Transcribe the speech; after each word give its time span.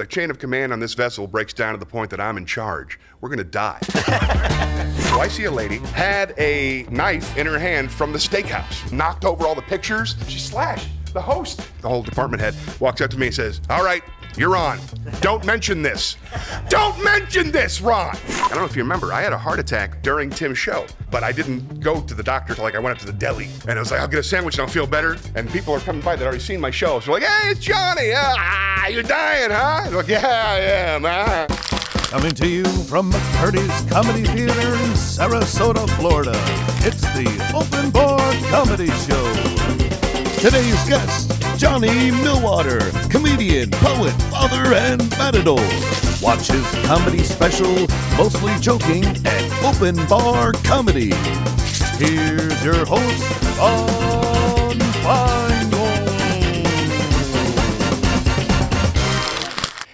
the 0.00 0.06
chain 0.06 0.30
of 0.30 0.38
command 0.38 0.72
on 0.72 0.80
this 0.80 0.94
vessel 0.94 1.26
breaks 1.26 1.52
down 1.52 1.74
to 1.74 1.78
the 1.78 1.84
point 1.84 2.08
that 2.10 2.22
I'm 2.22 2.38
in 2.38 2.46
charge, 2.46 2.98
we're 3.20 3.28
gonna 3.28 3.44
die. 3.44 3.78
so 3.82 5.20
I 5.20 5.28
see 5.30 5.44
a 5.44 5.50
lady 5.50 5.76
had 5.76 6.32
a 6.38 6.84
knife 6.84 7.36
in 7.36 7.46
her 7.46 7.58
hand 7.58 7.92
from 7.92 8.10
the 8.10 8.18
steakhouse, 8.18 8.90
knocked 8.90 9.26
over 9.26 9.46
all 9.46 9.54
the 9.54 9.60
pictures. 9.60 10.16
She 10.26 10.38
slashed 10.38 10.88
the 11.12 11.20
host. 11.20 11.60
The 11.82 11.88
whole 11.90 12.02
department 12.02 12.40
head 12.40 12.54
walks 12.80 13.02
up 13.02 13.10
to 13.10 13.18
me 13.18 13.26
and 13.26 13.34
says, 13.34 13.60
All 13.68 13.84
right, 13.84 14.02
you're 14.36 14.56
on. 14.56 14.78
Don't 15.20 15.44
mention 15.44 15.82
this. 15.82 16.16
Don't 16.68 17.02
mention 17.02 17.50
this, 17.50 17.80
Ron. 17.80 18.16
I 18.28 18.48
don't 18.48 18.58
know 18.58 18.64
if 18.64 18.76
you 18.76 18.82
remember, 18.82 19.12
I 19.12 19.22
had 19.22 19.32
a 19.32 19.38
heart 19.38 19.58
attack 19.58 20.02
during 20.02 20.30
Tim's 20.30 20.58
show, 20.58 20.86
but 21.10 21.22
I 21.22 21.32
didn't 21.32 21.80
go 21.80 22.00
to 22.00 22.14
the 22.14 22.22
doctor 22.22 22.54
till 22.54 22.64
like 22.64 22.74
I 22.74 22.78
went 22.78 22.94
up 22.96 23.00
to 23.00 23.06
the 23.06 23.12
deli. 23.12 23.48
And 23.68 23.72
I 23.72 23.80
was 23.80 23.90
like, 23.90 24.00
I'll 24.00 24.08
get 24.08 24.20
a 24.20 24.22
sandwich 24.22 24.54
and 24.54 24.62
I'll 24.62 24.72
feel 24.72 24.86
better. 24.86 25.16
And 25.34 25.50
people 25.50 25.74
are 25.74 25.80
coming 25.80 26.02
by 26.02 26.16
that 26.16 26.24
already 26.24 26.40
seen 26.40 26.60
my 26.60 26.70
show. 26.70 27.00
So 27.00 27.12
like, 27.12 27.22
hey, 27.22 27.50
it's 27.50 27.60
Johnny. 27.60 28.12
Ah, 28.14 28.86
you're 28.88 29.02
dying, 29.02 29.50
huh? 29.50 29.82
I'm 29.86 29.94
like, 29.94 30.08
yeah, 30.08 30.26
I 30.26 30.58
am. 30.58 31.04
Ah. 31.06 31.46
Coming 32.10 32.32
to 32.32 32.48
you 32.48 32.64
from 32.64 33.12
McCurdy's 33.12 33.90
Comedy 33.92 34.24
Theater 34.24 34.74
in 34.74 34.90
Sarasota, 34.94 35.88
Florida. 35.96 36.32
It's 36.82 37.02
the 37.02 37.52
Open 37.54 37.90
Bar 37.90 38.18
Comedy 38.50 38.88
Show. 39.06 39.32
Today's 40.40 40.88
guest, 40.88 41.30
Johnny 41.60 42.10
Millwater, 42.10 42.80
comedian, 43.10 43.70
poet, 43.70 44.12
father, 44.30 44.72
and 44.74 45.06
matador. 45.18 45.60
Watch 46.22 46.46
his 46.46 46.64
comedy 46.86 47.22
special, 47.22 47.86
Mostly 48.16 48.54
Joking, 48.60 49.04
at 49.26 49.62
Open 49.62 49.94
Bar 50.06 50.52
Comedy. 50.64 51.12
Here's 51.98 52.64
your 52.64 52.86
host, 52.86 53.58
Ron 53.58 53.86
Feingold. 55.04 55.39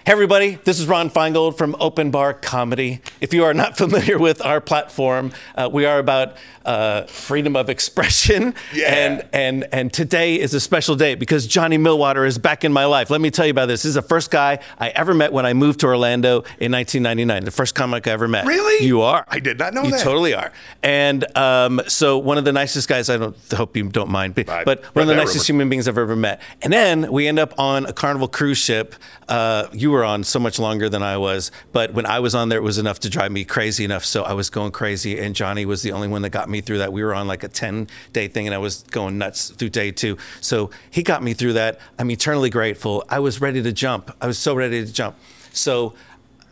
Hey, 0.07 0.13
everybody, 0.13 0.55
this 0.63 0.79
is 0.79 0.87
Ron 0.87 1.11
Feingold 1.11 1.59
from 1.59 1.75
Open 1.81 2.13
Bar 2.13 2.33
Comedy. 2.33 3.01
If 3.21 3.35
you 3.35 3.43
are 3.43 3.53
not 3.53 3.77
familiar 3.83 4.21
with 4.21 4.41
our 4.41 4.61
platform, 4.61 5.33
uh, 5.57 5.69
we 5.73 5.85
are 5.85 5.99
about 5.99 6.37
uh, 6.65 7.03
freedom 7.07 7.57
of 7.57 7.69
expression. 7.69 8.55
Yeah. 8.73 8.95
And, 8.95 9.29
and, 9.33 9.69
and 9.73 9.93
today 9.93 10.39
is 10.39 10.53
a 10.53 10.61
special 10.61 10.97
day 10.97 11.15
because 11.15 11.47
Johnny 11.47 11.79
Millwater 11.79 12.27
is 12.27 12.37
back 12.37 12.63
in 12.65 12.73
my 12.73 12.85
life. 12.85 13.09
Let 13.11 13.21
me 13.21 13.31
tell 13.31 13.47
you 13.47 13.53
about 13.53 13.67
this. 13.67 13.83
This 13.83 13.91
is 13.91 13.95
the 13.95 14.03
first 14.03 14.31
guy 14.31 14.59
I 14.79 14.89
ever 14.91 15.15
met 15.15 15.33
when 15.33 15.47
I 15.47 15.55
moved 15.55 15.81
to 15.81 15.87
Orlando 15.87 16.39
in 16.59 16.73
1999, 16.73 17.45
the 17.45 17.51
first 17.51 17.75
comic 17.75 18.07
I 18.07 18.11
ever 18.11 18.29
met. 18.29 18.45
Really? 18.45 18.85
You 18.85 19.01
are. 19.03 19.25
I 19.29 19.39
did 19.39 19.59
not 19.59 19.73
know 19.73 19.85
you 19.85 19.93
that. 19.93 19.99
You 19.99 20.05
totally 20.05 20.35
are. 20.35 20.53
And 20.83 21.25
um, 21.39 21.81
so, 21.87 22.19
one 22.19 22.39
of 22.39 22.45
the 22.45 22.53
nicest 22.53 22.89
guys, 22.89 23.09
I 23.09 23.17
don't 23.17 23.37
hope 23.53 23.77
you 23.77 23.89
don't 23.89 24.11
mind, 24.11 24.35
but, 24.35 24.49
I 24.49 24.65
but 24.65 24.85
one 24.95 25.03
of 25.03 25.09
the 25.09 25.15
nicest 25.15 25.49
rumor. 25.49 25.63
human 25.63 25.69
beings 25.71 25.89
I've 25.89 25.97
ever 25.97 26.17
met. 26.17 26.43
And 26.61 26.73
then 26.73 27.11
we 27.11 27.29
end 27.29 27.39
up 27.39 27.59
on 27.59 27.87
a 27.87 27.93
Carnival 27.93 28.29
cruise 28.29 28.59
ship. 28.59 28.95
Uh, 29.29 29.69
you 29.73 29.91
were 29.91 29.96
on 30.05 30.25
so 30.25 30.39
much 30.39 30.59
longer 30.59 30.89
than 30.89 31.03
I 31.03 31.17
was, 31.17 31.51
but 31.73 31.93
when 31.93 32.07
I 32.07 32.21
was 32.21 32.35
on 32.35 32.49
there, 32.49 32.59
it 32.59 32.63
was 32.63 32.79
enough 32.79 33.01
to 33.01 33.11
drive 33.11 33.33
me 33.33 33.45
crazy 33.45 33.85
enough. 33.85 34.05
So 34.05 34.23
I 34.23 34.33
was 34.33 34.51
going 34.51 34.73
crazy, 34.73 35.19
and 35.19 35.35
Johnny 35.35 35.67
was 35.67 35.83
the 35.83 35.93
only 35.93 36.09
one 36.09 36.23
that 36.23 36.31
got 36.31 36.49
me 36.49 36.61
through 36.61 36.79
that. 36.79 36.93
We 36.93 37.03
were 37.03 37.15
on 37.15 37.27
like 37.27 37.43
a 37.43 37.49
10 37.49 37.89
day 38.13 38.29
thing, 38.29 38.47
and 38.47 38.55
I 38.55 38.59
was 38.59 38.83
going 38.85 39.19
nuts 39.19 39.51
through 39.51 39.71
day 39.71 39.93
two. 39.93 40.17
So 40.41 40.71
he 40.91 41.03
got 41.03 41.23
me 41.23 41.35
through 41.35 41.55
that. 41.55 41.79
I'm 41.99 42.11
eternally 42.11 42.51
grateful. 42.51 43.05
I 43.09 43.19
was 43.21 43.41
ready 43.41 43.63
to 43.63 43.73
jump. 43.73 44.15
I 44.21 44.27
was 44.27 44.39
so 44.39 44.55
ready 44.55 44.85
to 44.85 44.93
jump. 44.93 45.17
So 45.53 45.95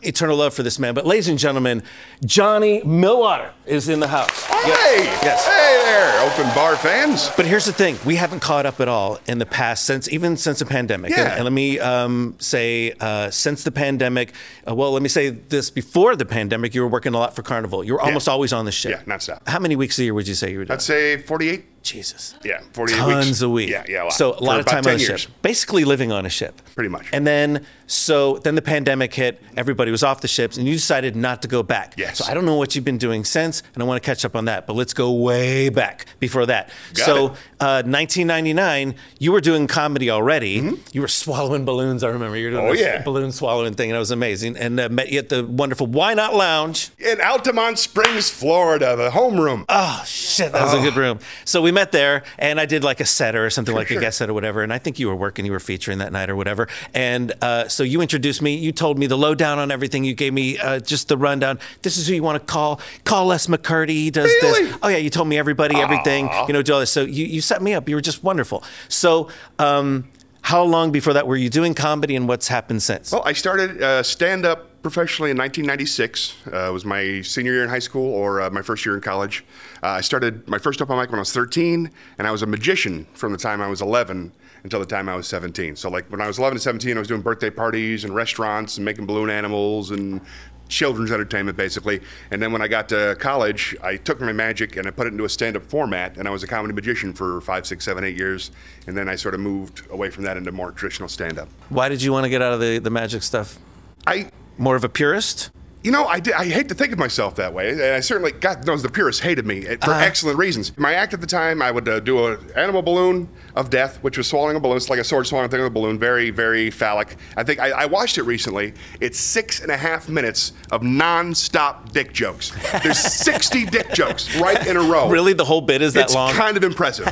eternal 0.05 0.37
love 0.37 0.53
for 0.53 0.63
this 0.63 0.79
man. 0.79 0.93
But 0.93 1.05
ladies 1.05 1.27
and 1.27 1.37
gentlemen, 1.39 1.83
Johnny 2.23 2.81
Millwater 2.81 3.51
is 3.65 3.89
in 3.89 3.99
the 3.99 4.07
house. 4.07 4.45
Hey! 4.45 5.05
Yes. 5.23 5.45
Hey 5.45 5.81
there, 5.83 6.21
open 6.25 6.55
bar 6.55 6.75
fans. 6.75 7.29
But 7.35 7.45
here's 7.45 7.65
the 7.65 7.73
thing: 7.73 7.97
we 8.05 8.15
haven't 8.15 8.39
caught 8.41 8.65
up 8.65 8.79
at 8.79 8.87
all 8.87 9.19
in 9.27 9.37
the 9.39 9.45
past 9.45 9.85
since, 9.85 10.09
even 10.09 10.37
since 10.37 10.59
the 10.59 10.65
pandemic. 10.65 11.11
Yeah. 11.11 11.21
And, 11.21 11.33
and 11.33 11.43
let 11.43 11.53
me 11.53 11.79
um, 11.79 12.35
say, 12.39 12.93
uh, 12.99 13.29
since 13.31 13.63
the 13.63 13.71
pandemic, 13.71 14.33
uh, 14.67 14.75
well, 14.75 14.91
let 14.91 15.01
me 15.01 15.09
say 15.09 15.29
this: 15.29 15.69
before 15.69 16.15
the 16.15 16.25
pandemic, 16.25 16.75
you 16.75 16.81
were 16.81 16.87
working 16.87 17.13
a 17.13 17.17
lot 17.17 17.35
for 17.35 17.41
Carnival. 17.41 17.83
You 17.83 17.93
were 17.93 18.01
almost 18.01 18.29
always 18.29 18.53
on 18.53 18.65
the 18.65 18.71
ship. 18.71 18.91
Yeah, 18.91 19.15
nonstop. 19.15 19.47
How 19.47 19.59
many 19.59 19.75
weeks 19.75 19.97
a 19.99 20.03
year 20.03 20.13
would 20.13 20.27
you 20.27 20.35
say 20.35 20.51
you 20.51 20.59
were 20.59 20.65
doing? 20.65 20.75
I'd 20.75 20.81
say 20.81 21.17
48. 21.17 21.83
Jesus. 21.85 22.33
Yeah, 22.43 22.61
48 22.73 22.97
Tons 22.97 23.25
weeks. 23.27 23.41
a 23.41 23.49
week. 23.49 23.69
Yeah, 23.69 23.83
yeah, 23.87 24.01
a 24.01 24.05
lot. 24.05 24.13
So 24.13 24.31
a 24.31 24.37
For 24.37 24.43
lot 24.43 24.59
of 24.59 24.65
about 24.65 24.71
time 24.71 24.83
10 24.83 24.93
on 24.95 24.99
a 24.99 25.17
ship, 25.17 25.31
basically 25.43 25.85
living 25.85 26.11
on 26.11 26.25
a 26.25 26.29
ship. 26.29 26.59
Pretty 26.73 26.89
much. 26.89 27.05
And 27.13 27.27
then, 27.27 27.63
so 27.87 28.37
then 28.39 28.55
the 28.55 28.61
pandemic 28.61 29.13
hit. 29.13 29.41
Everybody 29.57 29.91
was 29.91 30.03
off 30.03 30.21
the 30.21 30.27
ships, 30.27 30.57
and 30.57 30.67
you 30.67 30.73
decided 30.73 31.15
not 31.15 31.41
to 31.43 31.47
go 31.47 31.63
back. 31.63 31.93
Yes. 31.97 32.17
So 32.19 32.25
I 32.25 32.33
don't 32.33 32.45
know 32.45 32.55
what 32.55 32.75
you've 32.75 32.85
been 32.85 32.97
doing 32.97 33.23
since, 33.23 33.61
and 33.73 33.83
I 33.83 33.85
want 33.85 34.01
to 34.01 34.05
catch 34.05 34.25
up 34.25 34.35
on 34.35 34.45
that. 34.45 34.65
But 34.67 34.75
let's 34.75 34.93
go 34.93 35.11
way 35.13 35.69
back 35.69 36.05
before 36.19 36.45
that. 36.47 36.69
Got 36.93 37.05
so, 37.05 37.25
uh, 37.59 37.83
1999, 37.85 38.95
you 39.19 39.31
were 39.31 39.41
doing 39.41 39.67
comedy 39.67 40.09
already. 40.09 40.77
You 40.91 41.01
were 41.01 41.07
swallowing 41.07 41.65
balloons. 41.65 42.03
I 42.03 42.07
remember 42.09 42.37
you 42.37 42.45
were 42.45 42.51
doing 42.51 42.55
Mm-hmm. 42.65 42.69
Oh, 42.69 42.73
this 42.73 42.81
yeah. 42.81 43.01
balloon 43.03 43.31
swallowing 43.31 43.73
thing, 43.73 43.89
and 43.91 43.95
it 43.95 43.99
was 43.99 44.11
amazing. 44.11 44.57
And 44.57 44.79
uh, 44.79 44.89
met 44.89 45.09
you 45.11 45.19
at 45.19 45.29
the 45.29 45.45
wonderful 45.45 45.87
Why 45.87 46.13
Not 46.13 46.33
Lounge. 46.33 46.89
In 46.97 47.17
Altamonte 47.17 47.77
Springs, 47.77 48.29
Florida, 48.29 48.95
the 48.95 49.09
homeroom. 49.09 49.65
Oh 49.69 50.01
shit, 50.05 50.51
that 50.53 50.63
was 50.63 50.73
a 50.73 50.79
good 50.81 50.95
room. 50.95 51.19
So 51.43 51.61
we 51.61 51.71
met 51.71 51.91
there, 51.91 52.23
and 52.39 52.59
I 52.59 52.65
did 52.65 52.83
like 52.83 52.99
a 53.01 53.05
set 53.05 53.35
or 53.35 53.49
something 53.49 53.75
like 53.75 53.91
a 53.91 53.99
guest 53.99 54.17
set 54.17 54.29
or 54.29 54.33
whatever. 54.33 54.63
And 54.63 54.73
I 54.73 54.77
think 54.79 54.97
you 54.99 55.07
were 55.07 55.15
working, 55.15 55.45
you 55.45 55.51
were 55.51 55.59
featuring 55.59 55.99
that 55.99 56.11
night 56.11 56.29
or 56.29 56.35
whatever. 56.35 56.67
And 56.93 57.33
uh, 57.41 57.67
so 57.75 57.83
you 57.83 58.01
introduced 58.01 58.41
me. 58.41 58.55
You 58.55 58.71
told 58.71 58.97
me 58.97 59.05
the 59.07 59.17
lowdown 59.17 59.59
on 59.59 59.69
everything. 59.71 60.03
You 60.03 60.13
gave 60.13 60.33
me 60.33 60.57
uh, 60.57 60.79
just 60.79 61.07
the 61.07 61.17
rundown. 61.17 61.59
This 61.81 61.97
is 61.97 62.07
who 62.07 62.13
you 62.15 62.23
want 62.23 62.39
to 62.41 62.45
call. 62.51 62.79
Call 63.03 63.27
Les 63.27 63.47
McCurdy. 63.47 63.89
He 63.89 64.11
does 64.11 64.25
Really? 64.41 64.65
this. 64.67 64.77
Oh 64.81 64.87
yeah, 64.87 64.97
you 64.97 65.09
told 65.09 65.27
me 65.27 65.37
everybody, 65.37 65.75
everything. 65.75 66.29
You 66.47 66.53
know, 66.53 66.61
do 66.61 66.73
all 66.73 66.79
this. 66.79 66.91
So 66.91 67.01
you 67.01 67.25
you 67.25 67.41
set 67.41 67.61
me 67.61 67.73
up. 67.73 67.87
You 67.89 67.95
were 67.95 68.01
just 68.01 68.23
wonderful. 68.23 68.63
So. 68.87 69.29
Um, 69.59 70.07
how 70.41 70.61
long 70.61 70.91
before 70.91 71.13
that 71.13 71.25
were 71.25 71.35
you 71.35 71.49
doing 71.49 71.73
comedy, 71.73 72.15
and 72.15 72.27
what's 72.27 72.47
happened 72.49 72.83
since? 72.83 73.11
Well, 73.11 73.23
I 73.25 73.33
started 73.33 73.81
uh, 73.81 74.03
stand 74.03 74.45
up 74.45 74.69
professionally 74.85 75.31
in 75.31 75.37
1996. 75.37 76.35
Uh, 76.45 76.69
it 76.69 76.71
was 76.71 76.85
my 76.85 77.19
senior 77.23 77.53
year 77.53 77.63
in 77.63 77.69
high 77.69 77.79
school 77.79 78.05
or 78.13 78.39
uh, 78.39 78.51
my 78.51 78.61
first 78.61 78.85
year 78.85 78.93
in 78.93 79.01
college. 79.01 79.43
Uh, 79.81 79.87
I 79.87 80.01
started 80.01 80.47
my 80.47 80.59
first 80.59 80.79
open 80.79 80.95
mic 80.95 81.09
when 81.09 81.17
I 81.17 81.21
was 81.21 81.33
13, 81.33 81.89
and 82.19 82.27
I 82.27 82.29
was 82.29 82.43
a 82.43 82.45
magician 82.45 83.07
from 83.15 83.31
the 83.31 83.37
time 83.39 83.61
I 83.61 83.67
was 83.67 83.81
11 83.81 84.31
until 84.61 84.79
the 84.79 84.85
time 84.85 85.09
I 85.09 85.15
was 85.15 85.27
17. 85.27 85.75
So, 85.75 85.89
like 85.89 86.05
when 86.11 86.21
I 86.21 86.27
was 86.27 86.37
11 86.37 86.57
to 86.57 86.61
17, 86.61 86.97
I 86.97 86.99
was 86.99 87.07
doing 87.07 87.21
birthday 87.21 87.49
parties 87.49 88.03
and 88.03 88.13
restaurants 88.13 88.77
and 88.77 88.85
making 88.85 89.07
balloon 89.07 89.31
animals 89.31 89.89
and 89.89 90.21
children's 90.67 91.11
entertainment 91.11 91.57
basically. 91.57 91.99
And 92.29 92.39
then 92.39 92.51
when 92.51 92.61
I 92.61 92.67
got 92.67 92.87
to 92.89 93.15
college, 93.19 93.75
I 93.81 93.97
took 93.97 94.21
my 94.21 94.33
magic 94.33 94.77
and 94.77 94.87
I 94.87 94.91
put 94.91 95.07
it 95.07 95.13
into 95.13 95.25
a 95.25 95.29
stand-up 95.29 95.63
format, 95.63 96.17
and 96.17 96.27
I 96.27 96.31
was 96.31 96.43
a 96.43 96.47
comedy 96.47 96.75
magician 96.75 97.11
for 97.11 97.41
five, 97.41 97.65
six, 97.65 97.83
seven, 97.85 98.03
eight 98.03 98.17
years. 98.17 98.51
And 98.85 98.95
then 98.95 99.09
I 99.09 99.15
sort 99.15 99.33
of 99.33 99.39
moved 99.39 99.81
away 99.89 100.11
from 100.11 100.25
that 100.25 100.37
into 100.37 100.51
more 100.51 100.71
traditional 100.71 101.09
stand-up. 101.09 101.49
Why 101.69 101.89
did 101.89 102.03
you 102.03 102.11
want 102.11 102.25
to 102.25 102.29
get 102.29 102.43
out 102.43 102.53
of 102.53 102.59
the, 102.59 102.77
the 102.77 102.91
magic 102.91 103.23
stuff? 103.23 103.57
I 104.05 104.29
More 104.57 104.75
of 104.75 104.83
a 104.83 104.89
purist? 104.89 105.51
You 105.85 105.91
know, 105.91 106.05
I, 106.07 106.19
did, 106.19 106.33
I 106.33 106.45
hate 106.45 106.67
to 106.69 106.73
think 106.73 106.91
of 106.93 106.97
myself 106.97 107.35
that 107.35 107.53
way. 107.53 107.69
And 107.69 107.81
I 107.81 107.99
certainly, 107.99 108.31
God 108.31 108.65
knows, 108.65 108.81
the 108.81 108.89
purists 108.89 109.21
hated 109.21 109.45
me 109.45 109.67
eh, 109.67 109.77
for 109.83 109.91
Uh-huh. 109.91 109.99
excellent 110.03 110.39
reasons. 110.39 110.75
My 110.79 110.95
act 110.95 111.13
at 111.13 111.21
the 111.21 111.27
time, 111.27 111.61
I 111.61 111.69
would 111.69 111.87
uh, 111.87 111.99
do 111.99 112.25
an 112.25 112.39
animal 112.55 112.81
balloon 112.81 113.29
of 113.55 113.69
death, 113.69 113.99
which 114.01 114.17
was 114.17 114.25
swallowing 114.27 114.55
a 114.55 114.59
balloon. 114.59 114.77
It's 114.77 114.89
like 114.89 114.97
a 114.99 115.03
sword 115.03 115.27
swallowing 115.27 115.51
thing 115.51 115.59
with 115.59 115.67
a 115.67 115.69
balloon. 115.69 115.99
Very, 115.99 116.31
very 116.31 116.71
phallic. 116.71 117.17
I 117.37 117.43
think 117.43 117.59
I, 117.59 117.69
I 117.69 117.85
watched 117.85 118.17
it 118.17 118.23
recently. 118.23 118.73
It's 118.99 119.19
six 119.19 119.61
and 119.61 119.69
a 119.69 119.77
half 119.77 120.09
minutes 120.09 120.53
of 120.71 120.81
non-stop 120.81 121.91
dick 121.91 122.13
jokes. 122.13 122.51
There's 122.81 122.97
60 123.23 123.65
dick 123.67 123.93
jokes 123.93 124.35
right 124.37 124.65
in 124.65 124.77
a 124.77 124.81
row. 124.81 125.07
Really, 125.09 125.33
the 125.33 125.45
whole 125.45 125.61
bit 125.61 125.83
is 125.83 125.93
that 125.93 126.05
it's 126.05 126.15
long? 126.15 126.33
kind 126.33 126.57
of 126.57 126.63
impressive. 126.63 127.07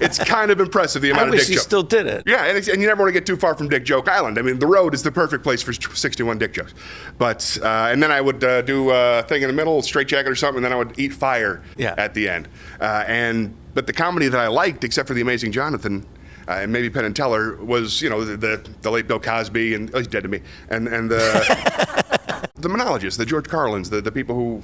it's 0.00 0.18
kind 0.22 0.52
of 0.52 0.60
impressive 0.60 1.02
the 1.02 1.08
I 1.12 1.14
amount 1.14 1.28
of 1.30 1.32
wish 1.32 1.40
dick 1.42 1.48
you 1.50 1.54
jokes. 1.56 1.64
still 1.66 1.82
did 1.82 2.06
it. 2.06 2.22
Yeah, 2.24 2.44
and, 2.44 2.56
and 2.68 2.80
you 2.80 2.86
never 2.86 3.02
want 3.02 3.08
to 3.08 3.20
get 3.20 3.26
too 3.26 3.36
far 3.36 3.56
from 3.56 3.68
Dick 3.68 3.84
Joke 3.84 4.08
Island. 4.08 4.38
I 4.38 4.42
mean, 4.42 4.60
the 4.60 4.66
road 4.68 4.94
is 4.94 5.02
the 5.02 5.10
perfect 5.10 5.42
place 5.42 5.60
for 5.60 5.72
61 5.72 6.38
dick 6.38 6.52
jokes. 6.52 6.72
But 7.18 7.58
uh, 7.60 7.88
and 7.90 8.00
then 8.00 8.11
I 8.12 8.20
would 8.20 8.42
uh, 8.44 8.62
do 8.62 8.90
a 8.90 9.22
thing 9.28 9.42
in 9.42 9.48
the 9.48 9.54
middle, 9.54 9.82
straight 9.82 10.08
jacket 10.08 10.30
or 10.30 10.36
something, 10.36 10.58
and 10.58 10.64
then 10.64 10.72
I 10.72 10.76
would 10.76 10.98
eat 10.98 11.12
fire 11.12 11.62
Yeah. 11.76 11.94
at 11.98 12.14
the 12.14 12.28
end. 12.28 12.48
Uh, 12.80 13.04
and 13.06 13.54
but 13.74 13.86
the 13.86 13.92
comedy 13.92 14.28
that 14.28 14.40
I 14.40 14.48
liked, 14.48 14.84
except 14.84 15.08
for 15.08 15.14
the 15.14 15.20
Amazing 15.22 15.52
Jonathan. 15.52 16.06
Uh, 16.48 16.54
and 16.62 16.72
maybe 16.72 16.90
Penn 16.90 17.04
and 17.04 17.14
Teller 17.14 17.54
was, 17.64 18.02
you 18.02 18.10
know, 18.10 18.24
the, 18.24 18.36
the, 18.36 18.70
the 18.82 18.90
late 18.90 19.06
Bill 19.06 19.20
Cosby, 19.20 19.74
and 19.74 19.94
oh, 19.94 19.98
he's 19.98 20.08
dead 20.08 20.24
to 20.24 20.28
me, 20.28 20.40
and 20.70 20.88
and 20.88 21.08
the 21.08 22.48
the 22.56 22.68
monologists, 22.68 23.16
the 23.16 23.24
George 23.24 23.48
Carlins, 23.48 23.88
the, 23.90 24.00
the 24.00 24.10
people 24.10 24.34
who 24.34 24.60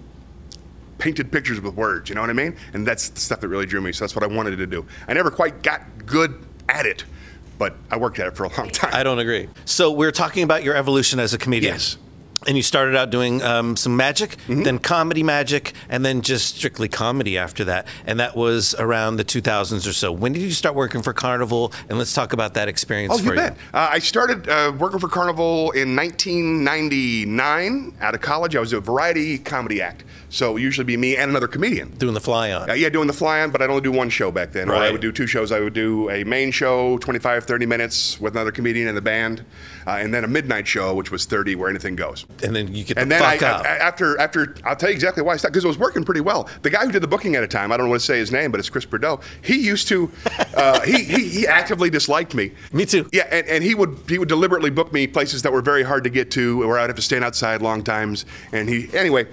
painted 0.98 1.30
pictures 1.30 1.60
with 1.60 1.74
words. 1.74 2.08
You 2.08 2.16
know 2.16 2.20
what 2.20 2.30
I 2.30 2.34
mean? 2.34 2.56
And 2.72 2.84
that's 2.84 3.08
the 3.10 3.20
stuff 3.20 3.40
that 3.40 3.48
really 3.48 3.64
drew 3.66 3.80
me. 3.80 3.92
So 3.92 4.04
that's 4.04 4.16
what 4.16 4.24
I 4.24 4.26
wanted 4.26 4.56
to 4.56 4.66
do. 4.66 4.84
I 5.06 5.12
never 5.14 5.30
quite 5.30 5.62
got 5.62 5.82
good 6.04 6.44
at 6.68 6.84
it, 6.84 7.04
but 7.58 7.76
I 7.92 7.96
worked 7.96 8.18
at 8.18 8.26
it 8.26 8.36
for 8.36 8.42
a 8.44 8.56
long 8.58 8.70
time. 8.70 8.90
I 8.92 9.04
don't 9.04 9.20
agree. 9.20 9.48
So 9.64 9.92
we're 9.92 10.10
talking 10.10 10.42
about 10.42 10.64
your 10.64 10.74
evolution 10.74 11.20
as 11.20 11.32
a 11.32 11.38
comedian. 11.38 11.74
Yes. 11.74 11.96
And 12.46 12.56
you 12.56 12.62
started 12.62 12.96
out 12.96 13.10
doing 13.10 13.42
um, 13.42 13.76
some 13.76 13.96
magic, 13.96 14.36
Mm-hmm. 14.48 14.62
then 14.62 14.78
comedy 14.78 15.22
magic, 15.22 15.72
and 15.88 16.04
then 16.04 16.22
just 16.22 16.56
strictly 16.56 16.88
comedy 16.88 17.36
after 17.36 17.64
that. 17.64 17.86
And 18.06 18.20
that 18.20 18.36
was 18.36 18.74
around 18.78 19.16
the 19.16 19.24
2000s 19.24 19.86
or 19.88 19.92
so. 19.92 20.12
When 20.12 20.32
did 20.32 20.40
you 20.42 20.52
start 20.52 20.74
working 20.74 21.02
for 21.02 21.12
Carnival? 21.12 21.72
And 21.88 21.98
let's 21.98 22.14
talk 22.14 22.32
about 22.32 22.54
that 22.54 22.68
experience 22.68 23.12
Oh, 23.14 23.18
for 23.18 23.34
you 23.34 23.40
bet. 23.40 23.56
Uh, 23.74 23.88
I 23.92 23.98
started 23.98 24.48
uh, 24.48 24.72
working 24.78 24.98
for 25.00 25.08
Carnival 25.08 25.72
in 25.72 25.94
1999 25.96 27.94
out 28.00 28.14
of 28.14 28.20
college. 28.20 28.54
I 28.56 28.60
was 28.60 28.72
a 28.72 28.80
variety 28.80 29.38
comedy 29.38 29.82
act. 29.82 30.04
So 30.30 30.50
it 30.50 30.52
would 30.54 30.62
usually 30.62 30.84
be 30.84 30.96
me 30.98 31.16
and 31.16 31.30
another 31.30 31.48
comedian. 31.48 31.90
Doing 31.96 32.12
the 32.12 32.20
fly 32.20 32.52
on. 32.52 32.68
Uh, 32.68 32.74
yeah, 32.74 32.90
doing 32.90 33.06
the 33.06 33.14
fly 33.14 33.40
on, 33.40 33.50
but 33.50 33.62
I'd 33.62 33.70
only 33.70 33.80
do 33.82 33.90
one 33.92 34.10
show 34.10 34.30
back 34.30 34.52
then. 34.52 34.68
Or 34.68 34.74
I 34.76 34.90
would 34.90 35.00
do 35.00 35.10
two 35.10 35.26
shows. 35.26 35.52
I 35.52 35.60
would 35.60 35.72
do 35.72 36.10
a 36.10 36.22
main 36.24 36.50
show, 36.50 36.98
25, 36.98 37.44
30 37.44 37.64
minutes 37.66 38.20
with 38.20 38.34
another 38.34 38.52
comedian 38.52 38.88
in 38.88 38.94
the 38.94 39.00
band, 39.00 39.42
uh, 39.86 39.92
and 39.92 40.12
then 40.12 40.24
a 40.24 40.28
midnight 40.28 40.66
show, 40.68 40.94
which 40.94 41.10
was 41.10 41.24
30, 41.24 41.54
where 41.54 41.70
anything 41.70 41.96
goes. 41.96 42.26
And 42.42 42.54
then 42.54 42.74
you 42.74 42.84
get 42.84 42.98
And 42.98 43.10
the 43.10 43.16
then 43.16 43.22
I, 43.22 43.36
fuck 43.38 43.42
out. 43.42 43.66
I- 43.66 43.76
after 43.76 44.18
after 44.20 44.54
I'll 44.64 44.76
tell 44.76 44.88
you 44.90 44.94
exactly 44.94 45.22
why 45.22 45.34
I 45.34 45.36
stopped 45.36 45.52
because 45.52 45.64
it 45.64 45.68
was 45.68 45.78
working 45.78 46.04
pretty 46.04 46.20
well. 46.20 46.48
The 46.62 46.70
guy 46.70 46.84
who 46.84 46.92
did 46.92 47.02
the 47.02 47.08
booking 47.08 47.36
at 47.36 47.42
a 47.42 47.48
time, 47.48 47.72
I 47.72 47.76
don't 47.76 47.88
want 47.88 48.00
to 48.00 48.06
say 48.06 48.18
his 48.18 48.30
name, 48.32 48.50
but 48.50 48.60
it's 48.60 48.70
Chris 48.70 48.84
Bordeaux. 48.84 49.20
He 49.42 49.56
used 49.58 49.88
to, 49.88 50.10
uh, 50.54 50.80
he, 50.84 51.02
he 51.04 51.28
he 51.28 51.46
actively 51.46 51.90
disliked 51.90 52.34
me. 52.34 52.52
Me 52.72 52.84
too. 52.84 53.08
Yeah, 53.12 53.26
and, 53.30 53.46
and 53.46 53.64
he 53.64 53.74
would 53.74 53.98
he 54.08 54.18
would 54.18 54.28
deliberately 54.28 54.70
book 54.70 54.92
me 54.92 55.06
places 55.06 55.42
that 55.42 55.52
were 55.52 55.62
very 55.62 55.82
hard 55.82 56.04
to 56.04 56.10
get 56.10 56.30
to, 56.32 56.58
where 56.66 56.78
I'd 56.78 56.90
have 56.90 56.96
to 56.96 57.02
stand 57.02 57.24
outside 57.24 57.62
long 57.62 57.82
times. 57.82 58.24
And 58.52 58.68
he 58.68 58.88
anyway. 58.96 59.26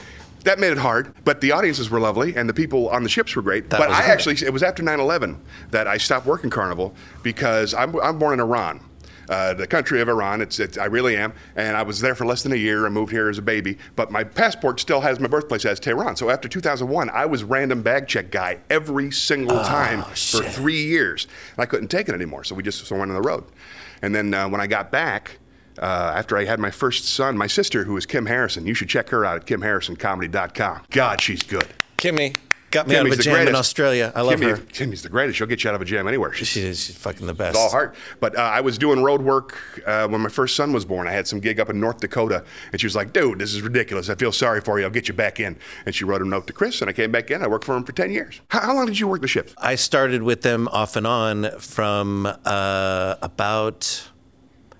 That 0.44 0.60
made 0.60 0.72
it 0.74 0.78
hard, 0.78 1.12
but 1.26 1.42
the 1.42 1.54
audiences 1.54 1.90
were 1.90 2.00
lovely 2.00 2.36
and 2.36 2.48
the 2.48 2.54
people 2.54 2.88
on 2.90 3.02
the 3.02 3.10
ships 3.10 3.36
were 3.36 3.42
great. 3.42 3.72
That 3.72 3.80
but 3.80 3.90
I 3.90 4.04
actually, 4.04 4.36
it 4.46 4.54
was 4.54 4.62
after 4.62 4.84
9 4.84 5.00
11 5.00 5.42
that 5.72 5.88
I 5.88 5.98
stopped 5.98 6.28
working 6.28 6.52
Carnival 6.52 6.94
because 7.24 7.74
I'm, 7.74 8.00
I'm 8.00 8.20
born 8.20 8.36
in 8.36 8.40
Iran 8.40 8.80
uh, 9.30 9.54
the 9.54 9.68
country 9.68 10.02
of 10.02 10.10
Iran. 10.10 10.42
It's, 10.42 10.60
it's 10.60 10.78
I 10.78 10.86
really 10.86 11.16
am, 11.18 11.34
and 11.56 11.76
I 11.76 11.84
was 11.84 12.00
there 12.00 12.16
for 12.16 12.26
less 12.26 12.44
than 12.44 12.52
a 12.52 12.58
year. 12.58 12.86
I 12.86 12.90
moved 12.90 13.12
here 13.12 13.30
as 13.30 13.38
a 13.38 13.42
baby, 13.42 13.78
but 13.96 14.12
my 14.12 14.24
passport 14.24 14.80
still 14.80 15.02
has 15.02 15.20
my 15.20 15.28
birthplace 15.28 15.66
as 15.66 15.80
Tehran. 15.80 16.16
So 16.16 16.30
after 16.30 16.48
2001, 16.48 17.10
I 17.10 17.26
was 17.26 17.44
random 17.44 17.82
bag 17.82 18.08
check 18.08 18.32
guy 18.32 18.60
every 18.70 19.12
single 19.12 19.60
time 19.64 20.04
for 20.04 20.44
Oh, 20.44 20.48
three 20.50 20.84
years, 20.84 21.28
and 21.56 21.64
I 21.64 21.66
couldn't 21.66 21.88
take 21.90 22.10
it 22.10 22.16
anymore. 22.16 22.44
So 22.44 22.56
we 22.56 22.64
just 22.64 22.86
so 22.86 22.96
went 22.96 23.12
on 23.12 23.22
the 23.22 23.28
road, 23.28 23.46
and 24.02 24.14
then 24.14 24.34
uh, 24.34 24.48
when 24.50 24.62
I 24.62 24.68
got 24.68 24.92
back. 24.92 25.40
Uh, 25.78 26.14
after 26.16 26.38
I 26.38 26.46
had 26.46 26.58
my 26.58 26.72
first 26.72 27.04
son, 27.04 27.38
my 27.38 27.48
sister, 27.48 27.84
who 27.84 27.98
is 27.98 28.06
Kim 28.06 28.28
Harrison, 28.28 28.66
you 28.66 28.74
should 28.74 28.88
check 28.88 29.10
her 29.10 29.26
out 29.26 29.36
at 29.36 29.46
kimharrisoncomedy.com. 29.46 30.84
God, 30.90 31.20
she's 31.20 31.44
good. 31.44 31.68
Kimmy 31.98 32.38
got 32.76 32.88
me 32.88 32.96
out 32.96 33.06
of 33.06 33.12
Kimmy's 33.12 33.20
a 33.20 33.24
jam 33.24 33.34
in 33.36 33.42
greatest. 33.46 33.60
Australia. 33.60 34.12
I 34.14 34.22
love 34.22 34.40
Kimmy, 34.40 34.50
her. 34.52 34.58
Kimmy's 34.58 35.02
the 35.02 35.10
greatest. 35.10 35.38
She'll 35.38 35.48
get 35.48 35.64
you 35.64 35.70
out 35.72 35.76
of 35.76 35.82
a 35.82 35.86
jam 35.86 36.08
anywhere. 36.08 36.32
She's 36.34 36.48
She 36.48 36.62
is 36.62 36.80
she's 36.84 36.96
fucking 36.98 37.26
the 37.26 37.34
best. 37.34 37.56
it's 37.56 37.58
all 37.60 37.70
heart. 37.72 37.96
But 38.20 38.38
uh, 38.38 38.42
I 38.42 38.62
was 38.62 38.78
doing 38.78 39.02
road 39.02 39.22
work 39.24 39.82
uh, 39.88 40.08
when 40.08 40.22
my 40.22 40.30
first 40.30 40.56
son 40.56 40.72
was 40.74 40.86
born. 40.86 41.08
I 41.08 41.12
had 41.12 41.28
some 41.28 41.40
gig 41.40 41.60
up 41.60 41.70
in 41.70 41.80
North 41.80 42.00
Dakota, 42.00 42.44
and 42.72 42.80
she 42.80 42.86
was 42.86 42.96
like, 42.96 43.14
"Dude, 43.14 43.40
this 43.40 43.54
is 43.54 43.62
ridiculous. 43.62 44.10
I 44.10 44.16
feel 44.16 44.32
sorry 44.32 44.62
for 44.62 44.78
you. 44.78 44.86
I'll 44.86 44.92
get 44.92 45.08
you 45.08 45.14
back 45.16 45.40
in." 45.40 45.58
And 45.86 45.96
she 45.96 46.06
wrote 46.06 46.22
a 46.22 46.28
note 46.28 46.46
to 46.48 46.54
Chris, 46.54 46.82
and 46.82 46.90
I 46.90 46.94
came 46.94 47.12
back 47.12 47.32
in. 47.32 47.42
I 47.42 47.48
worked 47.48 47.66
for 47.66 47.76
him 47.76 47.84
for 47.84 47.94
ten 47.94 48.12
years. 48.12 48.42
How, 48.50 48.60
how 48.62 48.76
long 48.76 48.86
did 48.86 49.00
you 49.00 49.08
work 49.08 49.22
the 49.22 49.28
ships? 49.28 49.54
I 49.58 49.76
started 49.76 50.22
with 50.24 50.42
them 50.42 50.68
off 50.70 50.96
and 50.96 51.08
on 51.08 51.50
from 51.60 52.26
uh, 52.46 53.16
about 53.22 54.10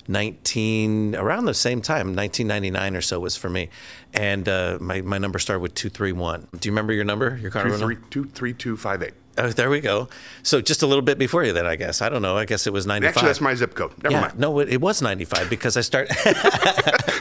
19 0.08 1.16
around 1.16 1.46
the 1.46 1.54
same 1.54 1.82
time 1.82 2.16
1999 2.16 2.96
or 2.96 3.02
so 3.02 3.20
was 3.20 3.36
for 3.36 3.50
me 3.50 3.70
and 4.14 4.48
uh, 4.48 4.78
my, 4.80 5.02
my 5.02 5.18
number 5.18 5.40
started 5.40 5.60
with 5.62 5.74
231 5.76 6.48
do 6.60 6.68
you 6.68 6.72
remember 6.72 6.94
your 6.94 7.04
number 7.06 7.38
your 7.38 7.52
Two, 7.52 7.60
three, 7.62 7.96
number? 7.96 7.96
two, 8.10 8.26
three, 8.26 8.54
two, 8.54 8.78
five, 8.78 9.02
eight. 9.04 9.14
Oh, 9.38 9.50
there 9.50 9.70
we 9.70 9.82
go 9.82 10.08
so 10.44 10.62
just 10.62 10.82
a 10.82 10.88
little 10.88 11.02
bit 11.02 11.18
before 11.18 11.44
you 11.44 11.52
then 11.54 11.66
i 11.66 11.76
guess 11.76 12.02
i 12.02 12.08
don't 12.10 12.22
know 12.22 12.38
i 12.38 12.46
guess 12.46 12.68
it 12.68 12.74
was 12.74 12.86
95 12.86 13.10
Actually, 13.18 13.28
that's 13.28 13.42
my 13.42 13.54
zip 13.56 13.74
code. 13.76 13.92
Never 14.04 14.14
yeah, 14.16 14.22
mind. 14.22 14.40
no, 14.40 14.60
it, 14.60 14.70
it 14.70 14.80
was 14.80 15.02
95 15.02 15.50
because 15.50 15.76
I 15.76 15.82
start. 15.82 16.08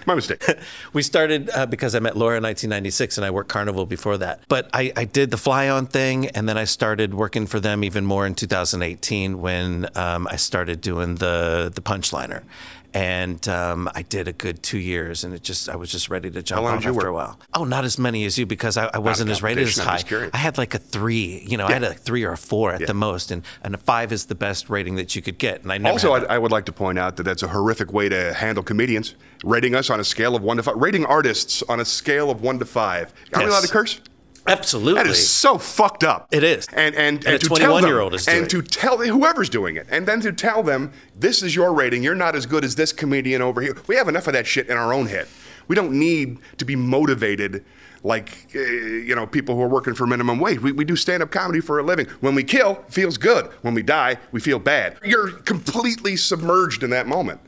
My 0.07 0.15
mistake. 0.15 0.45
we 0.93 1.03
started 1.03 1.51
uh, 1.51 1.67
because 1.67 1.95
I 1.95 1.99
met 2.01 2.17
Laura 2.17 2.37
in 2.37 2.43
1996 2.43 3.19
and 3.19 3.25
I 3.25 3.31
worked 3.31 3.49
Carnival 3.49 3.87
before 3.87 4.19
that. 4.19 4.41
But 4.49 4.69
I, 4.73 4.93
I 4.97 5.05
did 5.05 5.31
the 5.31 5.37
fly 5.37 5.69
on 5.69 5.87
thing 5.87 6.29
and 6.29 6.49
then 6.49 6.59
I 6.59 6.65
started 6.65 7.15
working 7.15 7.47
for 7.47 7.61
them 7.61 7.85
even 7.85 8.05
more 8.05 8.27
in 8.27 8.35
2018 8.35 9.41
when 9.41 9.89
um, 9.95 10.29
I 10.31 10.37
started 10.37 10.81
doing 10.81 11.17
the, 11.17 11.73
the 11.75 11.81
punchliner. 11.81 12.43
And 12.95 13.47
um, 13.49 13.91
I 13.93 14.03
did 14.03 14.29
a 14.29 14.33
good 14.33 14.63
two 14.63 14.79
years, 14.79 15.25
and 15.25 15.35
it 15.35 15.43
just 15.43 15.69
I 15.69 15.75
was 15.75 15.91
just 15.91 16.09
ready 16.09 16.31
to 16.31 16.43
jump 16.45 16.63
off 16.63 16.87
after 16.87 17.09
a 17.09 17.13
while. 17.13 17.41
Oh, 17.53 17.65
not 17.65 17.85
as 17.85 17.99
many 17.99 18.25
as 18.25 18.39
you 18.39 18.47
because 18.47 18.77
I, 18.77 18.89
I 18.95 18.99
wasn't 18.99 19.31
as 19.31 19.43
rated 19.43 19.67
as 19.67 19.77
high. 19.77 20.01
I 20.33 20.37
had 20.37 20.59
like 20.59 20.75
a 20.75 20.79
three, 20.79 21.45
you 21.47 21.57
know, 21.57 21.67
I 21.67 21.73
had 21.73 21.83
Yeah. 21.83 21.89
a 21.91 21.95
three 21.95 22.23
or 22.23 22.31
a 22.33 22.37
four 22.39 22.73
at 22.73 22.81
Yeah. 22.83 22.87
the 22.87 22.95
most, 22.95 23.33
and, 23.33 23.43
and 23.65 23.75
a 23.75 23.79
five 23.79 24.13
is 24.13 24.27
the 24.27 24.37
best 24.37 24.71
rating 24.71 24.95
that 24.95 25.17
you 25.17 25.23
could 25.23 25.39
get. 25.39 25.63
And 25.65 25.73
I 25.73 25.79
never 25.79 25.93
Also, 25.95 26.13
I, 26.15 26.37
I 26.37 26.39
would 26.39 26.53
like 26.53 26.67
to 26.67 26.73
point 26.73 26.99
out 27.01 27.17
that 27.17 27.25
that's 27.25 27.43
a 27.43 27.49
horrific 27.49 27.93
way 27.93 28.09
to 28.09 28.33
handle 28.33 28.63
comedians. 28.63 29.17
Rating 29.43 29.75
us 29.75 29.91
on 29.91 29.99
a 29.99 30.05
scale 30.05 30.37
of 30.37 30.43
one 30.43 30.57
to 30.59 30.63
five. 30.63 30.77
Rating 30.77 31.05
artists 31.05 31.65
on 31.69 31.81
a 31.81 31.85
scale 31.85 32.31
of 32.31 32.43
one 32.43 32.61
to 32.61 32.65
five. 32.65 33.13
Are 33.35 33.41
we 33.43 33.47
allowed 33.49 33.63
to 33.65 33.69
curse? 33.69 34.01
Absolutely. 34.47 35.03
That 35.03 35.07
is 35.11 35.29
so 35.29 35.59
fucked 35.59 36.05
up. 36.05 36.29
It 36.33 36.45
is. 36.45 36.67
And 36.73 36.95
and, 36.95 37.25
And 37.27 37.35
a 37.37 37.39
to 37.39 37.49
tell 37.49 37.81
21-year-old 37.81 38.13
them- 38.13 38.17
is 38.19 38.27
doing 38.27 38.39
and 38.39 38.51
to 38.51 38.63
tell 38.63 38.99
whoever's 38.99 39.49
doing 39.49 39.77
it, 39.77 39.87
and 39.91 40.07
then 40.07 40.21
to 40.21 40.33
tell 40.33 40.63
them 40.63 40.93
this 41.19 41.43
is 41.43 41.55
your 41.55 41.73
rating. 41.73 42.03
You're 42.03 42.15
not 42.15 42.35
as 42.35 42.47
good 42.47 42.65
as 42.65 42.75
this 42.75 42.93
comedian 42.93 43.43
over 43.43 43.61
here. 43.61 43.77
We 43.87 43.97
have 43.97 44.09
enough 44.09 44.27
of 44.27 44.33
that 44.35 44.47
shit 44.47 44.69
in 44.69 44.77
our 44.77 44.93
own 44.93 45.07
head. 45.07 45.27
We 45.69 45.75
don't 45.77 45.93
need 45.99 46.39
to 46.59 46.65
be 46.65 46.77
motivated 46.77 47.65
like 48.03 48.49
uh, 48.55 48.59
you 48.61 49.15
know 49.15 49.27
people 49.27 49.55
who 49.55 49.63
are 49.63 49.69
working 49.69 49.95
for 49.95 50.07
minimum 50.07 50.39
wage. 50.39 50.61
We, 50.61 50.73
we 50.73 50.85
do 50.85 50.95
stand 50.95 51.23
up 51.23 51.31
comedy 51.31 51.61
for 51.61 51.79
a 51.79 51.83
living. 51.83 52.07
When 52.21 52.35
we 52.35 52.45
kill, 52.45 52.85
feels 52.89 53.17
good. 53.17 53.47
When 53.63 53.73
we 53.75 53.83
die, 53.83 54.19
we 54.31 54.41
feel 54.41 54.59
bad. 54.59 54.99
You're 55.03 55.31
completely 55.31 56.17
submerged 56.17 56.83
in 56.83 56.91
that 56.91 57.07
moment. 57.07 57.41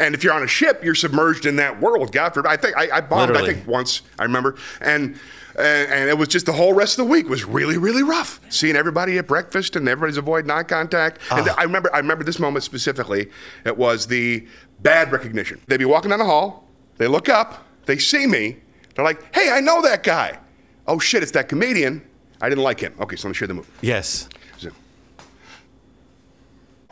And 0.00 0.14
if 0.14 0.24
you're 0.24 0.32
on 0.32 0.42
a 0.42 0.48
ship, 0.48 0.82
you're 0.82 0.94
submerged 0.96 1.46
in 1.46 1.56
that 1.56 1.80
world. 1.80 2.12
God 2.12 2.34
forbid. 2.34 2.48
I 2.48 2.56
think 2.56 2.76
I, 2.76 2.96
I 2.96 3.00
bombed. 3.00 3.30
Literally. 3.30 3.50
I 3.50 3.54
think 3.54 3.68
once. 3.68 4.02
I 4.18 4.24
remember, 4.24 4.56
and, 4.80 5.16
and 5.56 5.90
and 5.92 6.08
it 6.10 6.16
was 6.18 6.28
just 6.28 6.46
the 6.46 6.52
whole 6.52 6.72
rest 6.72 6.98
of 6.98 7.06
the 7.06 7.10
week 7.12 7.28
was 7.28 7.44
really 7.44 7.76
really 7.76 8.02
rough. 8.02 8.40
Seeing 8.48 8.76
everybody 8.76 9.18
at 9.18 9.26
breakfast 9.26 9.76
and 9.76 9.88
everybody's 9.88 10.16
avoiding 10.16 10.50
eye 10.50 10.62
contact. 10.62 11.18
And 11.30 11.48
Ah. 11.48 11.54
I 11.58 11.64
remember 11.64 11.94
I 11.94 11.98
remember 11.98 12.24
this 12.24 12.38
moment 12.38 12.64
specifically. 12.64 13.28
It 13.64 13.76
was 13.76 14.06
the 14.06 14.46
bad 14.80 15.12
recognition. 15.12 15.60
They'd 15.66 15.76
be 15.78 15.84
walking 15.84 16.10
down 16.10 16.18
the 16.18 16.24
hall. 16.24 16.68
They 16.98 17.06
look 17.08 17.28
up. 17.28 17.64
They 17.86 17.98
see 17.98 18.26
me. 18.26 18.58
They're 18.94 19.04
like, 19.04 19.34
"Hey, 19.34 19.50
I 19.50 19.60
know 19.60 19.82
that 19.82 20.02
guy." 20.02 20.38
Oh 20.86 20.98
shit, 20.98 21.22
it's 21.22 21.32
that 21.32 21.48
comedian. 21.48 22.02
I 22.40 22.48
didn't 22.48 22.64
like 22.64 22.80
him. 22.80 22.94
Okay, 23.00 23.16
so 23.16 23.28
let 23.28 23.30
me 23.30 23.34
share 23.34 23.48
the 23.48 23.54
movie. 23.54 23.68
yes. 23.80 24.28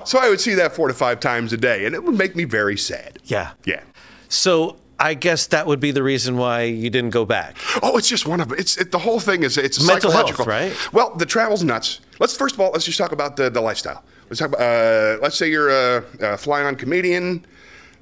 So 0.05 0.19
I 0.19 0.31
would 0.31 0.41
see 0.41 0.55
that 0.55 0.75
four 0.75 0.89
to 0.89 0.95
five 0.95 1.21
times 1.21 1.53
a 1.53 1.59
day, 1.59 1.85
and 1.85 1.95
it 1.95 2.03
would 2.03 2.17
make 2.17 2.35
me 2.35 2.45
very 2.45 2.77
sad. 2.79 3.19
Yeah. 3.25 3.51
Yeah. 3.67 3.83
So 4.31 4.79
I 5.01 5.15
guess 5.15 5.47
that 5.49 5.67
would 5.67 5.81
be 5.81 5.91
the 5.93 6.03
reason 6.03 6.37
why 6.37 6.65
you 6.65 6.91
didn't 6.91 7.11
go 7.11 7.25
back. 7.25 7.57
Oh, 7.83 7.97
it's 7.97 8.09
just 8.09 8.27
one 8.27 8.41
of 8.41 8.53
it's 8.53 8.77
it, 8.77 8.93
the 8.93 8.99
whole 8.99 9.19
thing 9.19 9.43
is 9.43 9.57
it's 9.57 9.85
Mental 9.85 10.11
health, 10.11 10.29
psychological, 10.29 10.45
right? 10.45 10.93
Well, 10.93 11.15
the 11.17 11.25
travel's 11.27 11.65
nuts. 11.65 12.01
Let's 12.19 12.37
first 12.37 12.55
of 12.55 12.61
all 12.61 12.71
let's 12.71 12.85
just 12.85 12.99
talk 12.99 13.13
about 13.13 13.37
the, 13.37 13.49
the 13.49 13.63
lifestyle. 13.63 14.05
Let's 14.29 14.41
talk 14.41 14.49
about 14.49 14.61
uh, 14.61 15.19
let's 15.23 15.37
say 15.37 15.51
you're 15.51 15.71
a, 15.71 16.05
a 16.21 16.37
fly 16.37 16.63
on 16.63 16.77
comedian. 16.77 17.47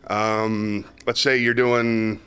Um, 0.08 0.84
let's 1.06 1.20
say 1.20 1.36
you're 1.36 1.54
doing 1.54 2.20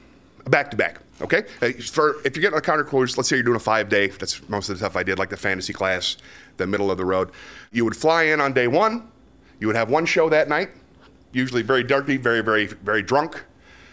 back 0.49 0.71
to 0.71 0.77
back. 0.77 0.99
Okay, 1.19 1.43
Uh, 1.61 1.69
for 1.83 2.15
if 2.25 2.35
you're 2.35 2.41
getting 2.41 2.57
a 2.57 2.61
counter 2.61 2.83
course, 2.83 3.15
let's 3.17 3.29
say 3.29 3.35
you're 3.35 3.43
doing 3.43 3.57
a 3.57 3.59
five 3.59 3.89
day. 3.89 4.07
That's 4.07 4.47
most 4.49 4.69
of 4.69 4.75
the 4.75 4.79
stuff 4.79 4.95
I 4.95 5.03
did, 5.03 5.19
like 5.19 5.29
the 5.29 5.37
fantasy 5.37 5.73
class, 5.73 6.17
the 6.57 6.65
middle 6.65 6.89
of 6.89 6.97
the 6.97 7.05
road. 7.05 7.29
You 7.71 7.83
would 7.83 7.95
fly 7.95 8.23
in 8.23 8.41
on 8.41 8.53
day 8.53 8.67
one. 8.67 9.07
You 9.59 9.67
would 9.67 9.75
have 9.75 9.89
one 9.91 10.07
show 10.07 10.29
that 10.29 10.49
night, 10.49 10.69
usually 11.31 11.61
very 11.61 11.83
dirty, 11.83 12.17
very 12.17 12.41
very 12.41 12.65
very 12.65 13.03
drunk. 13.03 13.43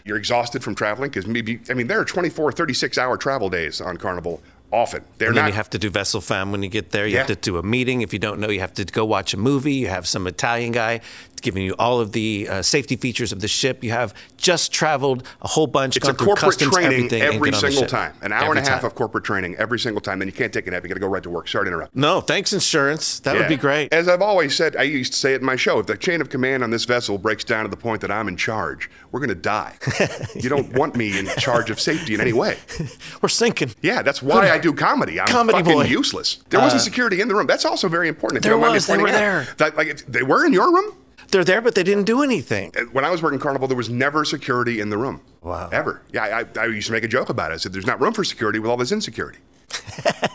You're 0.05 0.17
exhausted 0.17 0.63
from 0.63 0.75
traveling 0.75 1.09
because 1.09 1.27
maybe 1.27 1.59
I 1.69 1.73
mean 1.73 1.87
there 1.87 1.99
are 1.99 2.05
24, 2.05 2.51
36 2.51 2.97
hour 2.97 3.17
travel 3.17 3.49
days 3.49 3.81
on 3.81 3.97
Carnival 3.97 4.41
often. 4.71 5.03
They're 5.17 5.29
And 5.29 5.37
then 5.37 5.45
not. 5.45 5.47
you 5.49 5.53
have 5.55 5.69
to 5.71 5.79
do 5.79 5.89
Vessel 5.89 6.21
Fam 6.21 6.51
when 6.51 6.61
you 6.61 6.69
get 6.69 6.91
there. 6.91 7.07
You 7.07 7.17
have 7.17 7.27
to 7.27 7.35
do 7.35 7.57
a 7.57 7.63
meeting. 7.63 8.01
If 8.01 8.13
you 8.13 8.19
don't 8.19 8.39
know, 8.39 8.49
you 8.49 8.59
have 8.59 8.73
to 8.75 8.85
go 8.85 9.03
watch 9.03 9.33
a 9.33 9.37
movie. 9.37 9.73
You 9.73 9.87
have 9.87 10.07
some 10.07 10.27
Italian 10.27 10.71
guy 10.71 11.01
giving 11.41 11.63
you 11.63 11.75
all 11.79 11.99
of 11.99 12.11
the 12.11 12.47
uh, 12.49 12.61
safety 12.61 12.95
features 12.95 13.31
of 13.31 13.39
the 13.41 13.47
ship. 13.47 13.83
You 13.83 13.91
have 13.91 14.13
just 14.37 14.71
traveled 14.71 15.23
a 15.41 15.47
whole 15.47 15.67
bunch, 15.67 15.97
it's 15.97 16.07
a 16.07 16.13
corporate 16.13 16.37
customs, 16.39 16.73
training 16.75 17.11
every 17.13 17.51
get 17.51 17.55
on 17.55 17.61
the 17.61 17.71
single 17.71 17.85
time. 17.87 18.13
An 18.21 18.31
hour 18.31 18.45
Every 18.45 18.57
and 18.59 18.67
a 18.67 18.69
half 18.71 18.81
time. 18.81 18.87
of 18.87 18.95
corporate 18.95 19.23
training 19.23 19.55
every 19.55 19.79
single 19.79 20.01
time. 20.01 20.21
And 20.21 20.29
you 20.31 20.35
can't 20.35 20.51
take 20.53 20.67
a 20.67 20.71
nap. 20.71 20.83
You 20.83 20.89
got 20.89 20.95
to 20.95 20.99
go 20.99 21.07
right 21.07 21.23
to 21.23 21.29
work. 21.29 21.47
Sorry 21.47 21.65
to 21.65 21.67
interrupt. 21.69 21.95
No, 21.95 22.21
thanks, 22.21 22.53
insurance. 22.53 23.19
That 23.21 23.35
would 23.37 23.47
be 23.47 23.55
great. 23.57 23.93
As 23.93 24.07
I've 24.07 24.21
always 24.21 24.55
said, 24.55 24.75
I 24.75 24.83
used 24.83 25.13
to 25.13 25.19
say 25.19 25.33
it 25.33 25.41
in 25.41 25.45
my 25.45 25.55
show 25.55 25.79
if 25.79 25.87
the 25.87 25.97
chain 25.97 26.21
of 26.21 26.29
command 26.29 26.63
on 26.63 26.69
this 26.69 26.85
vessel 26.85 27.17
breaks 27.17 27.43
down 27.43 27.63
to 27.65 27.69
the 27.69 27.77
point 27.77 28.01
that 28.01 28.11
I'm 28.11 28.27
in 28.27 28.37
charge, 28.37 28.89
we're 29.11 29.19
going 29.19 29.29
to 29.29 29.35
die. 29.35 29.75
you 30.35 30.49
don't 30.49 30.73
want 30.73 30.95
me 30.95 31.17
in 31.17 31.27
charge 31.37 31.69
of 31.69 31.79
safety 31.79 32.13
in 32.13 32.21
any 32.21 32.33
way. 32.33 32.57
We're 33.21 33.29
sinking. 33.29 33.71
Yeah, 33.81 34.01
that's 34.01 34.21
why 34.21 34.49
I 34.51 34.57
do 34.57 34.73
comedy. 34.73 35.19
I'm 35.19 35.27
Comedy 35.27 35.59
fucking 35.59 35.73
boy. 35.73 35.81
Uh, 35.81 35.85
useless. 35.85 36.37
There 36.49 36.59
wasn't 36.59 36.81
security 36.81 37.21
in 37.21 37.27
the 37.27 37.35
room. 37.35 37.47
That's 37.47 37.65
also 37.65 37.87
very 37.87 38.07
important. 38.07 38.37
if 38.37 38.43
There 38.43 38.51
don't 38.53 38.61
mind 38.61 38.71
me 38.73 38.75
was. 38.77 38.87
They 38.87 38.97
were 38.97 39.07
out. 39.07 39.11
there. 39.11 39.47
That, 39.57 39.77
like, 39.77 39.97
they 40.05 40.23
were 40.23 40.45
in 40.45 40.53
your 40.53 40.73
room? 40.73 40.95
They're 41.31 41.43
there, 41.43 41.61
but 41.61 41.75
they 41.75 41.83
didn't 41.83 42.05
do 42.05 42.23
anything. 42.23 42.71
When 42.91 43.05
I 43.05 43.11
was 43.11 43.21
working 43.21 43.39
Carnival, 43.39 43.67
there 43.67 43.77
was 43.77 43.89
never 43.89 44.25
security 44.25 44.79
in 44.79 44.89
the 44.89 44.97
room. 44.97 45.21
Wow. 45.41 45.69
Ever. 45.71 46.01
Yeah, 46.11 46.23
I, 46.23 46.59
I 46.59 46.65
used 46.65 46.87
to 46.87 46.93
make 46.93 47.03
a 47.03 47.07
joke 47.07 47.29
about 47.29 47.51
it. 47.51 47.55
I 47.55 47.57
said, 47.57 47.71
there's 47.73 47.85
not 47.85 48.01
room 48.01 48.13
for 48.13 48.23
security 48.23 48.59
with 48.59 48.69
all 48.69 48.77
this 48.77 48.91
insecurity. 48.91 49.39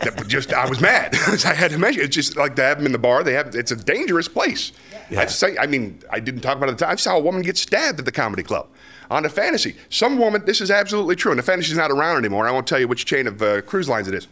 That 0.01 0.23
just 0.29 0.53
I 0.53 0.69
was 0.69 0.81
mad. 0.81 1.15
I 1.47 1.55
had 1.55 1.71
to 1.71 1.79
mention 1.79 2.03
it's 2.03 2.15
just 2.15 2.37
like 2.37 2.57
to 2.57 2.63
have 2.63 2.77
them 2.77 2.87
in 2.87 2.93
the 2.93 2.99
bar. 2.99 3.25
They 3.25 3.33
have 3.33 3.55
it's 3.55 3.71
a 3.71 3.77
dangerous 3.77 4.29
place. 4.29 4.73
I 5.17 5.27
say 5.27 5.57
I 5.57 5.67
mean 5.67 6.01
I 6.11 6.21
didn't 6.21 6.43
talk 6.43 6.57
about 6.59 6.69
it 6.69 6.73
at 6.73 6.79
the 6.79 6.85
time. 6.85 6.93
I 6.93 6.97
saw 6.97 7.17
a 7.17 7.21
woman 7.21 7.41
get 7.41 7.57
stabbed 7.57 7.99
at 7.99 8.05
the 8.05 8.13
comedy 8.13 8.43
club 8.43 8.69
on 9.11 9.25
a 9.25 9.29
fantasy. 9.31 9.77
Some 9.89 10.19
woman. 10.19 10.45
This 10.45 10.61
is 10.61 10.71
absolutely 10.71 11.17
true. 11.17 11.33
And 11.33 11.39
the 11.39 11.43
fantasy's 11.43 11.77
not 11.77 11.91
around 11.91 12.19
anymore. 12.19 12.47
I 12.47 12.53
won't 12.53 12.67
tell 12.67 12.79
you 12.79 12.87
which 12.87 13.07
chain 13.07 13.27
of 13.27 13.41
uh, 13.41 13.63
cruise 13.63 13.89
lines 13.89 14.09
it 14.09 14.15
is. 14.15 14.29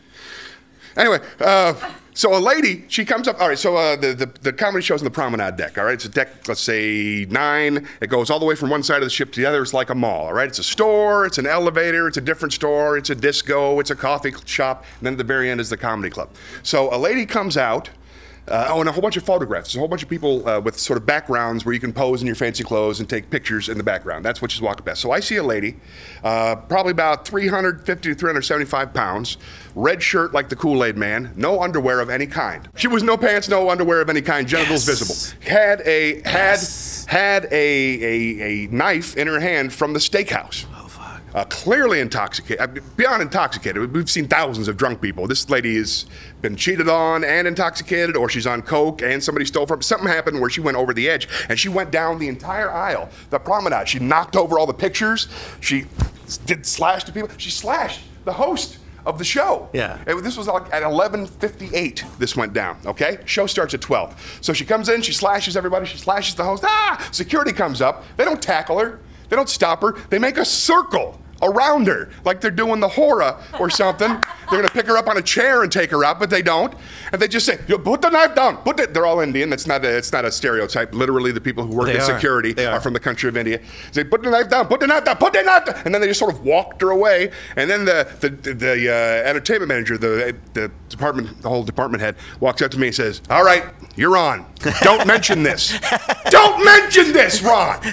Anyway, 0.96 1.20
uh, 1.40 1.74
so 2.14 2.36
a 2.36 2.38
lady, 2.38 2.84
she 2.88 3.04
comes 3.04 3.26
up. 3.26 3.40
All 3.40 3.48
right, 3.48 3.58
so 3.58 3.76
uh, 3.76 3.96
the, 3.96 4.12
the 4.12 4.26
the 4.42 4.52
comedy 4.52 4.82
show's 4.82 5.00
in 5.00 5.04
the 5.04 5.10
promenade 5.10 5.56
deck. 5.56 5.78
All 5.78 5.84
right, 5.84 5.94
it's 5.94 6.04
a 6.04 6.10
deck, 6.10 6.46
let's 6.46 6.60
say 6.60 7.26
nine. 7.30 7.88
It 8.00 8.08
goes 8.08 8.28
all 8.28 8.38
the 8.38 8.44
way 8.44 8.54
from 8.54 8.68
one 8.70 8.82
side 8.82 8.98
of 8.98 9.04
the 9.04 9.10
ship 9.10 9.32
to 9.32 9.40
the 9.40 9.46
other. 9.46 9.62
It's 9.62 9.72
like 9.72 9.88
a 9.88 9.94
mall. 9.94 10.26
All 10.26 10.32
right, 10.32 10.48
it's 10.48 10.58
a 10.58 10.64
store, 10.64 11.24
it's 11.24 11.38
an 11.38 11.46
elevator, 11.46 12.06
it's 12.06 12.18
a 12.18 12.20
different 12.20 12.52
store, 12.52 12.98
it's 12.98 13.10
a 13.10 13.14
disco, 13.14 13.80
it's 13.80 13.90
a 13.90 13.96
coffee 13.96 14.32
shop, 14.44 14.84
and 14.98 15.06
then 15.06 15.14
at 15.14 15.18
the 15.18 15.24
very 15.24 15.50
end 15.50 15.60
is 15.60 15.70
the 15.70 15.76
comedy 15.76 16.10
club. 16.10 16.28
So 16.62 16.94
a 16.94 16.98
lady 16.98 17.24
comes 17.24 17.56
out. 17.56 17.90
Uh, 18.48 18.66
oh, 18.70 18.80
and 18.80 18.88
a 18.88 18.92
whole 18.92 19.00
bunch 19.00 19.16
of 19.16 19.22
photographs. 19.22 19.68
There's 19.68 19.76
a 19.76 19.78
whole 19.78 19.88
bunch 19.88 20.02
of 20.02 20.08
people 20.08 20.46
uh, 20.48 20.58
with 20.58 20.76
sort 20.76 20.96
of 20.96 21.06
backgrounds 21.06 21.64
where 21.64 21.72
you 21.72 21.78
can 21.78 21.92
pose 21.92 22.22
in 22.22 22.26
your 22.26 22.34
fancy 22.34 22.64
clothes 22.64 22.98
and 22.98 23.08
take 23.08 23.30
pictures 23.30 23.68
in 23.68 23.78
the 23.78 23.84
background. 23.84 24.24
That's 24.24 24.42
what 24.42 24.50
she's 24.50 24.60
walking 24.60 24.84
past. 24.84 25.00
So 25.00 25.12
I 25.12 25.20
see 25.20 25.36
a 25.36 25.44
lady, 25.44 25.76
uh, 26.24 26.56
probably 26.56 26.90
about 26.90 27.24
350 27.24 28.08
to 28.08 28.14
375 28.16 28.92
pounds, 28.92 29.38
red 29.74 30.02
shirt 30.02 30.32
like 30.32 30.48
the 30.48 30.56
Kool 30.56 30.84
Aid 30.84 30.96
Man, 30.96 31.32
no 31.36 31.62
underwear 31.62 32.00
of 32.00 32.10
any 32.10 32.26
kind. 32.26 32.68
She 32.76 32.88
was 32.88 33.02
no 33.02 33.16
pants, 33.16 33.48
no 33.48 33.70
underwear 33.70 34.00
of 34.00 34.10
any 34.10 34.22
kind, 34.22 34.46
genitals 34.46 34.86
Yes. 34.86 34.98
visible. 35.00 35.40
Had 35.50 35.80
a 35.86 36.16
had 36.28 36.58
Yes. 36.58 37.04
had 37.08 37.44
a, 37.50 37.52
a 37.52 38.40
a 38.42 38.66
knife 38.68 39.16
in 39.16 39.26
her 39.26 39.40
hand 39.40 39.72
from 39.72 39.92
the 39.92 39.98
steakhouse. 39.98 40.64
Oh 40.76 40.86
fuck. 40.88 41.20
Uh, 41.34 41.44
clearly 41.44 42.00
intoxicated, 42.00 42.82
beyond 42.96 43.22
intoxicated. 43.22 43.94
We've 43.94 44.10
seen 44.10 44.28
thousands 44.28 44.68
of 44.68 44.76
drunk 44.76 45.00
people. 45.00 45.26
This 45.26 45.48
lady 45.48 45.76
has 45.78 46.04
been 46.42 46.56
cheated 46.56 46.90
on 46.90 47.24
and 47.24 47.48
intoxicated, 47.48 48.16
or 48.16 48.28
she's 48.28 48.46
on 48.46 48.60
coke 48.60 49.00
and 49.00 49.22
somebody 49.24 49.46
stole 49.46 49.66
from. 49.66 49.80
Something 49.80 50.08
happened 50.08 50.40
where 50.40 50.50
she 50.50 50.60
went 50.60 50.76
over 50.76 50.92
the 50.92 51.08
edge 51.08 51.28
and 51.48 51.58
she 51.58 51.70
went 51.70 51.90
down 51.90 52.18
the 52.18 52.28
entire 52.28 52.70
aisle, 52.70 53.08
the 53.30 53.38
promenade. 53.38 53.88
She 53.88 53.98
knocked 53.98 54.36
over 54.36 54.58
all 54.58 54.66
the 54.66 54.74
pictures. 54.74 55.28
She 55.60 55.86
did 56.44 56.66
slash 56.66 57.04
to 57.04 57.12
people. 57.12 57.30
She 57.38 57.50
slashed 57.50 58.00
the 58.26 58.32
host 58.34 58.76
of 59.06 59.18
the 59.18 59.24
show. 59.24 59.68
Yeah. 59.72 59.98
This 60.04 60.36
was 60.36 60.46
like 60.46 60.72
at 60.72 60.82
11:58. 60.82 62.04
This 62.18 62.36
went 62.36 62.52
down. 62.52 62.78
Okay. 62.86 63.18
Show 63.24 63.46
starts 63.46 63.74
at 63.74 63.80
12. 63.80 64.38
So 64.40 64.52
she 64.52 64.64
comes 64.64 64.88
in. 64.88 65.02
She 65.02 65.12
slashes 65.12 65.56
everybody. 65.56 65.86
She 65.86 65.98
slashes 65.98 66.34
the 66.34 66.44
host. 66.44 66.64
Ah! 66.66 67.08
Security 67.12 67.52
comes 67.52 67.80
up. 67.80 68.04
They 68.16 68.24
don't 68.24 68.42
tackle 68.42 68.78
her. 68.78 69.00
They 69.28 69.36
don't 69.36 69.48
stop 69.48 69.80
her. 69.82 69.92
They 70.10 70.18
make 70.18 70.36
a 70.36 70.44
circle 70.44 71.18
around 71.42 71.86
her, 71.88 72.08
like 72.24 72.40
they're 72.40 72.50
doing 72.50 72.80
the 72.80 72.88
hora 72.88 73.42
or 73.58 73.68
something. 73.70 74.08
they're 74.50 74.60
gonna 74.62 74.68
pick 74.68 74.86
her 74.86 74.96
up 74.96 75.08
on 75.08 75.16
a 75.16 75.22
chair 75.22 75.62
and 75.62 75.72
take 75.72 75.90
her 75.90 76.04
out, 76.04 76.18
but 76.20 76.30
they 76.30 76.42
don't. 76.42 76.74
And 77.12 77.20
they 77.20 77.28
just 77.28 77.44
say, 77.46 77.58
"Yo, 77.66 77.78
"Put 77.78 78.00
the 78.02 78.10
knife 78.10 78.34
down." 78.34 78.58
Put 78.58 78.78
it. 78.80 78.94
They're 78.94 79.06
all 79.06 79.20
Indian. 79.20 79.50
That's 79.50 79.66
not 79.66 79.84
a. 79.84 79.96
It's 79.96 80.12
not 80.12 80.24
a 80.24 80.30
stereotype. 80.32 80.94
Literally, 80.94 81.32
the 81.32 81.40
people 81.40 81.64
who 81.66 81.74
work 81.74 81.86
They 81.86 81.94
in 81.96 82.00
are. 82.00 82.04
security 82.04 82.54
are. 82.64 82.74
are. 82.74 82.80
from 82.80 82.92
the 82.92 83.00
country 83.00 83.28
of 83.28 83.36
India. 83.36 83.58
They 83.58 84.02
say, 84.02 84.04
"Put 84.04 84.22
the 84.22 84.30
knife 84.30 84.48
down. 84.48 84.66
Put 84.68 84.80
the 84.80 84.86
knife 84.86 85.04
down. 85.04 85.16
Put 85.16 85.32
the 85.32 85.42
knife 85.42 85.64
down." 85.66 85.82
And 85.84 85.94
then 85.94 86.00
they 86.00 86.06
just 86.08 86.20
sort 86.20 86.32
of 86.32 86.42
walked 86.44 86.80
her 86.82 86.90
away. 86.90 87.30
And 87.56 87.68
then 87.70 87.84
the 87.84 88.06
the 88.20 88.28
the, 88.30 88.54
the 88.54 88.88
uh, 88.92 89.28
entertainment 89.28 89.68
manager, 89.68 89.98
the 89.98 90.36
the 90.54 90.70
department, 90.88 91.42
the 91.42 91.48
whole 91.48 91.64
department 91.64 92.02
head, 92.02 92.16
walks 92.40 92.62
up 92.62 92.70
to 92.72 92.78
me 92.78 92.88
and 92.88 92.96
says, 92.96 93.20
"All 93.30 93.44
right, 93.44 93.64
you're 93.96 94.16
on. 94.16 94.46
Don't 94.82 95.06
mention 95.06 95.42
this. 95.42 95.78
Don't 96.30 96.64
mention 96.64 97.12
this, 97.12 97.42
Ron." 97.42 97.80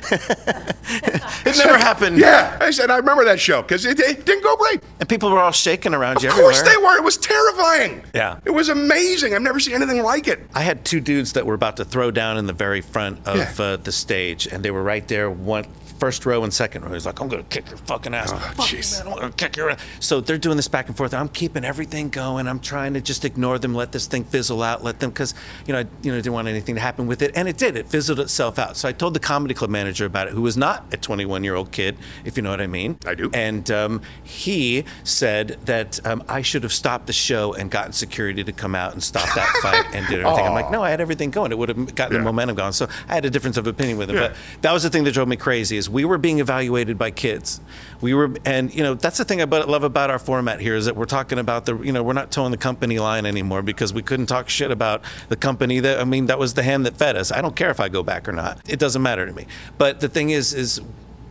It 1.46 1.56
never 1.58 1.78
happened. 1.78 2.18
Yeah, 2.18 2.58
I 2.60 2.72
said 2.72 2.90
I 2.90 2.98
remember 2.98 3.24
that 3.26 3.39
show 3.40 3.62
because 3.62 3.86
it, 3.86 4.00
it 4.00 4.26
didn't 4.26 4.44
go 4.44 4.56
great. 4.58 4.82
And 5.00 5.08
people 5.10 5.30
were 5.32 5.40
all 5.40 5.52
shaking 5.52 5.94
around 5.94 6.22
you 6.22 6.30
Of 6.30 6.36
course 6.36 6.60
everywhere. 6.60 6.78
they 6.80 6.86
were. 6.86 6.98
It 6.98 7.04
was 7.04 7.18
terrifying. 7.18 8.04
Yeah. 8.14 8.40
it 8.46 8.52
was 8.52 8.70
amazing. 8.70 9.34
I've 9.34 9.42
never 9.42 9.60
seen 9.60 9.76
anything 9.76 10.02
like 10.04 10.28
it. 10.28 10.40
I 10.54 10.62
had 10.62 10.86
two 10.86 11.00
dudes 11.00 11.34
that 11.34 11.46
were 11.46 11.54
about 11.54 11.78
to 11.78 11.86
throw 11.86 12.12
down 12.12 12.38
in 12.38 12.46
the 12.48 12.54
very 12.54 12.82
front 12.82 13.26
of 13.28 13.38
Yeah. 13.38 13.54
uh, 13.66 13.78
the 13.78 13.92
stage, 13.92 14.48
and 14.48 14.64
they 14.64 14.72
were 14.72 14.84
right 14.84 15.08
there, 15.08 15.30
one 15.30 15.66
first 16.00 16.26
row 16.26 16.46
and 16.46 16.54
second 16.54 16.86
row. 16.86 16.94
He's 16.94 17.06
like, 17.06 17.20
"I'm 17.20 17.28
gonna 17.28 17.44
kick 17.44 17.68
your 17.68 17.78
fucking 17.78 18.14
ass." 18.14 18.32
Oh, 18.32 18.38
jeez. 18.60 19.04
man, 19.04 19.14
I'm 19.14 19.20
gonna 19.20 19.34
kick 19.34 19.58
your 19.58 19.72
ass. 19.72 19.82
So 20.00 20.22
they're 20.22 20.38
doing 20.38 20.56
this 20.56 20.70
back 20.70 20.88
and 20.88 20.96
forth. 20.96 21.14
I'm 21.14 21.28
keeping 21.28 21.66
everything 21.66 22.08
going. 22.08 22.48
I'm 22.48 22.62
trying 22.62 22.94
to 22.94 23.02
just 23.02 23.26
ignore 23.26 23.60
them, 23.60 23.76
let 23.76 23.92
this 23.92 24.08
thing 24.08 24.24
fizzle 24.24 24.64
out, 24.64 24.82
let 24.82 25.02
them, 25.02 25.10
because 25.10 25.34
you 25.68 25.74
know, 25.74 25.80
I, 25.80 25.86
you 26.02 26.12
know, 26.14 26.18
didn't 26.18 26.32
want 26.32 26.48
anything 26.48 26.76
to 26.76 26.82
happen 26.82 27.06
with 27.06 27.22
it, 27.22 27.32
and 27.36 27.50
it 27.50 27.58
did. 27.58 27.76
It 27.76 27.88
fizzled 27.90 28.22
itself 28.22 28.58
out. 28.58 28.78
So 28.78 28.88
I 28.88 28.94
told 28.94 29.14
the 29.14 29.20
comedy 29.20 29.54
club 29.54 29.70
manager 29.72 30.06
about 30.06 30.28
it, 30.28 30.34
who 30.34 30.42
was 30.42 30.56
not 30.56 30.86
a 30.94 30.98
21 30.98 31.44
year 31.44 31.56
old 31.56 31.74
kid, 31.74 31.98
if 32.24 32.38
you 32.38 32.44
know 32.44 32.50
what 32.52 32.62
I 32.62 32.68
mean. 32.68 32.98
I 33.06 33.14
do. 33.14 33.29
And 33.34 33.70
um, 33.72 34.02
he 34.24 34.86
said 35.04 35.58
that 35.66 36.06
um, 36.06 36.24
I 36.28 36.42
should 36.42 36.64
have 36.64 36.74
stopped 36.74 37.08
the 37.08 37.14
show 37.14 37.54
and 37.54 37.70
gotten 37.72 37.94
security 37.94 38.44
to 38.44 38.52
come 38.52 38.76
out 38.76 38.94
and 38.94 39.04
stop 39.04 39.28
that 39.36 39.48
fight 39.62 39.86
and 39.96 40.08
did 40.08 40.20
everything. 40.26 40.46
I'm 40.46 40.54
like, 40.54 40.72
no, 40.72 40.82
I 40.84 40.90
had 40.90 41.02
everything 41.02 41.30
going. 41.32 41.52
It 41.52 41.58
would 41.58 41.70
have 41.70 41.96
gotten 41.96 42.14
Yeah. 42.16 42.20
the 42.20 42.26
momentum 42.26 42.56
going. 42.56 42.72
So 42.74 42.88
I 43.08 43.14
had 43.16 43.26
a 43.26 43.30
difference 43.30 43.58
of 43.58 43.68
opinion 43.68 43.98
with 43.98 44.10
him. 44.10 44.16
Yeah. 44.18 44.30
But 44.30 44.38
that 44.62 44.72
was 44.72 44.84
the 44.84 44.90
thing 44.90 45.04
that 45.06 45.14
drove 45.14 45.28
me 45.28 45.36
crazy 45.36 45.78
is 45.78 45.90
we 45.90 46.06
were 46.06 46.18
being 46.18 46.40
evaluated 46.40 46.98
by 46.98 47.12
kids. 47.12 47.62
We 48.02 48.14
were, 48.14 48.32
and 48.46 48.74
you 48.74 48.84
know, 48.84 48.94
that's 48.96 49.18
the 49.18 49.26
thing 49.26 49.42
I 49.42 49.46
love 49.46 49.84
about 49.84 50.10
our 50.10 50.20
format 50.20 50.60
here 50.60 50.76
is 50.76 50.86
that 50.86 50.96
we're 50.96 51.06
talking 51.06 51.40
about 51.40 51.66
the, 51.66 51.78
you 51.78 51.92
know, 51.92 52.04
we're 52.04 52.14
not 52.14 52.32
towing 52.32 52.52
the 52.52 52.58
company 52.58 53.00
line 53.00 53.26
anymore 53.26 53.62
because 53.62 53.94
we 53.94 54.02
couldn't 54.02 54.28
talk 54.28 54.50
shit 54.50 54.72
about 54.72 55.04
the 55.30 55.36
company 55.36 55.80
that, 55.80 56.00
I 56.00 56.04
mean, 56.04 56.28
that 56.28 56.40
was 56.40 56.54
the 56.54 56.64
hand 56.64 56.86
that 56.86 56.98
fed 56.98 57.16
us. 57.16 57.32
I 57.32 57.42
don't 57.42 57.56
care 57.56 57.70
if 57.70 57.80
I 57.80 57.90
go 57.90 58.04
back 58.04 58.28
or 58.28 58.32
not. 58.32 58.60
It 58.70 58.80
doesn't 58.80 59.02
matter 59.02 59.26
to 59.26 59.34
me. 59.34 59.46
But 59.78 60.00
the 60.00 60.10
thing 60.10 60.30
is, 60.30 60.54
is 60.54 60.82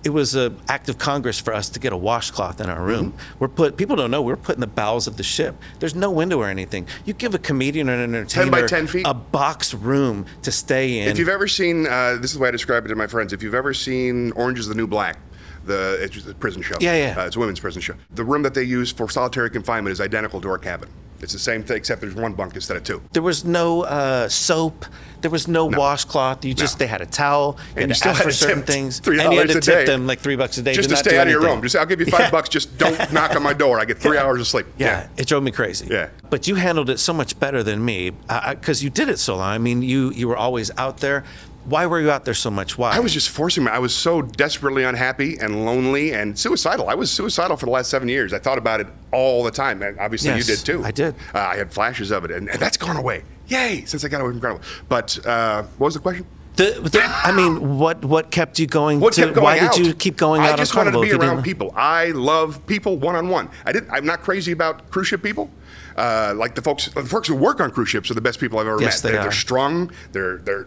it 0.04 0.10
was 0.10 0.34
an 0.34 0.56
act 0.68 0.88
of 0.88 0.98
Congress 0.98 1.40
for 1.40 1.52
us 1.52 1.68
to 1.70 1.80
get 1.80 1.92
a 1.92 1.96
washcloth 1.96 2.60
in 2.60 2.68
our 2.68 2.82
room. 2.82 3.12
Mm-hmm. 3.12 3.38
We're 3.38 3.48
put 3.48 3.76
people 3.76 3.96
don't 3.96 4.10
know 4.10 4.22
we're 4.22 4.36
put 4.36 4.54
in 4.54 4.60
the 4.60 4.66
bowels 4.66 5.06
of 5.06 5.16
the 5.16 5.22
ship. 5.22 5.56
There's 5.80 5.94
no 5.94 6.10
window 6.10 6.38
or 6.38 6.46
anything. 6.46 6.86
You 7.04 7.12
give 7.12 7.34
a 7.34 7.38
comedian 7.38 7.90
or 7.90 7.94
an 7.94 8.14
entertainer 8.14 8.50
10 8.50 8.50
by 8.50 8.66
10 8.66 8.86
feet? 8.86 9.06
a 9.06 9.14
box 9.14 9.74
room 9.74 10.26
to 10.42 10.52
stay 10.52 11.00
in. 11.00 11.08
If 11.08 11.18
you've 11.18 11.28
ever 11.28 11.48
seen, 11.48 11.86
uh, 11.86 12.16
this 12.16 12.30
is 12.30 12.34
the 12.34 12.42
way 12.42 12.48
I 12.48 12.52
describe 12.52 12.84
it 12.84 12.88
to 12.88 12.96
my 12.96 13.06
friends. 13.06 13.32
If 13.32 13.42
you've 13.42 13.54
ever 13.54 13.74
seen 13.74 14.32
Orange 14.32 14.58
is 14.58 14.68
the 14.68 14.74
New 14.74 14.86
Black, 14.86 15.18
the 15.64 15.98
it's 16.00 16.26
a 16.26 16.34
prison 16.34 16.62
show. 16.62 16.76
Yeah, 16.80 16.94
yeah. 16.94 17.20
Uh, 17.20 17.26
it's 17.26 17.36
a 17.36 17.38
women's 17.38 17.60
prison 17.60 17.82
show. 17.82 17.94
The 18.14 18.24
room 18.24 18.42
that 18.42 18.54
they 18.54 18.62
use 18.62 18.92
for 18.92 19.08
solitary 19.08 19.50
confinement 19.50 19.92
is 19.92 20.00
identical 20.00 20.40
to 20.40 20.48
our 20.48 20.58
cabin. 20.58 20.88
It's 21.20 21.32
the 21.32 21.38
same 21.38 21.62
thing, 21.64 21.76
except 21.76 22.00
there's 22.00 22.14
one 22.14 22.32
bunk 22.34 22.54
instead 22.54 22.76
of 22.76 22.84
two. 22.84 23.02
there 23.12 23.22
was 23.22 23.44
no 23.44 23.82
uh, 23.82 24.28
soap. 24.28 24.84
There 25.20 25.32
was 25.32 25.48
no, 25.48 25.66
washcloth. 25.66 26.44
You 26.44 26.54
just 26.54 26.76
No. 26.76 26.84
they 26.84 26.86
had 26.86 27.00
a 27.00 27.06
towel. 27.06 27.58
You 27.58 27.64
And 27.70 27.78
had 27.80 27.82
you 27.82 27.88
to 27.88 27.94
still 27.96 28.10
ask 28.12 28.18
had 28.18 28.24
for 28.26 28.32
certain 28.32 28.62
things, 28.62 29.00
$3 29.00 29.20
and 29.24 29.32
you 29.32 29.38
had 29.40 29.48
to 29.48 29.54
tip 29.54 29.64
day. 29.64 29.84
them 29.84 30.06
like 30.06 30.20
three 30.20 30.36
bucks 30.36 30.58
a 30.58 30.62
day. 30.62 30.74
Just 30.74 30.90
to 30.90 30.96
stay 30.96 31.18
out 31.18 31.26
of 31.26 31.32
your 31.32 31.42
room. 31.42 31.60
Just 31.60 31.74
I'll 31.74 31.86
give 31.86 31.98
you 31.98 32.06
five 32.06 32.20
Yeah. 32.26 32.30
bucks. 32.30 32.48
Just 32.48 32.78
don't 32.78 33.12
knock 33.12 33.34
on 33.34 33.42
my 33.42 33.52
door. 33.52 33.80
I 33.80 33.84
get 33.84 33.98
three 33.98 34.16
hours 34.16 34.40
of 34.40 34.46
sleep. 34.46 34.66
Yeah, 34.78 35.08
it 35.16 35.26
drove 35.26 35.42
me 35.42 35.50
crazy. 35.50 35.88
Yeah. 35.90 36.10
But 36.30 36.46
you 36.46 36.54
handled 36.54 36.88
it 36.88 36.98
so 37.00 37.12
much 37.12 37.38
better 37.40 37.64
than 37.64 37.84
me 37.84 38.10
because 38.50 38.84
you 38.84 38.90
did 38.90 39.08
it 39.08 39.18
so 39.18 39.34
long. 39.36 39.48
I 39.50 39.58
mean, 39.58 39.82
you 39.82 40.12
you 40.12 40.28
were 40.28 40.36
always 40.36 40.70
out 40.78 40.98
there. 40.98 41.24
Why 41.68 41.86
were 41.86 42.00
you 42.00 42.10
out 42.10 42.24
there 42.24 42.34
so 42.34 42.50
much? 42.50 42.78
Why? 42.78 42.92
I 42.96 43.00
was 43.00 43.12
just 43.12 43.28
forcing 43.28 43.64
my. 43.64 43.70
I 43.72 43.78
was 43.78 43.94
so 43.94 44.22
desperately 44.22 44.84
unhappy 44.84 45.36
and 45.38 45.64
lonely 45.66 46.12
and 46.12 46.38
suicidal. 46.38 46.88
I 46.88 46.94
was 46.94 47.10
suicidal 47.10 47.56
for 47.56 47.66
the 47.66 47.72
last 47.72 47.90
seven 47.90 48.08
years. 48.08 48.32
I 48.32 48.38
thought 48.38 48.58
about 48.58 48.80
it 48.80 48.86
all 49.12 49.44
the 49.44 49.50
time. 49.50 49.82
And 49.82 49.98
obviously, 50.00 50.30
Yes, 50.30 50.48
you 50.48 50.56
did 50.56 50.64
too. 50.64 50.84
I 50.84 50.90
did. 50.90 51.14
Uh, 51.34 51.38
I 51.40 51.56
had 51.56 51.72
flashes 51.72 52.10
of 52.10 52.24
it, 52.24 52.30
and, 52.30 52.48
and 52.48 52.58
that's 52.58 52.76
gone 52.76 52.96
away. 52.96 53.22
Yay! 53.48 53.84
Since 53.86 54.04
I 54.04 54.08
got 54.08 54.20
away 54.20 54.30
from 54.30 54.40
Carnival. 54.40 54.64
But 54.88 55.26
uh, 55.26 55.62
what 55.78 55.86
was 55.86 55.94
the 55.94 56.00
question? 56.00 56.26
The, 56.56 56.80
the, 56.82 57.02
I 57.04 57.30
mean, 57.30 57.78
what 57.78 58.04
what 58.04 58.32
kept 58.32 58.58
you 58.58 58.66
going? 58.66 58.98
What 58.98 59.12
to, 59.12 59.22
kept 59.22 59.34
going 59.34 59.44
why 59.44 59.58
out? 59.60 59.74
did 59.74 59.86
you 59.86 59.94
keep 59.94 60.16
going 60.16 60.40
I 60.42 60.50
out 60.50 60.58
just 60.58 60.74
on 60.74 60.86
wanted 60.86 60.92
to 60.92 61.00
be 61.00 61.12
around 61.12 61.44
people. 61.44 61.72
I 61.76 62.06
love 62.10 62.66
people 62.66 62.96
one 62.96 63.14
on 63.14 63.28
one. 63.28 63.48
I 63.64 63.70
didn't. 63.72 63.90
I'm 63.92 64.04
not 64.04 64.22
crazy 64.22 64.50
about 64.52 64.90
cruise 64.90 65.06
ship 65.06 65.22
people. 65.22 65.50
Uh, 65.96 66.32
like 66.36 66.54
the 66.56 66.62
folks, 66.62 66.86
the 66.88 67.04
folks 67.04 67.28
who 67.28 67.36
work 67.36 67.60
on 67.60 67.70
cruise 67.70 67.88
ships 67.88 68.10
are 68.10 68.14
the 68.14 68.20
best 68.20 68.40
people 68.40 68.58
I've 68.58 68.66
ever 68.66 68.80
Yes, 68.80 69.02
met. 69.04 69.10
they 69.12 69.18
are. 69.18 69.22
they're 69.22 69.32
strong. 69.32 69.92
They're 70.10 70.38
they're 70.38 70.66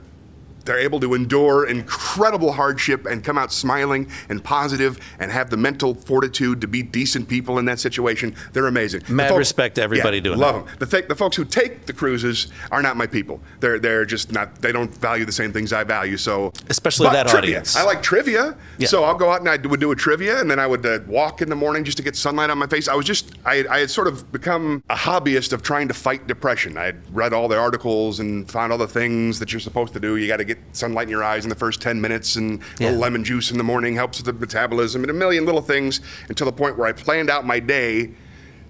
they're 0.66 0.80
able 0.80 1.00
to 1.00 1.14
endure 1.14 1.66
incredible 1.68 2.54
hardship 2.54 3.06
and 3.06 3.24
come 3.24 3.38
out 3.38 3.52
smiling 3.52 4.10
and 4.30 4.44
positive 4.44 5.00
and 5.20 5.32
have 5.32 5.50
the 5.50 5.58
mental 5.58 5.94
fortitude 5.94 6.62
to 6.62 6.68
be 6.68 6.84
decent 6.84 7.28
people 7.28 7.60
in 7.60 7.66
that 7.66 7.80
situation. 7.80 8.36
They're 8.54 8.68
amazing. 8.68 9.02
The 9.08 9.14
Mad 9.14 9.38
respect 9.38 9.76
to 9.76 9.82
everybody 9.82 10.18
yeah, 10.18 10.24
doing 10.24 10.40
love 10.40 10.66
that. 10.66 10.66
them. 10.66 10.76
The, 10.80 10.86
th- 10.98 11.08
the 11.08 11.16
folks 11.16 11.36
who 11.36 11.46
take 11.46 11.86
the 11.86 11.94
cruises 11.94 12.48
are 12.72 12.82
not 12.82 12.98
my 12.98 13.08
people. 13.08 13.40
They're 13.60 13.80
they're 13.80 14.06
just 14.06 14.32
not. 14.32 14.56
They 14.62 14.72
don't 14.72 14.94
value 14.98 15.26
the 15.26 15.32
same 15.32 15.52
things 15.54 15.74
I 15.74 15.84
value. 15.84 16.18
So 16.18 16.52
Especially 16.70 17.10
that 17.10 17.28
trivia. 17.28 17.58
audience. 17.58 17.76
I 17.76 17.84
like 17.84 18.02
trivia. 18.04 18.56
Yeah. 18.78 18.88
So 18.88 19.04
I'll 19.04 19.16
go 19.16 19.32
out 19.32 19.40
and 19.40 19.50
I 19.50 19.58
would 19.68 19.80
do 19.80 19.92
a 19.92 19.96
trivia, 19.96 20.40
and 20.40 20.50
then 20.50 20.60
I 20.60 20.68
would 20.68 20.86
uh, 20.86 21.00
walk 21.08 21.42
in 21.42 21.50
the 21.50 21.56
morning 21.56 21.84
just 21.84 21.98
to 21.98 22.04
get 22.04 22.16
sunlight 22.16 22.50
on 22.50 22.58
my 22.58 22.68
face. 22.68 22.88
I 22.88 22.96
was 22.96 23.06
just, 23.06 23.34
I, 23.46 23.66
I 23.70 23.80
had 23.80 23.92
sort 23.92 24.08
of 24.08 24.32
become 24.32 24.84
a 24.90 24.96
hobbyist 24.96 25.54
of 25.54 25.62
trying 25.64 25.88
to 25.88 25.94
fight 25.94 26.28
depression. 26.28 26.78
I 26.78 26.86
had 26.86 27.16
read 27.16 27.34
all 27.34 27.48
the 27.48 27.58
articles 27.58 28.20
and 28.20 28.50
found 28.50 28.72
all 28.72 28.78
the 28.78 28.88
things 28.88 29.40
that 29.40 29.52
you're 29.52 29.60
supposed 29.60 29.94
to 29.94 30.00
do. 30.00 30.18
You 30.18 30.28
got 30.28 30.38
to 30.38 30.44
get 30.54 30.76
sunlight 30.76 31.04
in 31.04 31.10
your 31.10 31.24
eyes 31.24 31.44
in 31.44 31.50
the 31.50 31.56
first 31.56 31.82
10 31.82 32.00
minutes, 32.02 32.36
and 32.36 32.60
a 32.62 32.64
Yeah. 32.80 32.88
little 32.88 33.00
lemon 33.02 33.24
juice 33.24 33.52
in 33.52 33.58
the 33.58 33.64
morning 33.64 33.96
helps 33.96 34.18
with 34.20 34.26
the 34.26 34.34
metabolism, 34.34 35.02
and 35.04 35.10
a 35.12 35.14
million 35.14 35.46
little 35.46 35.62
things 35.62 36.02
until 36.30 36.46
the 36.46 36.52
point 36.52 36.78
where 36.78 36.88
I 36.88 36.92
planned 36.92 37.30
out 37.30 37.46
my 37.46 37.60
day 37.60 38.12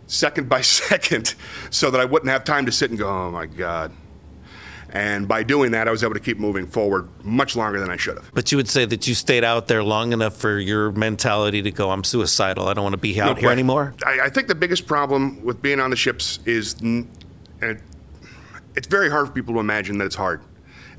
second 0.08 0.50
by 0.50 0.62
second 0.84 1.36
so 1.70 1.90
that 1.92 2.00
I 2.02 2.06
wouldn't 2.06 2.30
have 2.32 2.44
time 2.44 2.66
to 2.66 2.72
sit 2.72 2.90
and 2.90 3.00
go, 3.00 3.08
oh 3.10 3.32
my 3.32 3.46
God. 3.46 3.92
And 4.94 5.26
by 5.26 5.44
doing 5.44 5.72
that, 5.72 5.88
I 5.88 5.92
was 5.92 6.04
able 6.04 6.16
to 6.16 6.20
keep 6.20 6.38
moving 6.38 6.68
forward 6.68 7.08
much 7.24 7.56
longer 7.56 7.80
than 7.80 7.90
I 7.90 7.96
should 7.96 8.18
have. 8.18 8.30
But 8.34 8.52
you 8.52 8.58
would 8.58 8.68
say 8.68 8.84
that 8.84 9.08
you 9.08 9.16
stayed 9.16 9.46
out 9.46 9.68
there 9.70 9.82
long 9.86 10.12
enough 10.12 10.36
for 10.36 10.60
your 10.60 10.92
mentality 10.92 11.62
to 11.62 11.72
go, 11.72 11.92
I'm 11.92 12.04
suicidal. 12.04 12.68
I 12.68 12.74
don't 12.74 12.84
want 12.84 12.92
to 12.94 12.98
be 13.00 13.20
out 13.22 13.36
No 13.38 13.42
here 13.42 13.52
anymore. 13.52 13.94
I, 14.06 14.22
I 14.24 14.30
think 14.30 14.50
the 14.50 14.56
biggest 14.56 14.88
problem 14.88 15.42
with 15.46 15.62
being 15.62 15.80
on 15.80 15.92
the 15.92 15.96
ships 15.96 16.40
is, 16.46 16.76
and 16.82 17.08
it, 17.62 17.80
it's 18.76 18.88
very 18.88 19.10
hard 19.10 19.28
for 19.28 19.34
people 19.34 19.54
to 19.54 19.62
imagine 19.62 19.98
that 20.00 20.06
it's 20.08 20.16
hard. 20.16 20.42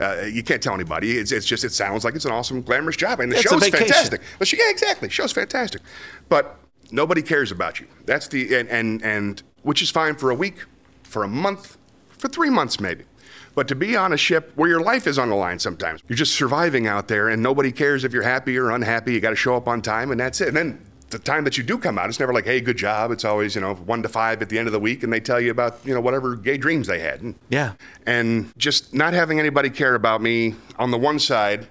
Uh, 0.02 0.24
you 0.24 0.42
can't 0.42 0.62
tell 0.62 0.74
anybody. 0.74 1.12
It's, 1.12 1.32
it's 1.32 1.46
just 1.46 1.64
it 1.64 1.72
sounds 1.72 2.04
like 2.04 2.14
it's 2.14 2.24
an 2.24 2.32
awesome, 2.32 2.60
glamorous 2.62 2.96
job, 2.96 3.20
and 3.20 3.30
the 3.30 3.36
It's 3.36 3.48
show's 3.48 3.68
fantastic. 3.68 4.20
The 4.38 4.46
show- 4.46 4.56
yeah, 4.58 4.70
exactly. 4.70 5.08
Show's 5.08 5.32
fantastic, 5.32 5.80
but 6.28 6.58
nobody 6.90 7.22
cares 7.22 7.52
about 7.52 7.80
you. 7.80 7.86
That's 8.04 8.28
the 8.28 8.56
and, 8.56 8.68
and 8.68 9.02
and 9.02 9.42
which 9.62 9.80
is 9.82 9.90
fine 9.90 10.16
for 10.16 10.30
a 10.30 10.34
week, 10.34 10.64
for 11.04 11.22
a 11.24 11.28
month, 11.28 11.78
for 12.10 12.28
three 12.28 12.50
months 12.50 12.80
maybe. 12.80 13.04
But 13.54 13.68
to 13.68 13.74
be 13.74 13.96
on 13.96 14.12
a 14.12 14.16
ship 14.16 14.50
where 14.54 14.68
your 14.68 14.80
life 14.80 15.06
is 15.06 15.18
on 15.18 15.28
the 15.28 15.34
line 15.36 15.58
sometimes, 15.58 16.00
you're 16.08 16.16
just 16.16 16.34
surviving 16.34 16.86
out 16.86 17.08
there, 17.08 17.28
and 17.28 17.42
nobody 17.42 17.70
cares 17.70 18.02
if 18.04 18.12
you're 18.12 18.22
happy 18.22 18.56
or 18.56 18.70
unhappy. 18.70 19.12
You 19.12 19.20
got 19.20 19.30
to 19.30 19.36
show 19.36 19.56
up 19.56 19.68
on 19.68 19.82
time, 19.82 20.10
and 20.10 20.18
that's 20.18 20.40
it. 20.40 20.48
And 20.48 20.56
then 20.56 20.80
the 21.12 21.18
time 21.18 21.44
that 21.44 21.56
you 21.56 21.62
do 21.64 21.78
come 21.78 21.98
out, 21.98 22.08
it's 22.08 22.18
never 22.20 22.32
like, 22.32 22.44
hey, 22.44 22.60
good 22.60 22.76
job. 22.76 23.10
It's 23.12 23.24
always, 23.24 23.54
you 23.54 23.60
know, 23.60 23.74
one 23.74 24.02
to 24.02 24.08
five 24.08 24.42
at 24.42 24.48
the 24.48 24.58
end 24.58 24.66
of 24.68 24.72
the 24.72 24.80
week, 24.80 25.02
and 25.02 25.12
they 25.12 25.20
tell 25.20 25.40
you 25.40 25.50
about, 25.50 25.78
you 25.84 25.94
know, 25.94 26.00
whatever 26.00 26.34
gay 26.36 26.56
dreams 26.56 26.86
they 26.88 26.98
had. 26.98 27.20
And, 27.22 27.34
Yeah. 27.48 27.74
And 28.06 28.52
just 28.58 28.92
not 28.92 29.14
having 29.14 29.38
anybody 29.38 29.70
care 29.70 29.94
about 29.94 30.20
me 30.20 30.54
on 30.78 30.90
the 30.90 30.98
one 30.98 31.18
side 31.18 31.68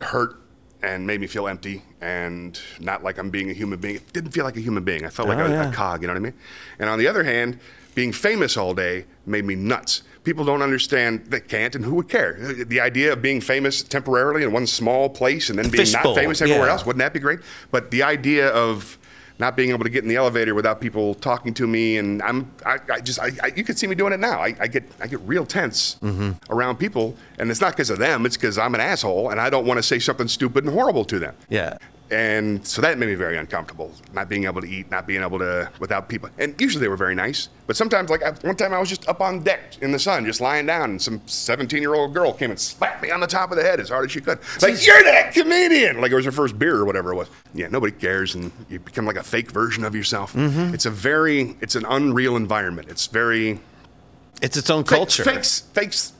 hurt 0.00 0.36
and 0.82 1.06
made 1.06 1.20
me 1.20 1.26
feel 1.26 1.46
empty 1.46 1.82
and 2.00 2.60
not 2.80 3.04
like 3.04 3.18
I'm 3.18 3.30
being 3.30 3.50
a 3.50 3.52
human 3.52 3.78
being. 3.78 3.96
It 3.96 4.12
didn't 4.12 4.32
feel 4.32 4.44
like 4.44 4.56
a 4.56 4.60
human 4.60 4.82
being. 4.82 5.04
I 5.04 5.10
felt 5.10 5.28
like 5.28 5.38
Oh, 5.38 5.46
a, 5.46 5.50
yeah. 5.50 5.70
a 5.70 5.72
cog, 5.72 6.02
you 6.02 6.08
know 6.08 6.14
what 6.14 6.18
I 6.20 6.22
mean? 6.24 6.34
And 6.80 6.88
on 6.90 6.98
the 6.98 7.06
other 7.06 7.22
hand, 7.22 7.58
being 7.94 8.12
famous 8.12 8.56
all 8.56 8.74
day 8.74 9.04
made 9.26 9.44
me 9.44 9.54
nuts. 9.54 10.02
People 10.24 10.44
don't 10.44 10.62
understand, 10.62 11.26
they 11.26 11.40
can't, 11.40 11.74
and 11.74 11.84
who 11.84 11.94
would 11.96 12.08
care? 12.08 12.34
The 12.64 12.80
idea 12.80 13.12
of 13.12 13.20
being 13.22 13.40
famous 13.40 13.82
temporarily 13.82 14.44
in 14.44 14.52
one 14.52 14.66
small 14.68 15.08
place 15.08 15.50
and 15.50 15.58
then 15.58 15.64
being 15.70 15.84
Fishbowl, 15.84 16.14
not 16.14 16.20
famous 16.20 16.40
everywhere 16.40 16.66
yeah. 16.66 16.72
else, 16.72 16.86
wouldn't 16.86 17.00
that 17.00 17.12
be 17.12 17.18
great? 17.18 17.40
But 17.72 17.90
the 17.90 18.04
idea 18.04 18.48
of 18.50 18.98
not 19.38 19.56
being 19.56 19.70
able 19.70 19.82
to 19.82 19.90
get 19.90 20.04
in 20.04 20.08
the 20.08 20.14
elevator 20.14 20.54
without 20.54 20.80
people 20.80 21.14
talking 21.14 21.52
to 21.54 21.66
me, 21.66 21.96
and 21.96 22.22
I'm, 22.22 22.52
I, 22.64 22.78
I 22.92 23.00
just, 23.00 23.18
I, 23.18 23.30
I, 23.42 23.46
you 23.56 23.64
could 23.64 23.76
see 23.76 23.88
me 23.88 23.96
doing 23.96 24.12
it 24.12 24.20
now. 24.20 24.38
I, 24.40 24.54
I 24.60 24.68
get, 24.68 24.84
I 25.00 25.08
get 25.08 25.18
real 25.22 25.44
tense 25.44 25.96
Mm-hmm. 26.02 26.52
around 26.52 26.76
people, 26.76 27.16
and 27.38 27.50
it's 27.50 27.60
not 27.60 27.72
because 27.72 27.90
of 27.90 27.98
them. 27.98 28.24
It's 28.24 28.36
because 28.36 28.58
I'm 28.58 28.74
an 28.76 28.80
asshole, 28.80 29.30
and 29.30 29.40
I 29.40 29.50
don't 29.50 29.66
want 29.66 29.78
to 29.78 29.82
say 29.82 29.98
something 29.98 30.28
stupid 30.28 30.64
and 30.64 30.72
horrible 30.72 31.04
to 31.06 31.18
them. 31.18 31.34
Yeah. 31.48 31.78
And 32.12 32.64
so 32.66 32.82
that 32.82 32.98
made 32.98 33.06
me 33.06 33.14
very 33.14 33.38
uncomfortable, 33.38 33.90
not 34.12 34.28
being 34.28 34.44
able 34.44 34.60
to 34.60 34.68
eat, 34.68 34.90
not 34.90 35.06
being 35.06 35.22
able 35.22 35.38
to, 35.38 35.70
without 35.80 36.10
people. 36.10 36.28
And 36.38 36.54
usually 36.60 36.82
they 36.82 36.88
were 36.88 36.96
very 36.96 37.14
nice. 37.14 37.48
But 37.66 37.74
sometimes, 37.74 38.10
like 38.10 38.22
I, 38.22 38.32
one 38.46 38.54
time 38.54 38.74
I 38.74 38.78
was 38.78 38.90
just 38.90 39.08
up 39.08 39.22
on 39.22 39.42
deck 39.42 39.80
in 39.80 39.92
the 39.92 39.98
sun, 39.98 40.26
just 40.26 40.38
lying 40.38 40.66
down, 40.66 40.90
and 40.90 41.00
some 41.00 41.22
17 41.24 41.80
year 41.80 41.94
old 41.94 42.12
girl 42.12 42.34
came 42.34 42.50
and 42.50 42.60
slapped 42.60 43.02
me 43.02 43.10
on 43.10 43.20
the 43.20 43.26
top 43.26 43.50
of 43.50 43.56
the 43.56 43.62
head 43.62 43.80
as 43.80 43.88
hard 43.88 44.04
as 44.04 44.12
she 44.12 44.20
could. 44.20 44.38
Like, 44.60 44.84
you're 44.86 45.02
that 45.04 45.32
comedian! 45.32 46.02
Like 46.02 46.12
it 46.12 46.14
was 46.14 46.26
her 46.26 46.32
first 46.32 46.58
beer 46.58 46.76
or 46.76 46.84
whatever 46.84 47.12
it 47.12 47.16
was. 47.16 47.28
Yeah, 47.54 47.68
nobody 47.68 47.92
cares, 47.92 48.34
and 48.34 48.52
you 48.68 48.78
become 48.78 49.06
like 49.06 49.16
a 49.16 49.22
fake 49.22 49.50
version 49.50 49.82
of 49.82 49.94
yourself. 49.94 50.34
Mm-hmm. 50.34 50.74
It's 50.74 50.84
a 50.84 50.90
very, 50.90 51.56
it's 51.62 51.76
an 51.76 51.86
unreal 51.88 52.36
environment. 52.36 52.88
It's 52.90 53.06
very, 53.06 53.58
It's 54.42 54.58
its 54.58 54.68
own 54.68 54.84
culture. 54.84 55.24
Fakes, 55.24 55.60
fakes, 55.60 56.12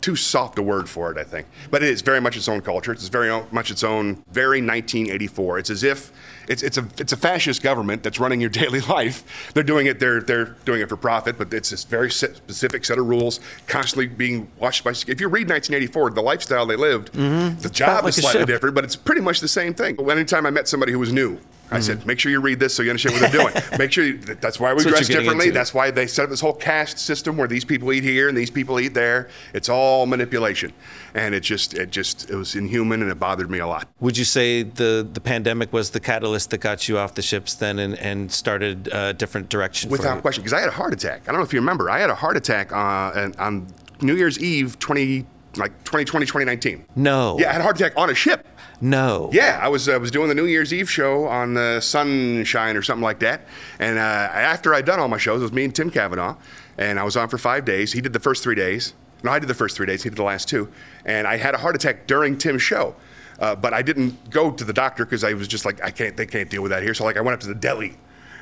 too 0.00 0.14
soft 0.16 0.58
a 0.58 0.62
word 0.62 0.88
for 0.88 1.10
it, 1.10 1.18
I 1.18 1.24
think. 1.24 1.46
But 1.70 1.82
it 1.82 1.88
is 1.90 2.02
very 2.02 2.20
much 2.20 2.36
its 2.36 2.48
own 2.48 2.60
culture. 2.60 2.92
It's 2.92 3.08
very 3.08 3.30
much 3.50 3.70
its 3.70 3.82
own, 3.82 4.22
very 4.30 4.60
1984. 4.60 5.58
It's 5.58 5.70
as 5.70 5.82
if 5.82 6.12
it's 6.48 6.62
it's 6.62 6.78
a 6.78 6.86
it's 6.98 7.12
a 7.12 7.16
fascist 7.16 7.62
government 7.62 8.02
that's 8.02 8.18
running 8.20 8.40
your 8.40 8.50
daily 8.62 8.80
life. 8.82 9.50
They're 9.54 9.62
doing 9.62 9.86
it. 9.86 9.98
They're 10.00 10.20
they're 10.20 10.56
doing 10.64 10.80
it 10.80 10.88
for 10.88 10.96
profit, 10.96 11.36
but 11.38 11.52
it's 11.52 11.70
this 11.70 11.84
very 11.84 12.10
set, 12.10 12.36
specific 12.36 12.84
set 12.84 12.98
of 12.98 13.06
rules, 13.06 13.40
constantly 13.66 14.06
being 14.06 14.48
watched 14.58 14.84
by. 14.84 14.90
If 14.90 15.20
you 15.20 15.28
read 15.28 15.48
1984, 15.48 16.10
the 16.10 16.22
lifestyle 16.22 16.64
they 16.66 16.76
lived, 16.76 17.12
the 17.12 17.70
job 17.70 17.88
Mm-hmm. 17.88 18.04
like 18.04 18.18
is 18.18 18.22
slightly 18.22 18.44
different, 18.46 18.74
but 18.74 18.84
it's 18.84 18.96
pretty 18.96 19.20
much 19.20 19.40
the 19.40 19.48
same 19.48 19.74
thing. 19.74 19.98
Anytime 20.10 20.46
I 20.46 20.50
met 20.50 20.68
somebody 20.68 20.92
who 20.92 20.98
was 20.98 21.12
new. 21.12 21.38
I 21.70 21.80
said, 21.80 22.06
make 22.06 22.18
sure 22.18 22.32
you 22.32 22.40
read 22.40 22.58
this 22.60 22.74
so 22.74 22.82
you 22.82 22.90
understand 22.90 23.20
what 23.20 23.30
they're 23.30 23.42
doing. 23.42 23.54
Make 23.78 23.92
sure 23.92 24.04
you, 24.04 24.16
that's 24.18 24.58
why 24.58 24.72
we 24.72 24.82
That's 24.82 24.88
dress 24.96 25.06
differently. 25.08 25.48
into. 25.48 25.52
That's 25.58 25.74
why 25.74 25.90
they 25.90 26.06
set 26.06 26.24
up 26.24 26.30
this 26.30 26.40
whole 26.40 26.54
caste 26.54 26.98
system 26.98 27.36
where 27.36 27.46
these 27.48 27.64
people 27.64 27.92
eat 27.92 28.04
here 28.04 28.28
and 28.28 28.36
these 28.36 28.50
people 28.50 28.80
eat 28.80 28.94
there. 28.94 29.28
It's 29.52 29.68
all 29.68 30.06
manipulation, 30.06 30.72
and 31.14 31.34
it 31.34 31.40
just 31.40 31.74
it 31.74 31.90
just 31.90 32.30
it 32.30 32.36
was 32.36 32.54
inhuman 32.54 33.02
and 33.02 33.10
it 33.10 33.18
bothered 33.18 33.50
me 33.50 33.58
a 33.58 33.66
lot. 33.66 33.88
Would 34.00 34.16
you 34.16 34.24
say 34.24 34.62
the, 34.62 35.06
the 35.12 35.20
pandemic 35.20 35.72
was 35.72 35.90
the 35.90 36.00
catalyst 36.00 36.50
that 36.50 36.58
got 36.58 36.88
you 36.88 36.98
off 36.98 37.14
the 37.14 37.22
ships 37.22 37.54
then 37.54 37.78
and, 37.78 37.98
and 37.98 38.32
started 38.32 38.88
a 38.92 39.12
different 39.12 39.48
direction 39.50 39.90
Without 39.90 40.22
question, 40.22 40.42
because 40.42 40.54
I 40.54 40.60
had 40.60 40.68
a 40.68 40.72
heart 40.72 40.92
attack. 40.94 41.22
I 41.28 41.32
don't 41.32 41.40
know 41.40 41.44
if 41.46 41.52
you 41.52 41.60
remember. 41.60 41.90
I 41.90 41.98
had 41.98 42.10
a 42.10 42.14
heart 42.14 42.36
attack 42.36 42.72
uh, 42.72 42.76
on- 42.76 43.34
on 43.38 43.66
New 44.00 44.16
Year's 44.16 44.38
Eve, 44.38 44.78
twenty 44.78 45.26
like 45.56 45.72
2020, 45.84 46.24
2019. 46.26 46.84
No. 46.94 47.36
Yeah, 47.38 47.48
I 47.48 47.52
had 47.52 47.60
a 47.60 47.64
heart 47.64 47.80
attack 47.80 47.94
on 47.96 48.10
a 48.10 48.14
ship. 48.14 48.46
No. 48.80 49.30
Yeah, 49.32 49.58
I 49.60 49.68
was 49.68 49.88
I 49.88 49.96
was 49.96 50.10
doing 50.10 50.28
the 50.28 50.34
New 50.34 50.46
Year's 50.46 50.72
Eve 50.72 50.90
show 50.90 51.26
on 51.26 51.54
the 51.54 51.80
Sunshine 51.80 52.76
or 52.76 52.82
something 52.82 53.02
like 53.02 53.18
that, 53.20 53.42
and 53.78 53.98
uh, 53.98 54.00
after 54.00 54.74
I'd 54.74 54.84
done 54.84 55.00
all 55.00 55.08
my 55.08 55.18
shows, 55.18 55.40
it 55.40 55.44
was 55.44 55.52
me 55.52 55.64
and 55.64 55.74
Tim 55.74 55.90
Kavanaugh, 55.90 56.36
and 56.76 56.98
I 56.98 57.04
was 57.04 57.16
on 57.16 57.28
for 57.28 57.38
five 57.38 57.64
days. 57.64 57.92
He 57.92 58.00
did 58.00 58.12
the 58.12 58.20
first 58.20 58.42
three 58.42 58.54
days. 58.54 58.94
No, 59.24 59.32
I 59.32 59.40
did 59.40 59.48
the 59.48 59.54
first 59.54 59.76
three 59.76 59.86
days. 59.86 60.04
He 60.04 60.10
did 60.10 60.16
the 60.16 60.22
last 60.22 60.48
two, 60.48 60.70
and 61.04 61.26
I 61.26 61.38
had 61.38 61.54
a 61.54 61.58
heart 61.58 61.74
attack 61.74 62.06
during 62.06 62.38
Tim's 62.38 62.62
show. 62.62 62.94
Uh, 63.40 63.54
but 63.54 63.72
I 63.72 63.82
didn't 63.82 64.30
go 64.30 64.50
to 64.50 64.64
the 64.64 64.72
doctor 64.72 65.04
because 65.04 65.22
I 65.22 65.32
was 65.32 65.46
just 65.46 65.64
like, 65.64 65.82
I 65.82 65.90
can't, 65.90 66.16
they 66.16 66.26
can't 66.26 66.50
deal 66.50 66.62
with 66.62 66.70
that 66.70 66.82
here. 66.82 66.92
So 66.92 67.04
like, 67.04 67.16
I 67.16 67.20
went 67.20 67.34
up 67.34 67.40
to 67.40 67.46
the 67.46 67.54
deli, 67.54 67.96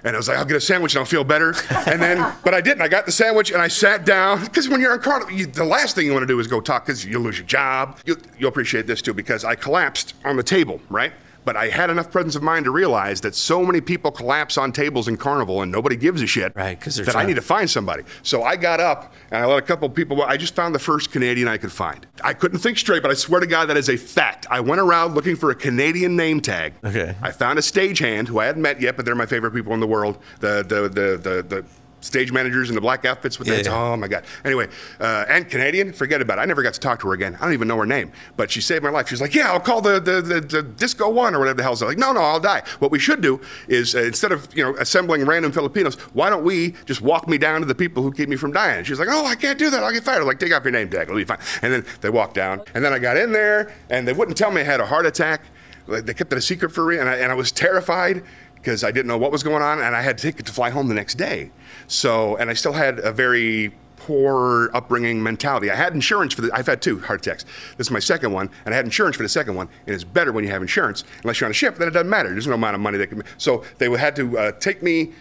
and 0.06 0.14
I 0.14 0.18
was 0.18 0.28
like, 0.28 0.38
I'll 0.38 0.44
get 0.44 0.56
a 0.56 0.60
sandwich 0.60 0.94
and 0.94 1.00
I'll 1.00 1.04
feel 1.04 1.24
better. 1.24 1.52
And 1.86 2.00
then, 2.00 2.32
but 2.44 2.54
I 2.54 2.60
didn't. 2.60 2.80
I 2.80 2.86
got 2.86 3.06
the 3.06 3.12
sandwich 3.12 3.50
and 3.50 3.60
I 3.60 3.66
sat 3.66 4.06
down 4.06 4.44
because 4.44 4.68
when 4.68 4.80
you're 4.80 4.92
on 4.92 5.00
carnival, 5.00 5.34
you, 5.34 5.46
the 5.46 5.64
last 5.64 5.96
thing 5.96 6.06
you 6.06 6.12
want 6.12 6.22
to 6.22 6.28
do 6.28 6.38
is 6.38 6.46
go 6.46 6.60
talk 6.60 6.86
because 6.86 7.04
you'll 7.04 7.22
lose 7.22 7.38
your 7.38 7.46
job. 7.46 7.98
You, 8.06 8.16
you'll 8.38 8.48
appreciate 8.48 8.86
this 8.86 9.02
too 9.02 9.12
because 9.12 9.44
I 9.44 9.56
collapsed 9.56 10.14
on 10.24 10.36
the 10.36 10.44
table, 10.44 10.80
right? 10.90 11.12
But 11.46 11.56
I 11.56 11.68
had 11.68 11.90
enough 11.90 12.10
presence 12.10 12.34
of 12.34 12.42
mind 12.42 12.64
to 12.64 12.72
realize 12.72 13.20
that 13.22 13.36
so 13.36 13.64
many 13.64 13.80
people 13.80 14.10
collapse 14.10 14.58
on 14.58 14.72
tables 14.72 15.06
in 15.06 15.16
carnival 15.16 15.62
and 15.62 15.70
nobody 15.70 15.94
gives 15.94 16.20
a 16.20 16.26
shit. 16.26 16.52
Right, 16.56 16.78
'cause 16.78 16.96
they're 16.96 17.04
that 17.06 17.14
I 17.14 17.24
need 17.24 17.36
to 17.36 17.40
find 17.40 17.70
somebody. 17.70 18.02
So 18.24 18.42
I 18.42 18.56
got 18.56 18.80
up 18.80 19.14
and 19.30 19.42
I 19.44 19.46
let 19.46 19.58
a 19.58 19.62
couple 19.62 19.88
people. 19.88 20.20
I 20.24 20.36
just 20.36 20.56
found 20.56 20.74
the 20.74 20.80
first 20.80 21.12
Canadian 21.12 21.46
I 21.46 21.56
could 21.56 21.70
find. 21.70 22.04
I 22.24 22.32
couldn't 22.32 22.58
think 22.58 22.78
straight, 22.78 23.00
but 23.00 23.12
I 23.12 23.14
swear 23.14 23.38
to 23.40 23.46
God 23.46 23.66
that 23.66 23.76
is 23.76 23.88
a 23.88 23.96
fact. 23.96 24.46
I 24.50 24.58
went 24.58 24.80
around 24.80 25.14
looking 25.14 25.36
for 25.36 25.50
a 25.52 25.54
Canadian 25.54 26.16
name 26.16 26.40
tag. 26.40 26.72
Okay. 26.84 27.14
I 27.22 27.30
found 27.30 27.60
a 27.60 27.62
stagehand 27.62 28.26
who 28.26 28.40
I 28.40 28.46
hadn't 28.46 28.62
met 28.62 28.80
yet, 28.80 28.96
but 28.96 29.04
they're 29.06 29.14
my 29.14 29.26
favorite 29.26 29.52
people 29.52 29.72
in 29.72 29.78
the 29.78 29.86
world. 29.86 30.18
The 30.40 30.64
the 30.66 30.82
the 30.88 31.16
the, 31.16 31.42
the 31.42 31.64
stage 32.06 32.32
managers 32.32 32.68
in 32.68 32.74
the 32.74 32.80
black 32.80 33.04
outfits 33.04 33.38
with 33.38 33.48
Yeah, 33.48 33.56
the 33.56 33.62
yeah. 33.64 33.76
oh 33.92 33.96
my 33.96 34.08
god. 34.08 34.24
Anyway, 34.44 34.68
uh, 35.00 35.24
and 35.28 35.48
Canadian, 35.48 35.92
forget 35.92 36.20
about 36.22 36.38
it. 36.38 36.42
I 36.42 36.44
never 36.46 36.62
got 36.62 36.74
to 36.74 36.80
talk 36.80 37.00
to 37.00 37.08
her 37.08 37.14
again. 37.14 37.36
I 37.40 37.44
don't 37.44 37.52
even 37.52 37.68
know 37.68 37.76
her 37.76 37.86
name, 37.86 38.12
but 38.36 38.50
she 38.50 38.60
saved 38.60 38.82
my 38.84 38.90
life. 38.90 39.08
She's 39.08 39.20
like, 39.20 39.34
yeah, 39.34 39.52
I'll 39.52 39.60
call 39.60 39.80
the 39.80 40.00
the, 40.00 40.22
the, 40.22 40.40
the 40.40 40.62
disco 40.62 41.10
one 41.10 41.34
or 41.34 41.38
whatever 41.38 41.56
the 41.58 41.62
hell's. 41.62 41.82
Like, 41.82 41.98
no, 41.98 42.12
no, 42.12 42.20
I'll 42.20 42.40
die. 42.40 42.62
What 42.78 42.90
we 42.90 42.98
should 42.98 43.20
do 43.20 43.40
is 43.68 43.94
uh, 43.94 44.00
instead 44.00 44.32
of 44.32 44.48
you 44.56 44.62
know 44.62 44.76
assembling 44.76 45.24
random 45.26 45.52
Filipinos, 45.52 45.96
why 46.14 46.30
don't 46.30 46.44
we 46.44 46.74
just 46.86 47.02
walk 47.02 47.28
me 47.28 47.38
down 47.38 47.60
to 47.60 47.66
the 47.66 47.74
people 47.74 48.02
who 48.02 48.12
keep 48.12 48.28
me 48.28 48.36
from 48.36 48.52
dying? 48.52 48.84
She's 48.84 48.98
like, 48.98 49.08
oh, 49.10 49.26
I 49.26 49.34
can't 49.34 49.58
do 49.58 49.68
that. 49.70 49.82
I'll 49.82 49.92
get 49.92 50.04
fired. 50.04 50.20
I'm 50.20 50.26
like, 50.26 50.38
take 50.38 50.52
off 50.54 50.64
your 50.64 50.72
name 50.72 50.88
tag. 50.88 51.02
It'll 51.08 51.16
be 51.16 51.24
fine. 51.24 51.38
And 51.62 51.72
then 51.72 51.84
they 52.00 52.10
walked 52.10 52.34
down, 52.34 52.62
and 52.74 52.84
then 52.84 52.92
I 52.92 52.98
got 52.98 53.16
in 53.16 53.32
there, 53.32 53.72
and 53.90 54.06
they 54.06 54.12
wouldn't 54.12 54.36
tell 54.36 54.50
me 54.50 54.60
I 54.60 54.64
had 54.64 54.80
a 54.80 54.86
heart 54.86 55.06
attack. 55.06 55.42
Like, 55.88 56.04
They 56.04 56.14
kept 56.14 56.32
it 56.32 56.38
a 56.38 56.42
secret 56.42 56.70
for 56.72 56.86
me, 56.90 56.98
and 56.98 57.08
I, 57.08 57.16
and 57.16 57.30
I 57.30 57.34
was 57.34 57.52
terrified 57.52 58.24
because 58.66 58.82
I 58.82 58.90
didn't 58.90 59.06
know 59.06 59.16
what 59.16 59.30
was 59.30 59.44
going 59.44 59.62
on, 59.62 59.80
and 59.80 59.94
I 59.94 60.02
had 60.02 60.16
a 60.16 60.18
ticket 60.18 60.44
to 60.46 60.52
fly 60.52 60.70
home 60.70 60.88
the 60.88 60.94
next 60.94 61.14
day. 61.14 61.52
So, 61.86 62.34
and 62.34 62.50
I 62.50 62.54
still 62.54 62.72
had 62.72 62.98
a 62.98 63.12
very 63.12 63.72
poor 63.94 64.70
upbringing 64.74 65.22
mentality. 65.22 65.70
I 65.70 65.76
had 65.76 65.94
insurance 65.94 66.34
for 66.34 66.42
the. 66.42 66.50
I've 66.52 66.66
had 66.66 66.82
two 66.82 66.98
heart 66.98 67.24
attacks. 67.24 67.44
This 67.76 67.86
is 67.86 67.90
my 67.92 68.00
second 68.00 68.32
one, 68.32 68.50
and 68.64 68.74
I 68.74 68.76
had 68.76 68.84
insurance 68.84 69.16
for 69.16 69.22
the 69.22 69.28
second 69.28 69.54
one. 69.54 69.68
And 69.86 69.94
it's 69.94 70.02
better 70.02 70.32
when 70.32 70.42
you 70.42 70.50
have 70.50 70.62
insurance, 70.62 71.04
unless 71.22 71.38
you're 71.40 71.46
on 71.46 71.52
a 71.52 71.54
ship. 71.54 71.76
Then 71.76 71.86
it 71.86 71.92
doesn't 71.92 72.10
matter. 72.10 72.30
There's 72.30 72.48
no 72.48 72.54
amount 72.54 72.74
of 72.74 72.80
money 72.80 72.98
they 72.98 73.06
can. 73.06 73.22
So 73.38 73.62
they 73.78 73.88
had 73.88 74.16
to 74.16 74.36
uh, 74.36 74.52
take 74.58 74.82
me. 74.82 75.12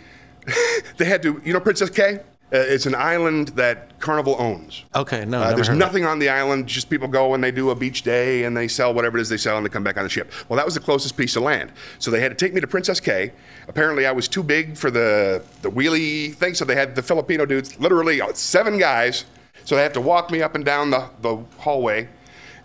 they 0.98 1.06
had 1.06 1.22
to. 1.22 1.40
You 1.46 1.54
know, 1.54 1.60
Princess 1.60 1.92
Cay. 1.92 2.22
Uh, 2.56 2.60
it's 2.60 2.86
an 2.86 2.96
island 2.96 3.50
that 3.50 4.00
Carnival 4.00 4.36
owns. 4.40 4.86
Okay, 4.96 5.26
no. 5.26 5.42
Uh, 5.42 5.54
there's 5.54 5.68
heard 5.68 5.74
of 5.74 5.82
it. 5.82 5.86
nothing 5.86 6.06
on 6.06 6.20
the 6.20 6.30
island. 6.30 6.68
Just 6.68 6.90
people 6.90 7.10
go 7.10 7.34
and 7.34 7.44
they 7.44 7.52
do 7.52 7.70
a 7.72 7.76
beach 7.76 8.02
day 8.04 8.46
and 8.46 8.56
they 8.56 8.70
sell 8.70 8.94
whatever 8.94 9.18
it 9.18 9.22
is 9.22 9.30
they 9.30 9.36
sell 9.36 9.58
and 9.58 9.66
they 9.66 9.70
come 9.70 9.84
back 9.84 9.98
on 9.98 10.04
the 10.04 10.10
ship. 10.10 10.32
Well, 10.48 10.56
that 10.56 10.66
was 10.66 10.76
the 10.76 10.80
closest 10.80 11.18
piece 11.18 11.36
of 11.36 11.44
land. 11.44 11.74
So 12.00 12.12
they 12.12 12.22
had 12.22 12.30
to 12.30 12.36
take 12.36 12.54
me 12.54 12.62
to 12.62 12.68
Princess 12.68 13.02
Cay. 13.02 13.34
Apparently, 13.68 14.06
I 14.06 14.14
was 14.14 14.30
too 14.30 14.44
big 14.44 14.78
for 14.78 14.90
the 14.90 15.44
the 15.64 15.70
wheelie 15.70 16.34
thing. 16.36 16.54
So 16.54 16.64
they 16.64 16.76
had 16.76 16.96
the 16.96 17.04
Filipino 17.04 17.46
dudes, 17.46 17.78
literally 17.80 18.22
seven 18.36 18.78
guys. 18.78 19.26
So 19.66 19.76
they 19.76 19.84
have 19.84 19.94
to 19.94 20.02
walk 20.02 20.32
me 20.32 20.42
up 20.42 20.56
and 20.56 20.64
down 20.64 20.92
the, 20.92 21.10
the 21.22 21.38
hallway. 21.58 22.08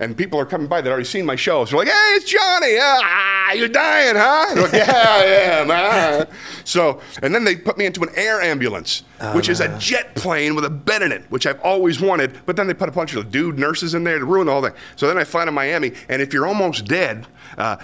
And 0.01 0.17
people 0.17 0.41
are 0.41 0.47
coming 0.47 0.67
by 0.67 0.81
that 0.81 0.89
already 0.89 1.05
seen 1.05 1.27
my 1.27 1.37
show. 1.37 1.65
So 1.67 1.77
they're 1.77 1.85
like, 1.85 1.95
hey, 1.95 2.13
it's 2.15 2.25
Johnny. 2.25 2.79
Ah, 2.81 3.53
you're 3.53 3.69
dying, 3.69 4.17
huh? 4.17 4.61
Like, 4.63 4.73
yeah, 4.73 4.93
I 5.07 5.25
am. 5.25 5.69
ah." 5.71 6.25
So, 6.65 7.01
and 7.23 7.35
then 7.35 7.45
they 7.45 7.55
put 7.55 7.77
me 7.77 7.85
into 7.85 8.03
an 8.03 8.09
air 8.15 8.41
ambulance, 8.41 9.05
which 9.35 9.51
is 9.51 9.61
a 9.61 9.79
jet 9.79 10.15
plane 10.15 10.55
with 10.55 10.65
a 10.65 10.71
bed 10.71 11.03
in 11.03 11.13
it, 11.13 11.25
which 11.31 11.47
I've 11.47 11.61
always 11.61 12.01
wanted. 12.01 12.41
But 12.47 12.57
then 12.57 12.67
they 12.67 12.75
put 12.75 12.89
a 12.89 12.93
bunch 12.93 13.15
of 13.15 13.31
dude 13.31 13.59
nurses 13.59 13.95
in 13.95 14.03
there 14.05 14.19
to 14.19 14.25
ruin 14.25 14.47
the 14.47 14.53
whole 14.53 14.63
thing. 14.63 14.73
So 14.97 15.07
then 15.07 15.19
I 15.19 15.25
fly 15.25 15.45
to 15.45 15.53
Miami, 15.53 15.93
and 16.09 16.23
if 16.23 16.33
you're 16.33 16.47
almost 16.47 16.87
dead, 16.87 17.27
uh, 17.59 17.77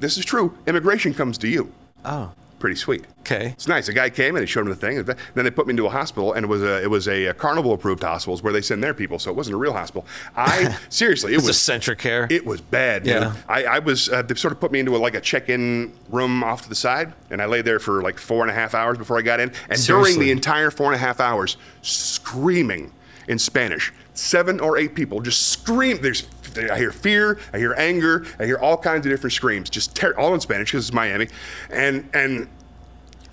this 0.00 0.16
is 0.16 0.24
true, 0.24 0.56
immigration 0.66 1.12
comes 1.12 1.36
to 1.38 1.48
you. 1.48 1.70
Oh. 2.04 2.32
Pretty 2.58 2.76
sweet. 2.76 3.04
Okay. 3.20 3.48
It's 3.48 3.68
nice. 3.68 3.88
A 3.88 3.92
guy 3.92 4.10
came 4.10 4.36
and 4.36 4.42
he 4.42 4.46
showed 4.46 4.62
him 4.62 4.70
the 4.70 4.76
thing. 4.76 4.98
And 4.98 5.06
then 5.06 5.44
they 5.44 5.50
put 5.50 5.66
me 5.66 5.72
into 5.72 5.86
a 5.86 5.90
hospital, 5.90 6.32
and 6.32 6.44
it 6.44 6.48
was 6.48 6.62
a 6.62 6.82
it 6.82 6.90
was 6.90 7.08
a, 7.08 7.32
carnival 7.34 7.72
approved 7.72 8.02
hospitals 8.02 8.42
where 8.42 8.52
they 8.52 8.62
send 8.62 8.82
their 8.82 8.94
people, 8.94 9.18
so 9.18 9.30
it 9.30 9.36
wasn't 9.36 9.54
a 9.54 9.58
real 9.58 9.72
hospital. 9.72 10.06
I 10.36 10.76
seriously, 10.88 11.34
it 11.34 11.42
was 11.42 11.60
centric 11.60 11.98
care. 11.98 12.26
it 12.30 12.46
was 12.46 12.60
bad. 12.60 13.06
Yeah. 13.06 13.34
I, 13.48 13.64
I 13.64 13.78
was 13.80 14.08
uh, 14.08 14.22
they 14.22 14.34
sort 14.34 14.52
of 14.52 14.60
put 14.60 14.72
me 14.72 14.80
into 14.80 14.96
a, 14.96 14.98
like 14.98 15.14
a 15.14 15.20
check-in 15.20 15.92
room 16.10 16.42
off 16.42 16.62
to 16.62 16.68
the 16.68 16.74
side, 16.74 17.12
and 17.30 17.42
I 17.42 17.46
lay 17.46 17.62
there 17.62 17.78
for 17.78 18.02
like 18.02 18.18
four 18.18 18.42
and 18.42 18.50
a 18.50 18.54
half 18.54 18.74
hours 18.74 18.98
before 18.98 19.18
I 19.18 19.22
got 19.22 19.40
in. 19.40 19.52
And 19.68 19.84
during 19.84 20.18
the 20.18 20.30
entire 20.30 20.70
four 20.70 20.86
and 20.86 20.94
a 20.94 20.98
half 20.98 21.20
hours, 21.20 21.56
screaming 21.82 22.92
in 23.28 23.38
Spanish, 23.38 23.92
seven 24.14 24.58
or 24.58 24.76
eight 24.76 24.94
people 24.94 25.20
just 25.20 25.48
scream. 25.48 26.00
There's 26.00 26.26
I 26.56 26.78
hear 26.78 26.90
fear, 26.90 27.38
I 27.52 27.58
hear 27.58 27.74
anger, 27.74 28.26
I 28.38 28.46
hear 28.46 28.58
all 28.58 28.76
kinds 28.76 29.06
of 29.06 29.12
different 29.12 29.34
screams, 29.34 29.70
just 29.70 29.94
ter- 29.94 30.14
all 30.18 30.34
in 30.34 30.40
Spanish 30.40 30.72
because 30.72 30.88
it's 30.88 30.94
Miami, 30.94 31.28
and 31.70 32.08
and 32.14 32.48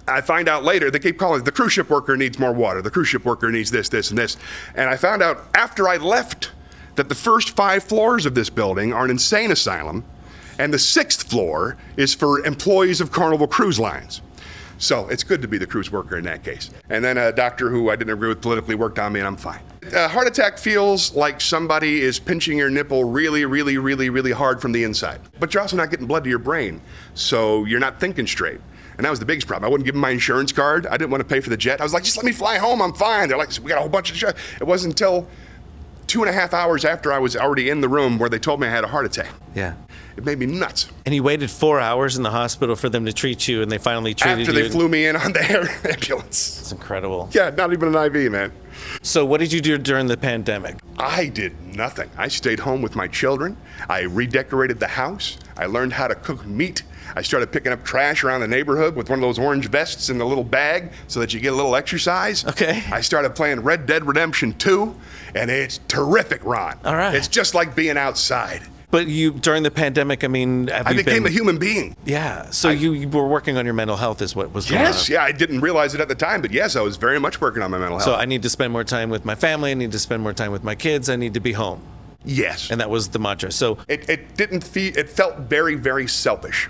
I 0.08 0.22
find 0.22 0.48
out 0.48 0.64
later 0.64 0.92
they 0.92 1.00
keep 1.00 1.18
calling 1.18 1.44
the 1.44 1.52
cruise 1.52 1.74
ship 1.74 1.90
worker 1.90 2.16
needs 2.16 2.38
more 2.38 2.54
water. 2.54 2.82
The 2.82 2.92
cruise 2.92 3.08
ship 3.08 3.26
worker 3.26 3.52
needs 3.52 3.72
this, 3.72 3.90
this, 3.90 4.10
and 4.12 4.18
this. 4.20 4.38
And 4.76 4.90
I 4.90 4.98
found 4.98 5.24
out 5.24 5.46
after 5.56 5.88
I 5.88 5.98
left 5.98 6.52
that 6.96 7.10
the 7.10 7.16
first 7.16 7.56
five 7.56 7.84
floors 7.84 8.26
of 8.26 8.36
this 8.36 8.50
building 8.50 8.94
are 8.94 9.06
an 9.06 9.12
insane 9.12 9.52
asylum, 9.52 10.04
and 10.60 10.74
the 10.74 10.80
sixth 10.80 11.30
floor 11.30 11.78
is 11.98 12.14
for 12.14 12.46
employees 12.46 13.02
of 13.02 13.12
Carnival 13.12 13.48
Cruise 13.48 13.80
Lines. 13.80 14.22
So 14.78 15.08
it's 15.08 15.24
good 15.24 15.42
to 15.42 15.48
be 15.48 15.58
the 15.58 15.66
cruise 15.68 15.92
worker 15.92 16.18
in 16.18 16.26
that 16.26 16.44
case. 16.44 16.70
And 16.90 17.04
then 17.04 17.18
a 17.18 17.32
doctor 17.32 17.70
who 17.70 17.90
I 17.90 17.96
didn't 17.96 18.14
agree 18.14 18.30
with 18.30 18.42
politically 18.42 18.76
worked 18.76 19.00
on 19.00 19.14
me, 19.14 19.20
and 19.20 19.28
I'm 19.28 19.38
fine. 19.38 19.62
A 19.94 20.08
heart 20.08 20.28
attack 20.28 20.58
feels 20.58 21.14
like 21.16 21.40
somebody 21.40 22.02
is 22.02 22.20
pinching 22.20 22.58
your 22.58 22.70
nipple 22.70 23.04
really, 23.04 23.46
really, 23.46 23.78
really, 23.78 24.10
really 24.10 24.32
hard 24.32 24.62
from 24.62 24.72
the 24.72 24.84
inside. 24.84 25.22
But 25.40 25.54
you're 25.54 25.62
also 25.62 25.78
not 25.78 25.92
getting 25.92 26.08
blood 26.08 26.24
to 26.24 26.30
your 26.30 26.40
brain, 26.40 26.82
so 27.14 27.66
you're 27.66 27.80
not 27.80 28.00
thinking 28.00 28.28
straight. 28.28 28.60
And 28.98 29.06
that 29.06 29.10
was 29.10 29.20
the 29.20 29.26
biggest 29.26 29.48
problem. 29.48 29.68
I 29.68 29.72
wouldn't 29.72 29.86
give 29.86 29.94
them 29.94 30.02
my 30.02 30.12
insurance 30.12 30.52
card. 30.52 30.88
I 30.88 30.98
didn't 30.98 31.12
want 31.12 31.22
to 31.22 31.28
pay 31.28 31.42
for 31.42 31.50
the 31.50 31.58
jet. 31.58 31.82
I 31.82 31.84
was 31.84 31.94
like, 31.94 32.04
just 32.04 32.18
let 32.18 32.26
me 32.26 32.32
fly 32.32 32.58
home. 32.58 32.82
I'm 32.82 32.94
fine. 32.94 33.28
They're 33.28 33.38
like, 33.38 33.52
we 33.62 33.70
got 33.70 33.78
a 33.78 33.82
whole 33.82 33.90
bunch 33.90 34.24
of. 34.24 34.36
It 34.60 34.64
wasn't 34.64 34.94
until 34.94 35.28
two 36.08 36.22
and 36.22 36.30
a 36.30 36.34
half 36.34 36.54
hours 36.54 36.86
after 36.86 37.12
I 37.12 37.20
was 37.20 37.36
already 37.36 37.70
in 37.70 37.82
the 37.82 37.90
room 37.90 38.18
where 38.18 38.30
they 38.30 38.40
told 38.40 38.60
me 38.62 38.68
I 38.68 38.70
had 38.72 38.84
a 38.84 38.88
heart 38.88 39.06
attack. 39.06 39.30
yeah. 39.54 39.76
It 40.18 40.24
made 40.24 40.40
me 40.40 40.46
nuts. 40.46 40.88
And 41.06 41.14
you 41.14 41.24
waited 41.24 41.52
four 41.52 41.80
hours 41.80 42.16
in 42.16 42.24
the 42.24 42.32
hospital 42.32 42.76
for 42.76 42.88
them 42.88 43.06
to 43.06 43.14
treat 43.14 43.48
you, 43.48 43.62
and 43.62 43.70
they 43.72 43.78
finally 43.78 44.14
treated 44.14 44.42
After 44.42 44.54
you. 44.54 44.60
After 44.60 44.70
they 44.70 44.74
flew 44.74 44.88
me 44.88 45.06
in 45.08 45.16
on 45.16 45.34
the 45.34 45.52
air 45.52 45.68
ambulance. 45.92 46.62
It's 46.62 46.72
incredible. 46.72 47.30
Yeah, 47.34 47.50
not 47.50 47.74
even 47.74 47.94
an 47.94 48.16
IV, 48.16 48.32
man. 48.32 48.52
So, 49.02 49.26
what 49.26 49.40
did 49.40 49.52
you 49.52 49.62
do 49.62 49.78
during 49.78 50.08
the 50.08 50.18
pandemic? 50.18 50.78
I 50.98 51.28
did 51.28 51.76
nothing. 51.76 52.10
I 52.18 52.30
stayed 52.30 52.60
home 52.60 52.82
with 52.82 52.96
my 52.96 53.08
children. 53.08 53.58
I 53.90 54.02
redecorated 54.02 54.80
the 54.80 54.88
house. 54.88 55.38
I 55.58 55.66
learned 55.66 55.94
how 55.94 56.08
to 56.08 56.16
cook 56.16 56.46
meat. 56.46 56.84
I 57.16 57.22
started 57.22 57.52
picking 57.52 57.72
up 57.72 57.84
trash 57.86 58.24
around 58.24 58.42
the 58.42 58.48
neighborhood 58.48 58.96
with 58.96 59.10
one 59.10 59.20
of 59.20 59.24
those 59.24 59.40
orange 59.40 59.70
vests 59.70 60.10
in 60.10 60.18
the 60.18 60.26
little 60.26 60.44
bag 60.44 60.92
so 61.08 61.20
that 61.20 61.34
you 61.34 61.40
get 61.40 61.54
a 61.54 61.56
little 61.56 61.76
exercise. 61.76 62.46
Okay. 62.46 62.84
I 62.92 63.02
started 63.02 63.36
playing 63.36 63.62
Red 63.62 63.86
Dead 63.86 64.06
Redemption 64.06 64.54
2, 64.54 64.96
and 65.36 65.50
it's 65.52 65.80
terrific, 65.88 66.44
Ron. 66.44 66.78
All 66.84 66.96
right. 66.96 67.16
It's 67.16 67.28
just 67.28 67.54
like 67.54 67.76
being 67.76 67.98
outside. 67.98 68.64
But 68.96 69.08
you 69.08 69.32
during 69.32 69.64
the 69.64 69.72
pandemic, 69.72 70.24
I 70.24 70.28
mean, 70.28 70.70
I 70.70 70.94
became 70.94 71.24
been, 71.24 71.26
a 71.26 71.30
human 71.30 71.58
being. 71.58 71.98
Yeah. 72.06 72.50
So 72.52 72.70
you, 72.70 72.94
you 72.94 73.10
were 73.10 73.28
working 73.28 73.58
on 73.58 73.66
your 73.66 73.74
mental 73.74 73.98
health, 73.98 74.22
is 74.22 74.38
what 74.38 74.54
was 74.54 74.70
going 74.70 74.80
Yes, 74.80 75.10
yeah, 75.10 75.22
I 75.22 75.34
didn't 75.34 75.60
realize 75.60 75.94
it 75.94 76.00
at 76.00 76.08
the 76.08 76.16
time, 76.16 76.42
but 76.42 76.52
yes, 76.52 76.78
I 76.78 76.82
was 76.82 76.96
very 76.96 77.20
much 77.20 77.42
working 77.42 77.62
on 77.62 77.72
my 77.72 77.78
mental 77.78 77.98
health. 77.98 78.10
So 78.10 78.16
I 78.16 78.24
need 78.24 78.42
to 78.44 78.50
spend 78.50 78.72
more 78.72 78.86
time 78.86 79.10
with 79.10 79.26
my 79.26 79.36
family. 79.36 79.72
I 79.72 79.74
need 79.74 79.92
to 79.92 80.00
spend 80.00 80.24
more 80.24 80.32
time 80.32 80.54
with 80.54 80.64
my 80.64 80.76
kids. 80.76 81.10
I 81.10 81.18
need 81.18 81.34
to 81.34 81.42
be 81.42 81.52
home, 81.52 81.82
yes. 82.24 82.72
and 82.72 82.80
that 82.80 82.90
was 82.90 83.10
the 83.10 83.20
mantra. 83.20 83.52
So 83.52 83.80
it, 83.90 84.08
it 84.10 84.38
didn't 84.38 84.64
feel, 84.64 84.98
it 84.98 85.10
felt 85.10 85.40
very, 85.40 85.76
very 85.76 86.08
selfish. 86.08 86.70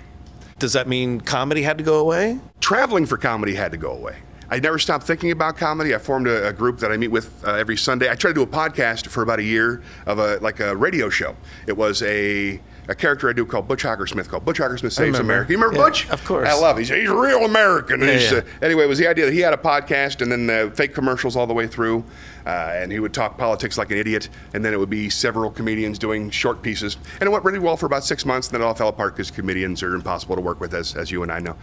does 0.58 0.72
that 0.72 0.88
mean 0.88 1.20
comedy 1.20 1.62
had 1.62 1.78
to 1.78 1.84
go 1.84 2.00
away? 2.00 2.40
traveling 2.60 3.06
for 3.06 3.16
comedy 3.16 3.54
had 3.54 3.70
to 3.70 3.78
go 3.78 3.92
away. 3.92 4.16
I 4.48 4.60
never 4.60 4.78
stopped 4.78 5.06
thinking 5.06 5.32
about 5.32 5.56
comedy. 5.56 5.94
I 5.94 5.98
formed 5.98 6.28
a, 6.28 6.48
a 6.48 6.52
group 6.52 6.78
that 6.78 6.92
I 6.92 6.96
meet 6.96 7.08
with 7.08 7.44
uh, 7.44 7.54
every 7.54 7.76
Sunday. 7.76 8.10
I 8.10 8.14
tried 8.14 8.30
to 8.30 8.34
do 8.34 8.42
a 8.42 8.46
podcast 8.46 9.06
for 9.08 9.22
about 9.22 9.38
a 9.38 9.44
year 9.44 9.82
of 10.06 10.18
a 10.18 10.38
like 10.38 10.60
a 10.60 10.76
radio 10.76 11.08
show. 11.08 11.36
It 11.66 11.76
was 11.76 12.02
a 12.02 12.60
a 12.88 12.94
character 12.94 13.28
I 13.28 13.32
do 13.32 13.44
called 13.44 13.66
Butch 13.68 13.82
Hockersmith 13.82 14.28
called 14.28 14.44
Butch 14.44 14.58
Hockersmith 14.58 14.92
Saves. 14.92 15.18
America. 15.18 15.52
You 15.52 15.58
remember 15.58 15.76
Yeah, 15.78 15.84
Butch? 15.84 16.08
of 16.10 16.24
course. 16.24 16.48
I 16.48 16.54
love. 16.54 16.76
Him. 16.76 16.80
He's 16.84 16.88
he's 16.90 17.08
a 17.10 17.14
real 17.16 17.44
American. 17.44 18.00
Yeah, 18.00 18.18
yeah. 18.18 18.32
uh, 18.38 18.42
anyway, 18.62 18.84
it 18.84 18.88
was 18.88 18.98
the 18.98 19.08
idea 19.08 19.24
that 19.26 19.32
he 19.32 19.40
had 19.40 19.52
a 19.54 19.56
podcast 19.56 20.22
and 20.22 20.30
then 20.30 20.48
uh, 20.50 20.70
fake 20.74 20.94
commercials 20.94 21.36
all 21.36 21.46
the 21.46 21.54
way 21.54 21.66
through, 21.66 22.04
uh, 22.46 22.48
and 22.74 22.92
he 22.92 22.98
would 23.00 23.12
talk 23.14 23.36
politics 23.38 23.76
like 23.78 23.90
an 23.90 23.98
idiot, 23.98 24.28
and 24.54 24.64
then 24.64 24.72
it 24.72 24.78
would 24.78 24.90
be 24.90 25.10
several 25.10 25.50
comedians 25.50 25.98
doing 25.98 26.30
short 26.30 26.62
pieces, 26.62 26.96
and 27.20 27.26
it 27.28 27.30
went 27.30 27.44
really 27.44 27.58
well 27.58 27.76
for 27.76 27.86
about 27.86 28.04
six 28.04 28.24
months. 28.24 28.48
And 28.48 28.54
then 28.54 28.60
it 28.62 28.64
all 28.64 28.74
fell 28.74 28.88
apart 28.88 29.14
because 29.16 29.30
comedians 29.30 29.82
are 29.82 29.94
impossible 29.94 30.36
to 30.36 30.42
work 30.42 30.60
with, 30.60 30.74
as 30.74 30.94
as 30.94 31.10
you 31.10 31.22
and 31.22 31.32
I 31.32 31.40
know. 31.40 31.56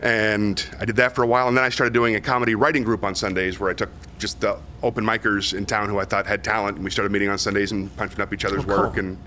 And 0.00 0.64
I 0.80 0.84
did 0.84 0.96
that 0.96 1.14
for 1.14 1.22
a 1.22 1.26
while, 1.26 1.48
and 1.48 1.56
then 1.56 1.64
I 1.64 1.68
started 1.68 1.92
doing 1.92 2.14
a 2.16 2.20
comedy 2.20 2.54
writing 2.54 2.82
group 2.82 3.04
on 3.04 3.14
Sundays 3.14 3.60
where 3.60 3.70
I 3.70 3.74
took 3.74 3.90
just 4.18 4.40
the 4.40 4.58
open 4.82 5.04
micers 5.04 5.52
in 5.56 5.66
town 5.66 5.88
who 5.88 5.98
I 5.98 6.04
thought 6.04 6.26
had 6.26 6.42
talent, 6.42 6.76
and 6.76 6.84
we 6.84 6.90
started 6.90 7.12
meeting 7.12 7.28
on 7.28 7.38
Sundays 7.38 7.72
and 7.72 7.94
punching 7.96 8.20
up 8.20 8.32
each 8.32 8.44
other's 8.44 8.60
Oh, 8.64 8.68
cool. 8.68 8.76
work. 8.78 8.96
And 8.96 9.18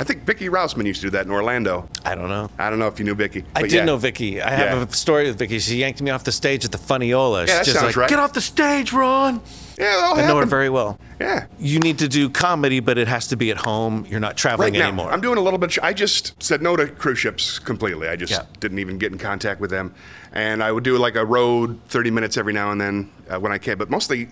I 0.00 0.04
think 0.04 0.22
Vicky 0.24 0.48
Rousman 0.48 0.86
used 0.86 1.02
to 1.02 1.08
do 1.08 1.10
that 1.10 1.26
in 1.26 1.30
Orlando. 1.30 1.86
I 2.06 2.14
don't 2.14 2.30
know. 2.30 2.50
I 2.58 2.70
don't 2.70 2.78
know 2.78 2.86
if 2.86 2.98
you 2.98 3.04
knew 3.04 3.14
Vicky. 3.14 3.44
I 3.54 3.60
did 3.62 3.72
yeah. 3.72 3.84
know 3.84 3.98
Vicky. 3.98 4.40
I 4.40 4.48
have 4.48 4.78
Yeah. 4.78 4.84
a 4.84 4.92
story 4.94 5.26
with 5.26 5.38
Vicky. 5.38 5.58
She 5.58 5.76
yanked 5.76 6.00
me 6.00 6.10
off 6.10 6.24
the 6.24 6.32
stage 6.32 6.64
at 6.64 6.72
the 6.72 6.78
Funny-Ola. 6.78 7.40
Yeah, 7.40 7.46
She's 7.46 7.52
that 7.58 7.64
just 7.66 7.76
sounds 7.80 7.86
like, 7.88 7.96
right. 7.96 8.08
Get 8.08 8.18
off 8.18 8.32
the 8.32 8.40
stage, 8.40 8.94
Ron. 8.94 9.42
Yeah, 9.78 10.12
I 10.16 10.26
know 10.26 10.38
her 10.38 10.46
very 10.46 10.70
well. 10.70 10.98
Yeah. 11.20 11.46
You 11.58 11.80
need 11.80 11.98
to 11.98 12.08
do 12.08 12.30
comedy, 12.30 12.80
but 12.80 12.96
it 12.96 13.08
has 13.08 13.26
to 13.28 13.36
be 13.36 13.50
at 13.50 13.58
home. 13.58 14.06
You're 14.08 14.20
not 14.20 14.36
traveling 14.38 14.72
Right 14.72 14.78
now, 14.78 14.88
anymore. 14.88 15.12
I'm 15.12 15.20
doing 15.20 15.36
a 15.36 15.40
little 15.42 15.58
bit. 15.58 15.78
I 15.82 15.92
just 15.92 16.42
said 16.42 16.62
no 16.62 16.76
to 16.76 16.86
cruise 16.86 17.18
ships 17.18 17.58
completely. 17.58 18.08
I 18.08 18.16
just 18.16 18.32
Yeah. 18.32 18.42
didn't 18.58 18.78
even 18.78 18.96
get 18.96 19.12
in 19.12 19.18
contact 19.18 19.60
with 19.60 19.70
them, 19.70 19.94
and 20.32 20.62
I 20.62 20.72
would 20.72 20.84
do 20.84 20.96
like 20.96 21.14
a 21.16 21.24
road 21.26 21.78
30 21.88 22.10
minutes 22.10 22.36
every 22.38 22.52
now 22.54 22.72
and 22.72 22.80
then 22.80 23.10
uh, 23.28 23.38
when 23.38 23.52
I 23.52 23.58
can. 23.58 23.76
But 23.78 23.90
mostly, 23.90 24.28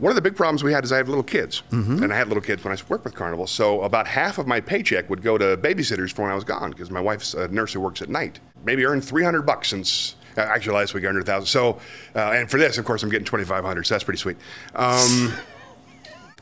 one 0.00 0.10
of 0.10 0.16
the 0.16 0.22
big 0.22 0.34
problems 0.34 0.64
we 0.64 0.72
had 0.72 0.82
is 0.84 0.90
I 0.92 0.96
have 0.96 1.08
little 1.08 1.22
kids, 1.22 1.62
Mm-hmm. 1.70 2.02
and 2.02 2.12
I 2.12 2.16
had 2.16 2.28
little 2.28 2.42
kids 2.42 2.64
when 2.64 2.76
I 2.76 2.80
worked 2.88 3.04
with 3.04 3.14
Carnival. 3.14 3.46
So 3.46 3.82
about 3.82 4.06
half 4.06 4.38
of 4.38 4.46
my 4.46 4.60
paycheck 4.60 5.08
would 5.10 5.22
go 5.22 5.38
to 5.38 5.56
babysitters 5.56 6.10
for 6.12 6.22
when 6.22 6.30
I 6.30 6.34
was 6.34 6.44
gone 6.44 6.70
because 6.70 6.90
my 6.90 7.00
wife's 7.00 7.34
a 7.34 7.46
nurse 7.48 7.72
who 7.72 7.80
works 7.80 8.02
at 8.02 8.08
night. 8.08 8.40
Maybe 8.64 8.84
earned 8.84 9.04
300 9.04 9.42
bucks 9.42 9.68
since. 9.68 10.16
Uh, 10.36 10.40
actually, 10.42 10.74
last 10.76 10.94
week 10.94 11.04
I 11.04 11.08
earned 11.08 11.16
100,000. 11.18 11.46
So, 11.46 11.78
uh, 12.16 12.32
and 12.32 12.50
for 12.50 12.56
this, 12.58 12.78
of 12.78 12.84
course, 12.84 13.02
I'm 13.02 13.10
getting 13.10 13.24
2,500. 13.26 13.86
So 13.86 13.94
that's 13.94 14.04
pretty 14.04 14.18
sweet. 14.18 14.36
Um, 14.74 15.34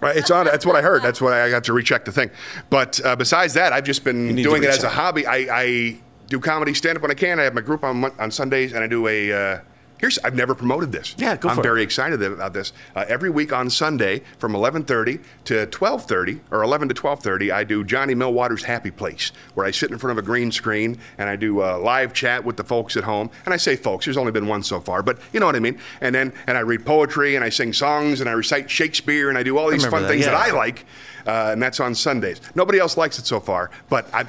Right, 0.01 0.17
it's 0.17 0.31
on. 0.31 0.45
That's 0.47 0.65
what 0.65 0.77
I 0.77 0.83
heard. 0.83 1.03
That's 1.03 1.21
what 1.21 1.33
I 1.33 1.51
got 1.51 1.65
to 1.65 1.73
recheck 1.73 2.05
the 2.05 2.13
thing. 2.13 2.31
But 2.71 3.05
uh, 3.05 3.17
besides 3.17 3.55
that, 3.55 3.73
I've 3.73 3.83
just 3.83 4.05
been 4.05 4.37
doing 4.37 4.63
it 4.63 4.71
as 4.71 4.85
a 4.85 4.89
hobby. 4.89 5.27
I, 5.27 5.37
I 5.51 5.97
do 6.29 6.39
comedy 6.39 6.73
stand 6.73 6.95
up 6.97 7.03
when 7.03 7.11
I 7.11 7.15
can. 7.15 7.41
I 7.41 7.43
have 7.43 7.55
my 7.55 7.63
group 7.63 7.83
on 7.83 8.05
on 8.05 8.31
Sundays, 8.31 8.73
and 8.75 8.85
I 8.85 8.87
do 8.87 9.09
a. 9.09 9.33
Uh, 9.33 9.61
here's 9.99 10.19
I've 10.21 10.35
never 10.35 10.55
promoted 10.55 10.93
this. 10.93 11.15
Yeah, 11.19 11.37
go 11.37 11.49
I'm 11.49 11.57
for 11.57 11.61
it. 11.61 11.65
very 11.65 11.83
excited 11.83 12.23
about 12.23 12.53
this. 12.53 12.73
Uh, 12.95 13.05
every 13.09 13.31
week 13.31 13.53
on 13.53 13.71
Sunday 13.71 14.23
from 14.39 14.53
11:30 14.53 15.21
to 15.45 15.67
12:30 15.67 16.41
or 16.51 16.63
11 16.63 16.89
to 16.89 16.95
12:30, 16.95 17.53
I 17.53 17.65
do 17.65 17.85
Johnny 17.85 18.15
Millwater's 18.15 18.65
Happy 18.65 18.91
Place, 18.91 19.33
where 19.55 19.67
I 19.67 19.71
sit 19.71 19.91
in 19.91 19.99
front 19.99 20.19
of 20.19 20.25
a 20.25 20.27
green 20.27 20.51
screen 20.51 20.99
and 21.19 21.29
I 21.29 21.37
do 21.37 21.63
a 21.63 21.77
live 21.77 22.13
chat 22.13 22.45
with 22.45 22.57
the 22.57 22.65
folks 22.65 22.97
at 22.97 23.05
home. 23.05 23.31
And 23.45 23.55
I 23.55 23.57
say 23.57 23.77
folks, 23.77 24.05
there's 24.05 24.17
only 24.17 24.33
been 24.33 24.47
one 24.47 24.63
so 24.63 24.81
far, 24.81 25.03
but 25.03 25.19
you 25.33 25.41
know 25.41 25.47
what 25.47 25.57
I 25.57 25.61
mean. 25.61 25.79
And 26.01 26.15
then 26.15 26.33
and 26.47 26.57
I 26.57 26.61
read 26.61 26.85
poetry 26.87 27.37
and 27.37 27.45
I 27.45 27.49
sing 27.49 27.73
songs 27.73 28.21
and 28.21 28.29
I 28.29 28.33
recite 28.33 28.71
Shakespeare 28.71 29.29
and 29.29 29.39
I 29.39 29.43
do 29.43 29.59
all 29.59 29.71
these 29.71 29.87
fun 29.87 30.03
that, 30.03 30.09
things 30.09 30.25
yeah. 30.25 30.33
that 30.33 30.49
I 30.49 30.51
like, 30.53 30.87
uh, 31.27 31.51
and 31.53 31.63
that's 31.63 31.81
on 31.81 31.95
Sundays. 31.95 32.41
Nobody 32.55 32.79
else 32.79 32.97
likes 32.97 33.19
it 33.19 33.27
so 33.27 33.41
far, 33.41 33.71
but 33.89 34.13
I. 34.15 34.27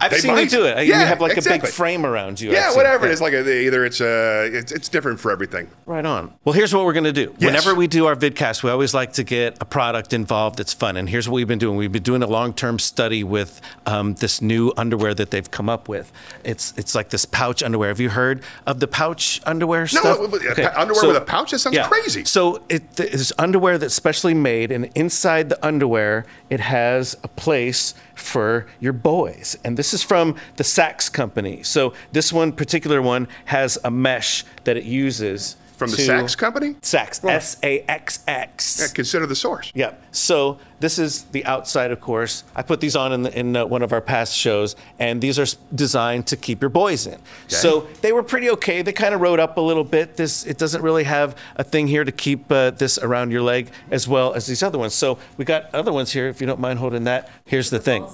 I've 0.00 0.10
They 0.10 0.18
seen 0.18 0.34
might. 0.34 0.40
you 0.42 0.48
do 0.50 0.66
it. 0.66 0.86
You 0.86 0.94
have 0.94 1.20
like 1.20 1.36
a 1.36 1.42
big 1.42 1.66
frame 1.66 2.04
around 2.04 2.40
you. 2.40 2.52
Yeah, 2.52 2.74
whatever 2.74 3.06
it. 3.06 3.10
it 3.10 3.14
is, 3.14 3.20
like 3.20 3.32
a, 3.32 3.40
either 3.64 3.84
it's 3.84 4.00
uh, 4.00 4.48
it's, 4.52 4.72
it's 4.72 4.88
different 4.88 5.20
for 5.20 5.30
everything. 5.30 5.68
Right 5.86 6.04
on. 6.04 6.34
Well, 6.44 6.52
here's 6.52 6.74
what 6.74 6.84
we're 6.84 6.92
going 6.92 7.04
to 7.04 7.12
do. 7.12 7.34
Yes. 7.38 7.46
Whenever 7.48 7.74
we 7.74 7.86
do 7.86 8.06
our 8.06 8.14
vidcast, 8.16 8.62
we 8.62 8.70
always 8.70 8.94
like 8.94 9.14
to 9.14 9.24
get 9.24 9.56
a 9.60 9.64
product 9.64 10.12
involved 10.12 10.58
that's 10.58 10.72
fun. 10.72 10.96
And 10.96 11.08
here's 11.08 11.28
what 11.28 11.36
we've 11.36 11.48
been 11.48 11.58
doing. 11.58 11.76
We've 11.76 11.92
been 11.92 12.02
doing 12.02 12.22
a 12.22 12.26
long-term 12.26 12.78
study 12.78 13.24
with 13.24 13.60
um, 13.86 14.14
this 14.14 14.42
new 14.42 14.72
underwear 14.76 15.14
that 15.14 15.30
they've 15.30 15.50
come 15.50 15.68
up 15.68 15.88
with. 15.88 16.12
It's 16.44 16.74
it's 16.76 16.94
like 16.94 17.10
this 17.10 17.24
pouch 17.24 17.62
underwear. 17.62 17.88
Have 17.88 18.00
you 18.00 18.10
heard 18.10 18.42
of 18.66 18.80
the 18.80 18.88
pouch 18.88 19.40
underwear 19.46 19.80
No, 19.82 19.86
stuff? 19.86 20.18
but, 20.30 20.58
uh, 20.58 20.72
underwear 20.76 21.06
with 21.08 21.16
a 21.16 21.20
pouch? 21.20 21.52
That 21.52 21.60
sounds 21.60 21.78
crazy. 21.86 22.24
So 22.24 22.62
it 22.68 22.98
is 23.00 23.32
underwear 23.38 23.78
that's 23.78 23.94
specially 23.94 24.34
made, 24.34 24.70
and 24.70 24.90
inside 24.94 25.48
the 25.48 25.66
underwear, 25.66 26.26
it 26.50 26.60
has 26.60 27.16
a 27.22 27.28
place 27.28 27.94
for 28.16 28.66
your 28.80 28.92
boys. 28.92 29.56
And 29.64 29.76
this 29.76 29.94
is 29.94 30.02
from 30.02 30.34
the 30.56 30.64
Saxx 30.64 31.12
company. 31.12 31.62
So 31.62 31.92
this 32.12 32.32
one 32.32 32.52
particular 32.52 33.00
one 33.00 33.28
has 33.44 33.78
a 33.84 33.90
mesh 33.90 34.44
that 34.64 34.76
it 34.76 34.84
uses 34.84 35.56
From 35.76 35.90
the 35.90 35.96
to- 35.98 36.02
Saxx 36.02 36.36
company? 36.38 36.74
Saxx, 36.80 37.22
Well- 37.22 37.36
S 37.36 37.56
A 37.62 37.80
X 37.88 38.20
X. 38.26 38.78
Yeah, 38.80 38.86
consider 38.94 39.26
the 39.26 39.34
source. 39.36 39.70
Yep. 39.74 40.02
So 40.10 40.58
this 40.80 40.98
is 40.98 41.24
the 41.32 41.44
outside, 41.44 41.90
of 41.90 42.00
course. 42.00 42.44
I 42.54 42.62
put 42.62 42.80
these 42.80 42.96
on 42.96 43.12
in, 43.12 43.22
the, 43.24 43.38
in 43.38 43.54
uh, 43.56 43.66
one 43.66 43.82
of 43.82 43.92
our 43.92 44.00
past 44.00 44.34
shows, 44.34 44.74
and 44.98 45.20
these 45.20 45.38
are 45.38 45.42
s- 45.42 45.56
designed 45.74 46.26
to 46.28 46.36
keep 46.36 46.62
your 46.62 46.70
boys 46.70 47.06
in. 47.06 47.20
So 47.48 47.86
they 48.00 48.12
were 48.12 48.22
pretty 48.22 48.48
okay. 48.50 48.80
They 48.82 48.92
kind 48.92 49.14
of 49.14 49.20
rode 49.20 49.38
up 49.40 49.58
a 49.58 49.60
little 49.60 49.84
bit. 49.84 50.16
This 50.16 50.44
it 50.46 50.56
doesn't 50.58 50.80
really 50.82 51.04
have 51.04 51.36
a 51.56 51.64
thing 51.64 51.86
here 51.88 52.04
to 52.04 52.12
keep 52.12 52.50
uh, 52.50 52.70
this 52.70 52.98
around 52.98 53.30
your 53.30 53.42
leg 53.42 53.70
as 53.90 54.08
well 54.08 54.32
as 54.32 54.46
these 54.46 54.62
other 54.62 54.78
ones. 54.78 54.94
So 54.94 55.18
we 55.36 55.44
got 55.44 55.74
other 55.74 55.92
ones 55.92 56.12
here. 56.12 56.28
If 56.28 56.40
you 56.40 56.46
don't 56.46 56.60
mind 56.60 56.78
holding 56.78 57.04
that, 57.04 57.28
here's 57.44 57.68
the 57.70 57.78
thing, 57.78 58.06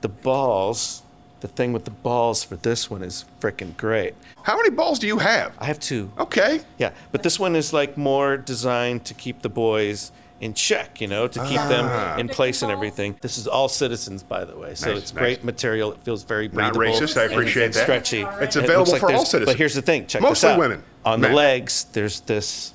the 0.00 0.08
balls 0.08 1.01
the 1.42 1.48
thing 1.48 1.72
with 1.72 1.84
the 1.84 1.90
balls 1.90 2.42
for 2.44 2.54
this 2.56 2.88
one 2.88 3.02
is 3.02 3.24
freaking 3.40 3.76
great. 3.76 4.14
How 4.44 4.56
many 4.56 4.70
balls 4.70 4.98
do 5.00 5.06
you 5.08 5.18
have? 5.18 5.52
I 5.58 5.66
have 5.66 5.80
two. 5.80 6.10
Okay. 6.18 6.60
Yeah, 6.78 6.92
but 7.10 7.22
this 7.24 7.38
one 7.38 7.56
is 7.56 7.72
like 7.72 7.98
more 7.98 8.36
designed 8.36 9.04
to 9.06 9.14
keep 9.14 9.42
the 9.42 9.48
boys 9.48 10.12
in 10.40 10.54
check, 10.54 11.00
you 11.00 11.06
know, 11.08 11.26
to 11.28 11.44
keep 11.46 11.58
Ah. 11.60 11.68
them 11.68 12.20
in 12.20 12.28
place 12.28 12.62
and 12.62 12.70
everything. 12.72 13.16
This 13.20 13.38
is 13.38 13.46
all 13.48 13.68
citizens, 13.68 14.22
by 14.22 14.44
the 14.44 14.56
way, 14.56 14.74
so 14.76 14.88
Nice, 14.92 14.98
it's 15.02 15.14
nice. 15.14 15.20
great 15.20 15.44
material. 15.44 15.90
It 15.92 15.98
feels 16.04 16.22
very 16.22 16.48
Not 16.48 16.74
breathable. 16.74 17.06
racist, 17.06 17.16
I 17.20 17.24
appreciate 17.24 17.64
and 17.66 17.74
that. 17.74 17.82
Stretchy. 17.82 18.22
It's 18.40 18.56
And 18.56 18.64
it 18.64 18.68
available 18.70 18.92
looks 18.92 19.00
for 19.00 19.12
all 19.12 19.24
citizens. 19.24 19.46
But 19.46 19.56
here's 19.58 19.74
the 19.74 19.82
thing: 19.82 20.06
check 20.06 20.22
Mostly 20.22 20.48
this 20.48 20.54
out. 20.54 20.58
women. 20.60 20.82
On 21.04 21.20
Men. 21.20 21.30
the 21.30 21.36
legs, 21.36 21.86
there's 21.92 22.20
this 22.20 22.72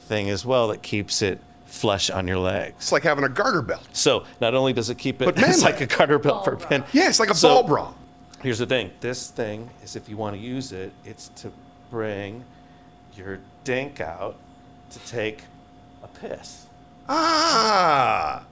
thing 0.00 0.28
as 0.30 0.44
well 0.44 0.68
that 0.68 0.82
keeps 0.82 1.22
it 1.22 1.38
flush 1.66 2.10
on 2.10 2.28
your 2.28 2.38
legs. 2.38 2.74
It's 2.78 2.92
like 2.92 3.02
having 3.04 3.24
a 3.24 3.28
garter 3.30 3.62
belt. 3.62 3.86
So 3.94 4.24
not 4.42 4.54
only 4.54 4.74
does 4.74 4.90
it 4.90 4.98
keep 4.98 5.22
it, 5.22 5.24
But 5.24 5.38
it's 5.42 5.62
like 5.62 5.80
a 5.80 5.86
garter 5.86 6.18
belt 6.18 6.44
for 6.44 6.58
men. 6.70 6.84
Yeah, 6.92 7.08
it's 7.08 7.18
like 7.20 7.30
a 7.30 7.34
So- 7.34 7.48
ball 7.48 7.62
bra. 7.62 7.92
Here's 8.42 8.58
the 8.58 8.66
thing. 8.66 8.90
This 9.00 9.30
thing 9.30 9.70
is 9.84 9.94
if 9.96 10.08
you 10.08 10.16
want 10.16 10.34
to 10.36 10.42
use 10.42 10.72
it, 10.72 10.92
it's 11.04 11.28
to 11.36 11.52
bring 11.90 12.44
your 13.16 13.38
dink 13.64 14.00
out 14.00 14.36
to 14.90 14.98
take 15.00 15.42
a 16.02 16.08
piss. 16.08 16.66
Ah, 17.08 18.44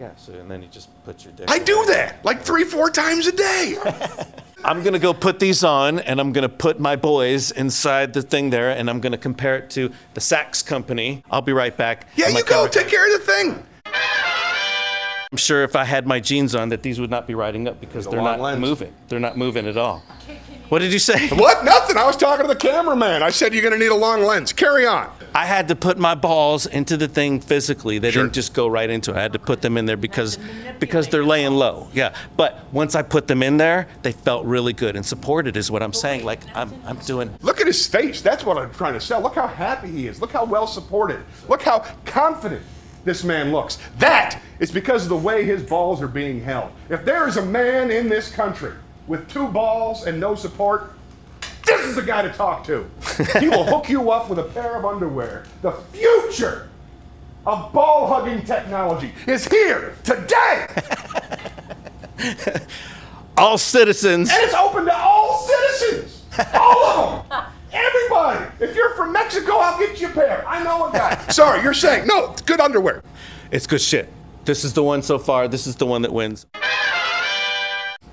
Yeah, 0.00 0.10
so 0.16 0.32
and 0.32 0.50
then 0.50 0.62
you 0.62 0.68
just 0.68 0.88
put 1.04 1.24
your 1.24 1.32
dick 1.34 1.50
I 1.50 1.56
in 1.58 1.64
do 1.64 1.84
that 1.88 2.24
like 2.24 2.42
three, 2.42 2.64
four 2.64 2.90
times 2.90 3.26
a 3.26 3.32
day. 3.32 3.76
I'm 4.64 4.82
gonna 4.82 4.98
go 4.98 5.14
put 5.14 5.38
these 5.38 5.62
on 5.62 6.00
and 6.00 6.20
I'm 6.20 6.32
gonna 6.32 6.48
put 6.48 6.80
my 6.80 6.96
boys 6.96 7.50
inside 7.52 8.12
the 8.14 8.22
thing 8.22 8.50
there 8.50 8.70
and 8.70 8.90
I'm 8.90 9.00
gonna 9.00 9.18
compare 9.18 9.56
it 9.56 9.70
to 9.70 9.92
the 10.14 10.20
Saxx 10.20 10.64
company. 10.66 11.22
I'll 11.30 11.42
be 11.42 11.52
right 11.52 11.76
back. 11.76 12.08
Yeah, 12.16 12.26
I'm 12.26 12.32
you 12.34 12.42
go 12.44 12.66
cover- 12.66 12.68
take 12.68 12.88
care 12.88 13.06
of 13.14 13.20
the 13.20 13.32
thing. 13.32 13.64
I'm 15.30 15.36
sure 15.38 15.62
if 15.62 15.76
I 15.76 15.84
had 15.84 16.06
my 16.06 16.20
jeans 16.20 16.54
on 16.54 16.70
that 16.70 16.82
these 16.82 16.98
would 16.98 17.10
not 17.10 17.26
be 17.26 17.34
riding 17.34 17.68
up 17.68 17.80
because 17.80 18.06
a 18.06 18.10
they're 18.10 18.18
long 18.22 18.38
not 18.38 18.40
lens. 18.40 18.60
moving. 18.60 18.94
They're 19.08 19.20
not 19.20 19.36
moving 19.36 19.66
at 19.66 19.76
all. 19.76 20.02
What 20.70 20.78
did 20.80 20.90
you 20.92 20.98
say? 20.98 21.28
What? 21.36 21.64
Nothing. 21.64 21.96
I 21.98 22.04
was 22.06 22.16
talking 22.16 22.46
to 22.46 22.52
the 22.52 22.58
cameraman. 22.58 23.22
I 23.22 23.28
said 23.30 23.52
you're 23.52 23.62
going 23.62 23.72
to 23.74 23.78
need 23.78 23.90
a 23.90 23.94
long 23.94 24.22
lens. 24.22 24.52
Carry 24.54 24.86
on. 24.86 25.10
I 25.34 25.44
had 25.44 25.68
to 25.68 25.76
put 25.76 25.98
my 25.98 26.14
balls 26.14 26.64
into 26.66 26.96
the 26.96 27.08
thing 27.08 27.40
physically. 27.40 27.98
They 27.98 28.10
Sure. 28.10 28.22
didn't 28.22 28.34
just 28.34 28.54
go 28.54 28.66
right 28.68 28.88
into 28.88 29.10
it. 29.12 29.16
I 29.18 29.22
had 29.22 29.34
to 29.34 29.38
put 29.38 29.60
them 29.60 29.76
in 29.76 29.84
there 29.84 29.96
because 29.98 30.38
because 30.78 31.08
they're 31.08 31.24
laying 31.24 31.52
low. 31.52 31.88
Yeah. 31.92 32.14
But 32.36 32.60
once 32.72 32.94
I 32.94 33.02
put 33.02 33.28
them 33.28 33.42
in 33.42 33.58
there, 33.58 33.86
they 34.02 34.12
felt 34.12 34.46
really 34.46 34.72
good 34.72 34.96
and 34.96 35.04
supported 35.04 35.56
is 35.58 35.70
what 35.70 35.82
I'm 35.82 35.92
saying. 35.92 36.24
Like 36.24 36.40
I'm 36.56 36.72
I'm 36.86 36.96
doing 37.00 37.34
Look 37.42 37.60
at 37.60 37.66
his 37.66 37.86
face. 37.86 38.22
That's 38.22 38.44
what 38.44 38.56
I'm 38.56 38.72
trying 38.72 38.94
to 38.94 39.00
sell. 39.00 39.20
Look 39.20 39.34
how 39.34 39.46
happy 39.46 39.90
he 39.90 40.06
is. 40.06 40.20
Look 40.22 40.32
how 40.32 40.44
well 40.46 40.66
supported. 40.66 41.20
Look 41.48 41.62
how 41.62 41.80
confident 42.06 42.62
this 43.04 43.24
man 43.24 43.52
looks. 43.52 43.78
That 43.98 44.40
is 44.58 44.70
because 44.70 45.04
of 45.04 45.08
the 45.08 45.16
way 45.16 45.44
his 45.44 45.62
balls 45.62 46.02
are 46.02 46.08
being 46.08 46.42
held. 46.42 46.70
If 46.88 47.04
there 47.04 47.28
is 47.28 47.36
a 47.36 47.44
man 47.44 47.90
in 47.90 48.08
this 48.08 48.30
country 48.30 48.72
with 49.06 49.28
two 49.30 49.48
balls 49.48 50.06
and 50.06 50.20
no 50.20 50.34
support, 50.34 50.92
this 51.64 51.86
is 51.86 51.96
the 51.96 52.02
guy 52.02 52.22
to 52.22 52.32
talk 52.32 52.64
to. 52.64 52.88
He 53.40 53.48
will 53.48 53.64
hook 53.64 53.88
you 53.88 54.10
up 54.10 54.30
with 54.30 54.38
a 54.38 54.44
pair 54.44 54.76
of 54.76 54.84
underwear. 54.84 55.44
The 55.62 55.72
future 55.92 56.68
of 57.46 57.72
ball 57.72 58.06
hugging 58.06 58.44
technology 58.44 59.12
is 59.26 59.46
here 59.48 59.94
today. 60.04 60.66
all 63.36 63.58
citizens. 63.58 64.30
And 64.30 64.42
it's 64.42 64.54
open 64.54 64.84
to 64.86 64.96
all 64.96 65.46
citizens. 65.46 66.22
All 66.54 66.84
of 66.84 67.28
them. 67.28 67.44
Everybody. 67.72 68.47
If 68.60 68.74
you're 68.74 68.94
from 68.94 69.12
Mexico, 69.12 69.58
I'll 69.58 69.78
get 69.78 70.00
you 70.00 70.08
a 70.08 70.10
pair. 70.10 70.46
I 70.48 70.62
know 70.64 70.88
a 70.88 70.92
guy. 70.92 71.16
Sorry, 71.28 71.62
you're 71.62 71.74
saying. 71.74 72.06
No, 72.06 72.32
it's 72.32 72.42
good 72.42 72.60
underwear. 72.60 73.02
It's 73.50 73.66
good 73.66 73.80
shit. 73.80 74.08
This 74.44 74.64
is 74.64 74.72
the 74.72 74.82
one 74.82 75.02
so 75.02 75.18
far. 75.18 75.46
This 75.46 75.66
is 75.66 75.76
the 75.76 75.86
one 75.86 76.02
that 76.02 76.12
wins. 76.12 76.46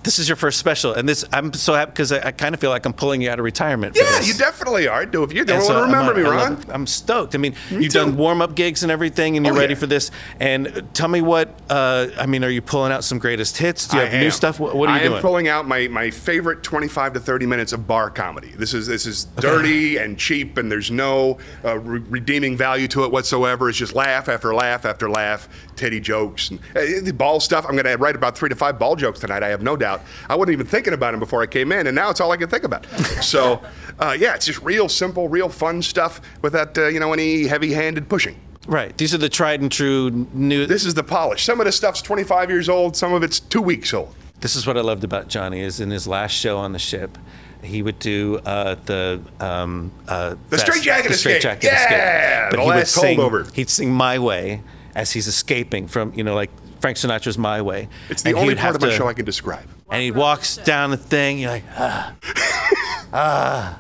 This 0.05 0.19
is 0.19 0.29
your 0.29 0.35
first 0.35 0.59
special, 0.59 0.93
and 0.93 1.09
this 1.09 1.25
I'm 1.33 1.51
so 1.53 1.73
happy 1.73 1.89
because 1.89 2.11
I, 2.11 2.27
I 2.27 2.31
kind 2.31 2.53
of 2.53 2.61
feel 2.61 2.69
like 2.69 2.85
I'm 2.85 2.93
pulling 2.93 3.21
you 3.23 3.29
out 3.31 3.39
of 3.39 3.43
retirement. 3.43 3.95
Yeah, 3.99 4.21
you 4.21 4.35
definitely 4.35 4.87
are. 4.87 5.03
Do 5.03 5.23
if 5.23 5.33
you 5.33 5.43
don't 5.43 5.55
And 5.57 5.63
want 5.63 5.67
so 5.67 5.73
to 5.73 5.79
I'm 5.79 5.85
remember 5.87 6.11
on- 6.29 6.53
me, 6.53 6.61
Ron. 6.61 6.65
I'm 6.69 6.85
stoked. 6.85 7.33
I 7.33 7.39
mean, 7.39 7.55
Me 7.71 7.85
you've 7.85 7.93
too. 7.93 7.99
done 7.99 8.15
warm 8.15 8.39
up 8.39 8.53
gigs 8.55 8.83
and 8.83 8.91
everything, 8.91 9.35
and 9.35 9.43
you're 9.45 9.55
Oh, 9.55 9.59
ready 9.59 9.73
yeah. 9.73 9.79
for 9.79 9.87
this. 9.87 10.11
And 10.39 10.87
tell 10.93 11.07
me 11.07 11.21
what, 11.23 11.59
uh, 11.71 12.07
I 12.19 12.27
mean, 12.27 12.43
are 12.43 12.49
you 12.49 12.61
pulling 12.61 12.91
out 12.91 13.03
some 13.03 13.17
greatest 13.17 13.57
hits? 13.57 13.87
Do 13.87 13.97
you 13.97 14.03
I 14.03 14.05
have 14.05 14.21
new 14.21 14.29
stuff? 14.29 14.59
What, 14.59 14.75
what 14.75 14.89
are 14.89 14.93
you 14.93 14.99
I 14.99 15.03
doing? 15.05 15.13
I 15.13 15.15
am 15.17 15.21
pulling 15.23 15.47
out 15.47 15.67
my, 15.67 15.87
my 15.87 16.11
favorite 16.11 16.61
25 16.61 17.13
to 17.13 17.19
30 17.19 17.47
minutes 17.47 17.73
of 17.73 17.87
bar 17.87 18.11
comedy. 18.11 18.49
This 18.55 18.75
is 18.75 18.85
this 18.85 19.07
is 19.07 19.25
dirty 19.39 19.97
and 19.97 20.19
cheap, 20.19 20.57
and 20.57 20.71
there's 20.71 20.91
no 20.91 21.39
uh, 21.63 21.79
re- 21.79 21.99
redeeming 22.09 22.55
value 22.55 22.87
to 22.89 23.05
it 23.05 23.11
whatsoever. 23.11 23.69
It's 23.69 23.77
just 23.79 23.95
laugh 23.95 24.29
after 24.29 24.53
laugh 24.53 24.85
after 24.85 25.09
laugh, 25.09 25.49
titty 25.75 25.99
jokes, 25.99 26.49
and 26.49 26.59
uh, 26.75 26.81
the 27.03 27.11
ball 27.11 27.39
stuff. 27.39 27.65
I'm 27.67 27.73
going 27.75 27.85
to 27.85 27.95
write 27.97 28.15
about 28.15 28.37
three 28.37 28.49
to 28.49 28.55
five 28.55 28.77
ball 28.79 28.95
jokes 28.95 29.19
tonight. 29.19 29.43
I 29.43 29.49
have 29.49 29.61
no 29.61 29.75
doubt. 29.75 30.01
I 30.29 30.35
wasn't 30.35 30.53
even 30.53 30.65
thinking 30.67 30.93
about 30.93 31.11
them 31.11 31.19
before 31.19 31.41
I 31.41 31.45
came 31.47 31.71
in, 31.71 31.87
and 31.87 31.95
now 31.95 32.09
it's 32.09 32.19
all 32.21 32.31
I 32.31 32.37
can 32.37 32.49
think 32.49 32.63
about. 32.63 32.85
So, 33.21 33.61
uh, 33.99 34.15
yeah, 34.19 34.35
it's 34.35 34.45
just 34.45 34.61
real 34.61 34.87
simple, 34.89 35.27
real 35.29 35.49
fun 35.49 35.81
stuff 35.81 36.21
without 36.41 36.77
uh, 36.77 36.87
you 36.87 36.99
know 36.99 37.11
any 37.13 37.47
heavy-handed 37.47 38.07
pushing. 38.09 38.35
right. 38.67 38.95
These 38.97 39.13
are 39.13 39.17
the 39.17 39.29
tried 39.29 39.61
and 39.61 39.71
true 39.71 40.27
new. 40.33 40.65
This 40.65 40.85
is 40.85 40.93
the 40.93 41.03
polish. 41.03 41.43
Some 41.43 41.59
of 41.59 41.65
the 41.65 41.71
stuff's 41.71 42.01
25 42.01 42.49
years 42.49 42.69
old. 42.69 42.95
Some 42.95 43.13
of 43.13 43.23
it's 43.23 43.39
two 43.39 43.61
weeks 43.61 43.93
old. 43.93 44.13
This 44.41 44.55
is 44.55 44.67
what 44.67 44.77
I 44.77 44.81
loved 44.81 45.03
about 45.03 45.27
Johnny 45.27 45.61
is 45.61 45.79
in 45.79 45.89
his 45.89 46.07
last 46.07 46.33
show 46.33 46.57
on 46.57 46.73
the 46.73 46.79
ship, 46.79 47.17
he 47.63 47.81
would 47.81 47.97
do 47.99 48.39
uh, 48.45 48.75
the 48.85 49.21
um, 49.39 49.91
uh, 50.07 50.35
The 50.49 50.57
Straight 50.59 50.83
Jacket 50.83 51.13
Straight 51.15 51.37
Escape. 51.37 51.41
Jacket 51.63 51.67
Escape. 51.73 51.91
Yeah, 51.91 52.49
But 52.51 52.57
the 52.57 52.61
he 52.61 52.67
would 52.67 52.75
last 52.75 52.93
sing. 52.93 53.17
holdover. 53.17 53.51
He'd 53.55 53.69
sing 53.69 53.91
"My 53.91 54.19
Way" 54.19 54.61
as 54.95 55.11
he's 55.11 55.27
escaping 55.27 55.87
from 55.87 56.13
you 56.15 56.23
know 56.23 56.33
like 56.35 56.49
Frank 56.81 56.97
Sinatra's 56.97 57.37
"My 57.37 57.61
Way." 57.61 57.87
It's 58.09 58.23
the 58.23 58.29
And 58.29 58.37
only 58.39 58.55
part 58.55 58.75
of 58.75 58.81
my 58.81 58.89
to- 58.89 58.95
show 58.95 59.07
I 59.07 59.13
can 59.13 59.25
describe. 59.25 59.67
And 59.91 60.01
he 60.01 60.11
walks 60.11 60.57
down 60.57 60.89
the 60.91 60.97
thing. 60.97 61.37
You're 61.39 61.51
like, 61.51 61.63
ah, 61.77 62.15
ah. 63.13 63.79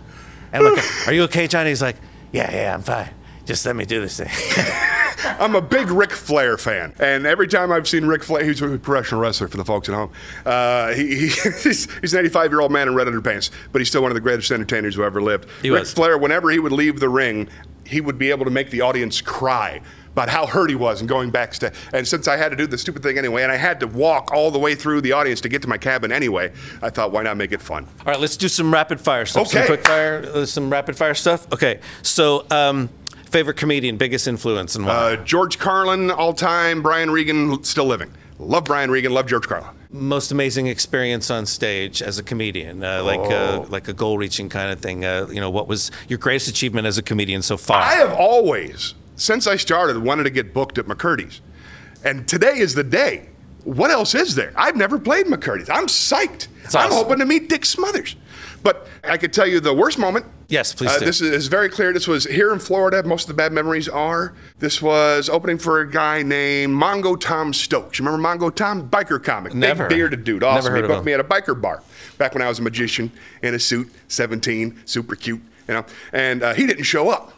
And 0.53 0.65
I'm 0.65 0.75
like, 0.75 1.07
are 1.07 1.13
you 1.13 1.23
okay, 1.23 1.47
Johnny? 1.47 1.69
He's 1.69 1.81
like, 1.81 1.97
yeah, 2.31 2.53
yeah, 2.53 2.73
I'm 2.73 2.81
fine. 2.81 3.09
Just 3.45 3.65
let 3.65 3.75
me 3.75 3.85
do 3.85 4.01
this 4.01 4.17
thing. 4.17 4.29
I'm 5.39 5.55
a 5.55 5.61
big 5.61 5.89
Ric 5.89 6.11
Flair 6.11 6.57
fan, 6.57 6.93
and 6.99 7.25
every 7.25 7.47
time 7.47 7.71
I've 7.71 7.87
seen 7.87 8.05
Ric 8.05 8.23
Flair, 8.23 8.43
he's 8.45 8.61
a 8.61 8.77
professional 8.77 9.21
wrestler 9.21 9.47
for 9.47 9.57
the 9.57 9.65
folks 9.65 9.89
at 9.89 9.95
home. 9.95 10.11
Uh, 10.45 10.93
he, 10.93 11.15
he, 11.17 11.27
he's, 11.63 11.87
he's 11.99 12.13
an 12.13 12.19
85 12.19 12.51
year 12.51 12.61
old 12.61 12.71
man 12.71 12.87
in 12.87 12.93
red 12.95 13.07
underpants, 13.07 13.49
but 13.71 13.79
he's 13.81 13.89
still 13.89 14.01
one 14.03 14.11
of 14.11 14.15
the 14.15 14.21
greatest 14.21 14.51
entertainers 14.51 14.95
who 14.95 15.03
ever 15.03 15.21
lived. 15.21 15.47
He 15.61 15.69
Ric 15.71 15.81
was. 15.81 15.93
Flair, 15.93 16.17
whenever 16.17 16.49
he 16.51 16.59
would 16.59 16.71
leave 16.71 16.99
the 16.99 17.09
ring, 17.09 17.49
he 17.85 18.01
would 18.01 18.17
be 18.17 18.29
able 18.29 18.45
to 18.45 18.51
make 18.51 18.69
the 18.69 18.81
audience 18.81 19.19
cry 19.21 19.81
about 20.15 20.29
how 20.29 20.45
hurt 20.45 20.69
he 20.69 20.75
was 20.77 21.01
and 21.01 21.09
going 21.09 21.29
backstage. 21.29 21.73
And 21.91 22.07
since 22.07 22.25
I 22.29 22.37
had 22.37 22.47
to 22.49 22.55
do 22.55 22.65
the 22.67 22.77
stupid 22.77 23.03
thing 23.03 23.17
anyway, 23.17 23.43
and 23.43 23.51
I 23.51 23.57
had 23.57 23.81
to 23.81 23.87
walk 23.87 24.31
all 24.33 24.49
the 24.49 24.57
way 24.59 24.73
through 24.73 25.01
the 25.01 25.11
audience 25.11 25.41
to 25.41 25.49
get 25.49 25.61
to 25.63 25.67
my 25.67 25.77
cabin 25.77 26.09
anyway, 26.13 26.53
I 26.81 26.89
thought, 26.89 27.11
why 27.11 27.23
not 27.23 27.35
make 27.35 27.51
it 27.51 27.61
fun? 27.61 27.85
All 27.99 28.05
right, 28.13 28.19
let's 28.19 28.37
do 28.37 28.47
some 28.47 28.73
rapid 28.73 29.01
fire 29.01 29.25
stuff. 29.25 29.47
Okay. 29.47 29.57
Some 29.59 29.65
quick 29.67 29.85
fire, 29.85 30.25
uh, 30.33 30.45
some 30.45 30.69
rapid 30.69 30.95
fire 30.95 31.13
stuff. 31.15 31.51
Okay, 31.51 31.81
so 32.01 32.45
um, 32.49 32.87
favorite 33.29 33.57
comedian, 33.57 33.97
biggest 33.97 34.25
influence, 34.25 34.77
and 34.77 34.85
why? 34.85 34.93
Uh, 34.93 35.15
George 35.17 35.59
Carlin, 35.59 36.09
all 36.11 36.31
time. 36.33 36.81
Brian 36.81 37.11
Regan, 37.11 37.61
still 37.65 37.85
living. 37.85 38.11
Love 38.39 38.63
Brian 38.63 38.89
Regan. 38.89 39.13
Love 39.13 39.27
George 39.27 39.47
Carlin. 39.47 39.69
Most 39.91 40.31
amazing 40.31 40.67
experience 40.67 41.29
on 41.29 41.45
stage 41.45 42.01
as 42.01 42.17
a 42.19 42.23
comedian, 42.23 42.83
uh, 42.83 43.03
like 43.03 43.19
uh, 43.19 43.23
Oh. 43.63 43.65
like 43.69 43.87
a 43.89 43.93
goal 43.93 44.17
reaching 44.17 44.47
kind 44.49 44.71
of 44.71 44.79
thing. 44.79 45.03
Uh, 45.05 45.27
you 45.29 45.39
know, 45.41 45.49
what 45.49 45.67
was 45.67 45.91
your 46.07 46.19
greatest 46.19 46.47
achievement 46.49 46.87
as 46.87 46.97
a 46.97 47.01
comedian 47.03 47.41
so 47.41 47.55
far? 47.57 47.81
I 47.81 47.95
have 47.95 48.11
always, 48.13 48.93
since 49.15 49.47
I 49.47 49.55
started, 49.55 49.97
wanted 49.97 50.23
to 50.23 50.29
get 50.29 50.53
booked 50.53 50.77
at 50.77 50.85
McCurdy's. 50.85 51.41
And 52.03 52.27
today 52.27 52.57
is 52.57 52.75
the 52.75 52.83
day. 52.83 53.29
What 53.63 53.89
else 53.89 54.13
is 54.13 54.35
there? 54.35 54.53
I've 54.55 54.75
never 54.75 54.99
played 54.99 55.25
McCurdy's. 55.25 55.69
I'm 55.69 55.87
psyched. 55.87 56.47
It's 56.63 56.75
I'm 56.75 56.91
hoping 56.91 57.17
to 57.19 57.25
meet 57.25 57.49
Dick 57.49 57.65
Smothers. 57.65 58.15
But 58.61 58.87
I 59.03 59.17
could 59.17 59.33
tell 59.33 59.47
you 59.47 59.59
the 59.59 59.73
worst 59.73 59.97
moment. 59.97 60.25
Yes, 60.47 60.73
please 60.73 60.91
Uh, 60.91 60.99
do. 60.99 61.05
this 61.05 61.21
is, 61.21 61.47
very 61.47 61.69
clear. 61.69 61.91
This 61.93 62.07
was 62.07 62.25
here 62.25 62.51
in 62.53 62.59
Florida. 62.59 63.01
Most 63.03 63.23
of 63.23 63.27
the 63.29 63.33
bad 63.35 63.51
memories 63.53 63.87
are. 63.89 64.33
This 64.59 64.81
was 64.81 65.29
opening 65.29 65.57
for 65.57 65.79
a 65.81 65.89
guy 65.89 66.21
named 66.21 66.73
Mongo 66.75 67.19
Tom 67.19 67.53
Stokes. 67.53 67.97
You 67.99 68.05
remember 68.05 68.27
Mongo 68.27 68.53
Tom? 68.53 68.87
Biker 68.89 69.23
comic. 69.23 69.53
Never. 69.55 69.87
Big 69.87 69.97
bearded 69.97 70.23
dude. 70.23 70.41
Never 70.41 70.57
Awesome. 70.59 70.71
heard 70.73 70.77
he 70.79 70.83
of 70.83 70.89
booked 70.89 70.99
him. 70.99 71.05
me 71.05 71.13
at 71.13 71.19
a 71.19 71.23
biker 71.23 71.59
bar 71.59 71.81
back 72.19 72.33
when 72.33 72.41
I 72.43 72.47
was 72.49 72.59
a 72.59 72.61
magician 72.63 73.11
in 73.41 73.53
a 73.55 73.59
suit, 73.59 73.91
17, 74.09 74.81
super 74.85 75.15
cute, 75.15 75.41
you 75.67 75.73
know. 75.73 75.85
And 76.13 76.43
uh, 76.43 76.53
he 76.53 76.67
didn't 76.67 76.83
show 76.85 77.09
up. 77.09 77.33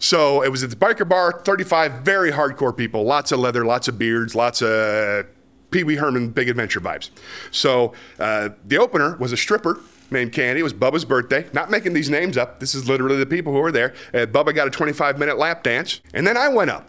So 0.00 0.42
it 0.42 0.48
was 0.48 0.64
at 0.64 0.70
the 0.70 0.76
biker 0.76 1.08
bar, 1.08 1.40
35 1.44 2.00
very 2.00 2.32
hardcore 2.32 2.76
people, 2.76 3.04
lots 3.04 3.32
of 3.32 3.38
leather, 3.38 3.64
lots 3.64 3.86
of 3.86 3.98
beards, 3.98 4.34
lots 4.34 4.62
of 4.62 5.26
Pee 5.70 5.84
Wee 5.84 5.96
Herman 5.96 6.30
Big 6.30 6.48
Adventure 6.48 6.80
vibes. 6.80 7.10
So 7.50 7.92
uh, 8.18 8.48
the 8.66 8.78
opener 8.78 9.16
was 9.18 9.32
a 9.32 9.36
stripper 9.36 9.78
named 10.10 10.32
Candy. 10.32 10.60
It 10.60 10.64
was 10.64 10.74
Bubba's 10.74 11.04
birthday. 11.04 11.46
Not 11.52 11.70
making 11.70 11.92
these 11.92 12.10
names 12.10 12.36
up. 12.36 12.60
This 12.60 12.74
is 12.74 12.88
literally 12.88 13.18
the 13.18 13.26
people 13.26 13.52
who 13.52 13.60
were 13.60 13.70
there. 13.70 13.94
Uh, 14.12 14.26
Bubba 14.26 14.54
got 14.54 14.66
a 14.66 14.70
25 14.70 15.18
minute 15.18 15.38
lap 15.38 15.62
dance, 15.62 16.00
and 16.14 16.26
then 16.26 16.36
I 16.36 16.48
went 16.48 16.70
up. 16.70 16.88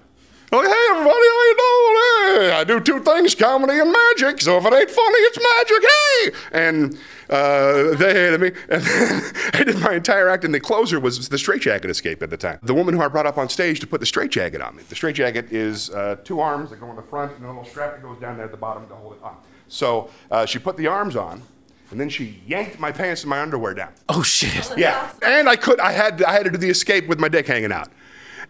Like, 0.52 0.68
hey 0.68 0.86
everybody, 0.92 1.14
how 1.14 1.44
you 1.44 1.56
doing? 1.58 1.71
Hey, 2.32 2.50
I 2.52 2.64
do 2.64 2.80
two 2.80 3.02
things, 3.02 3.36
comedy 3.36 3.78
and 3.78 3.92
magic. 3.92 4.40
So 4.40 4.58
if 4.58 4.66
it 4.66 4.74
ain't 4.74 4.90
funny, 4.90 5.18
it's 5.18 5.40
magic. 5.58 5.84
Hey! 5.92 6.32
And 6.54 6.98
uh, 7.30 7.96
they 7.98 8.14
hated 8.14 8.40
me. 8.40 8.52
And 8.70 9.54
I 9.54 9.64
did 9.66 9.80
my 9.80 9.94
entire 9.94 10.30
act, 10.30 10.46
and 10.46 10.54
the 10.54 10.60
closer 10.60 11.00
was 11.00 11.28
the 11.28 11.38
straitjacket 11.38 11.90
escape 11.90 12.24
at 12.24 12.30
the 12.30 12.38
time. 12.38 12.60
The 12.64 12.74
woman 12.74 12.96
who 12.96 13.02
I 13.02 13.10
brought 13.10 13.26
up 13.28 13.38
on 13.38 13.50
stage 13.50 13.82
to 13.82 13.88
put 13.88 14.00
the 14.00 14.06
straitjacket 14.06 14.62
on 14.62 14.78
me. 14.78 14.84
The 14.88 14.96
straitjacket 14.96 15.52
is 15.52 15.90
uh, 15.90 16.16
two 16.24 16.40
arms 16.40 16.70
that 16.70 16.80
go 16.80 16.90
in 16.90 16.96
the 16.96 17.02
front 17.02 17.36
and 17.36 17.44
a 17.44 17.48
little 17.50 17.66
strap 17.66 17.96
that 17.96 18.02
goes 18.02 18.18
down 18.20 18.38
there 18.38 18.46
at 18.46 18.52
the 18.52 18.58
bottom 18.58 18.88
to 18.88 18.96
hold 18.96 19.14
it 19.16 19.24
on. 19.24 19.36
So 19.68 20.10
uh, 20.32 20.46
she 20.46 20.58
put 20.58 20.78
the 20.78 20.88
arms 20.88 21.18
on, 21.18 21.42
and 21.92 22.00
then 22.00 22.08
she 22.08 22.42
yanked 22.48 22.80
my 22.80 22.94
pants 22.94 23.24
and 23.24 23.30
my 23.30 23.42
underwear 23.42 23.74
down. 23.74 23.92
Oh 24.08 24.24
shit. 24.24 24.72
Yeah, 24.78 25.12
and 25.22 25.50
I 25.50 25.58
could. 25.58 25.80
I 25.82 25.92
had. 25.92 26.24
I 26.24 26.32
had 26.32 26.46
to 26.46 26.52
do 26.52 26.58
the 26.58 26.70
escape 26.70 27.08
with 27.08 27.20
my 27.20 27.28
dick 27.28 27.46
hanging 27.48 27.74
out. 27.74 27.90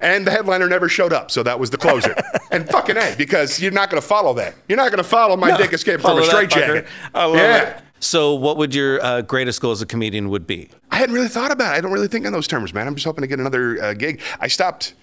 And 0.01 0.25
the 0.25 0.31
headliner 0.31 0.67
never 0.67 0.89
showed 0.89 1.13
up, 1.13 1.29
so 1.29 1.43
that 1.43 1.59
was 1.59 1.69
the 1.69 1.77
closer. 1.77 2.15
and 2.51 2.67
fucking 2.67 2.97
a, 2.97 3.15
because 3.17 3.61
you're 3.61 3.71
not 3.71 3.89
going 3.89 4.01
to 4.01 4.07
follow 4.07 4.33
that. 4.33 4.55
You're 4.67 4.77
not 4.77 4.89
going 4.89 4.97
to 4.97 5.03
follow 5.03 5.37
my 5.37 5.55
dick 5.55 5.73
escape 5.73 6.01
from 6.01 6.17
a 6.17 6.25
straitjacket. 6.25 6.87
I 7.13 7.25
love 7.25 7.35
yeah. 7.35 7.61
it. 7.61 7.83
So, 7.99 8.33
what 8.33 8.57
would 8.57 8.73
your 8.73 9.03
uh, 9.03 9.21
greatest 9.21 9.61
goal 9.61 9.71
as 9.71 9.81
a 9.83 9.85
comedian 9.85 10.29
would 10.29 10.47
be? 10.47 10.69
I 10.89 10.95
hadn't 10.95 11.13
really 11.13 11.27
thought 11.27 11.51
about 11.51 11.75
it. 11.75 11.77
I 11.77 11.81
don't 11.81 11.91
really 11.91 12.07
think 12.07 12.25
in 12.25 12.33
those 12.33 12.47
terms, 12.47 12.73
man. 12.73 12.87
I'm 12.87 12.95
just 12.95 13.05
hoping 13.05 13.21
to 13.21 13.27
get 13.27 13.39
another 13.39 13.81
uh, 13.81 13.93
gig. 13.93 14.21
I 14.39 14.47
stopped 14.47 14.95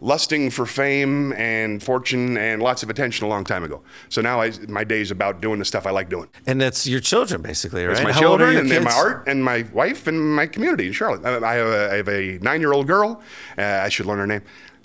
lusting 0.00 0.50
for 0.50 0.66
fame 0.66 1.32
and 1.32 1.82
fortune 1.82 2.36
and 2.36 2.62
lots 2.62 2.82
of 2.82 2.90
attention 2.90 3.26
a 3.26 3.28
long 3.28 3.44
time 3.44 3.64
ago. 3.64 3.82
So 4.08 4.20
now 4.20 4.40
I, 4.40 4.52
my 4.68 4.84
day 4.84 5.00
is 5.00 5.10
about 5.10 5.40
doing 5.40 5.58
the 5.58 5.64
stuff 5.64 5.86
I 5.86 5.90
like 5.90 6.08
doing. 6.08 6.28
And 6.46 6.60
that's 6.60 6.86
your 6.86 7.00
children, 7.00 7.42
basically, 7.42 7.84
right? 7.84 7.92
It's 7.96 8.04
my 8.04 8.12
How 8.12 8.20
children 8.20 8.56
and, 8.56 8.70
and 8.70 8.84
my 8.84 8.92
art 8.92 9.24
and 9.26 9.44
my 9.44 9.66
wife 9.72 10.06
and 10.06 10.34
my 10.34 10.46
community 10.46 10.86
in 10.86 10.92
Charlotte. 10.92 11.24
I 11.24 11.36
I 11.46 11.54
have 11.54 11.66
a, 11.66 11.92
I 11.92 11.96
have 11.96 12.08
a 12.08 12.38
nine-year-old 12.40 12.86
girl. 12.86 13.22
Uh, 13.56 13.62
I 13.62 13.88
should 13.88 14.06
learn 14.06 14.18
her 14.18 14.26
name. 14.26 14.42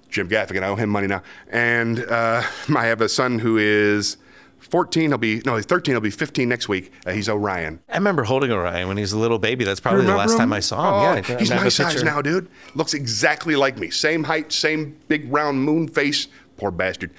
Jim 0.10 0.28
Gaffigan. 0.28 0.62
I 0.64 0.68
owe 0.68 0.76
him 0.76 0.90
money 0.90 1.08
now. 1.08 1.24
And 1.50 2.00
uh, 2.00 2.44
I 2.76 2.86
have 2.86 3.02
a 3.02 3.10
son 3.10 3.40
who 3.40 3.58
is 3.58 4.18
14. 4.62 5.10
He'll 5.10 5.18
be 5.18 5.42
no, 5.46 5.56
he's 5.56 5.66
13. 5.66 5.94
He'll 5.94 6.00
be 6.02 6.10
15 6.12 6.48
next 6.48 6.70
week. 6.70 6.92
Uh, 7.06 7.12
he's 7.12 7.28
Orion. 7.28 7.80
I 7.90 7.96
remember 7.96 8.24
holding 8.24 8.52
Orion 8.52 8.88
when 8.88 8.98
he 8.98 9.02
was 9.02 9.12
a 9.12 9.18
little 9.20 9.40
baby. 9.40 9.64
That's 9.66 9.80
probably 9.80 10.06
the 10.06 10.16
last 10.16 10.34
him? 10.34 10.38
time 10.40 10.54
I 10.54 10.60
saw 10.60 10.78
him. 11.16 11.26
Oh, 11.28 11.30
yeah, 11.32 11.40
he's 11.40 11.50
my 11.50 11.70
size 11.70 12.04
now, 12.04 12.22
dude. 12.22 12.48
Looks 12.76 12.94
exactly 12.94 13.56
like 13.56 13.78
me. 13.78 13.90
Same 13.90 14.24
height, 14.24 14.52
same 14.52 14.98
big 15.08 15.32
round 15.32 15.64
moon 15.64 15.88
face. 15.88 16.28
Poor 16.58 16.72
bastard. 16.72 17.12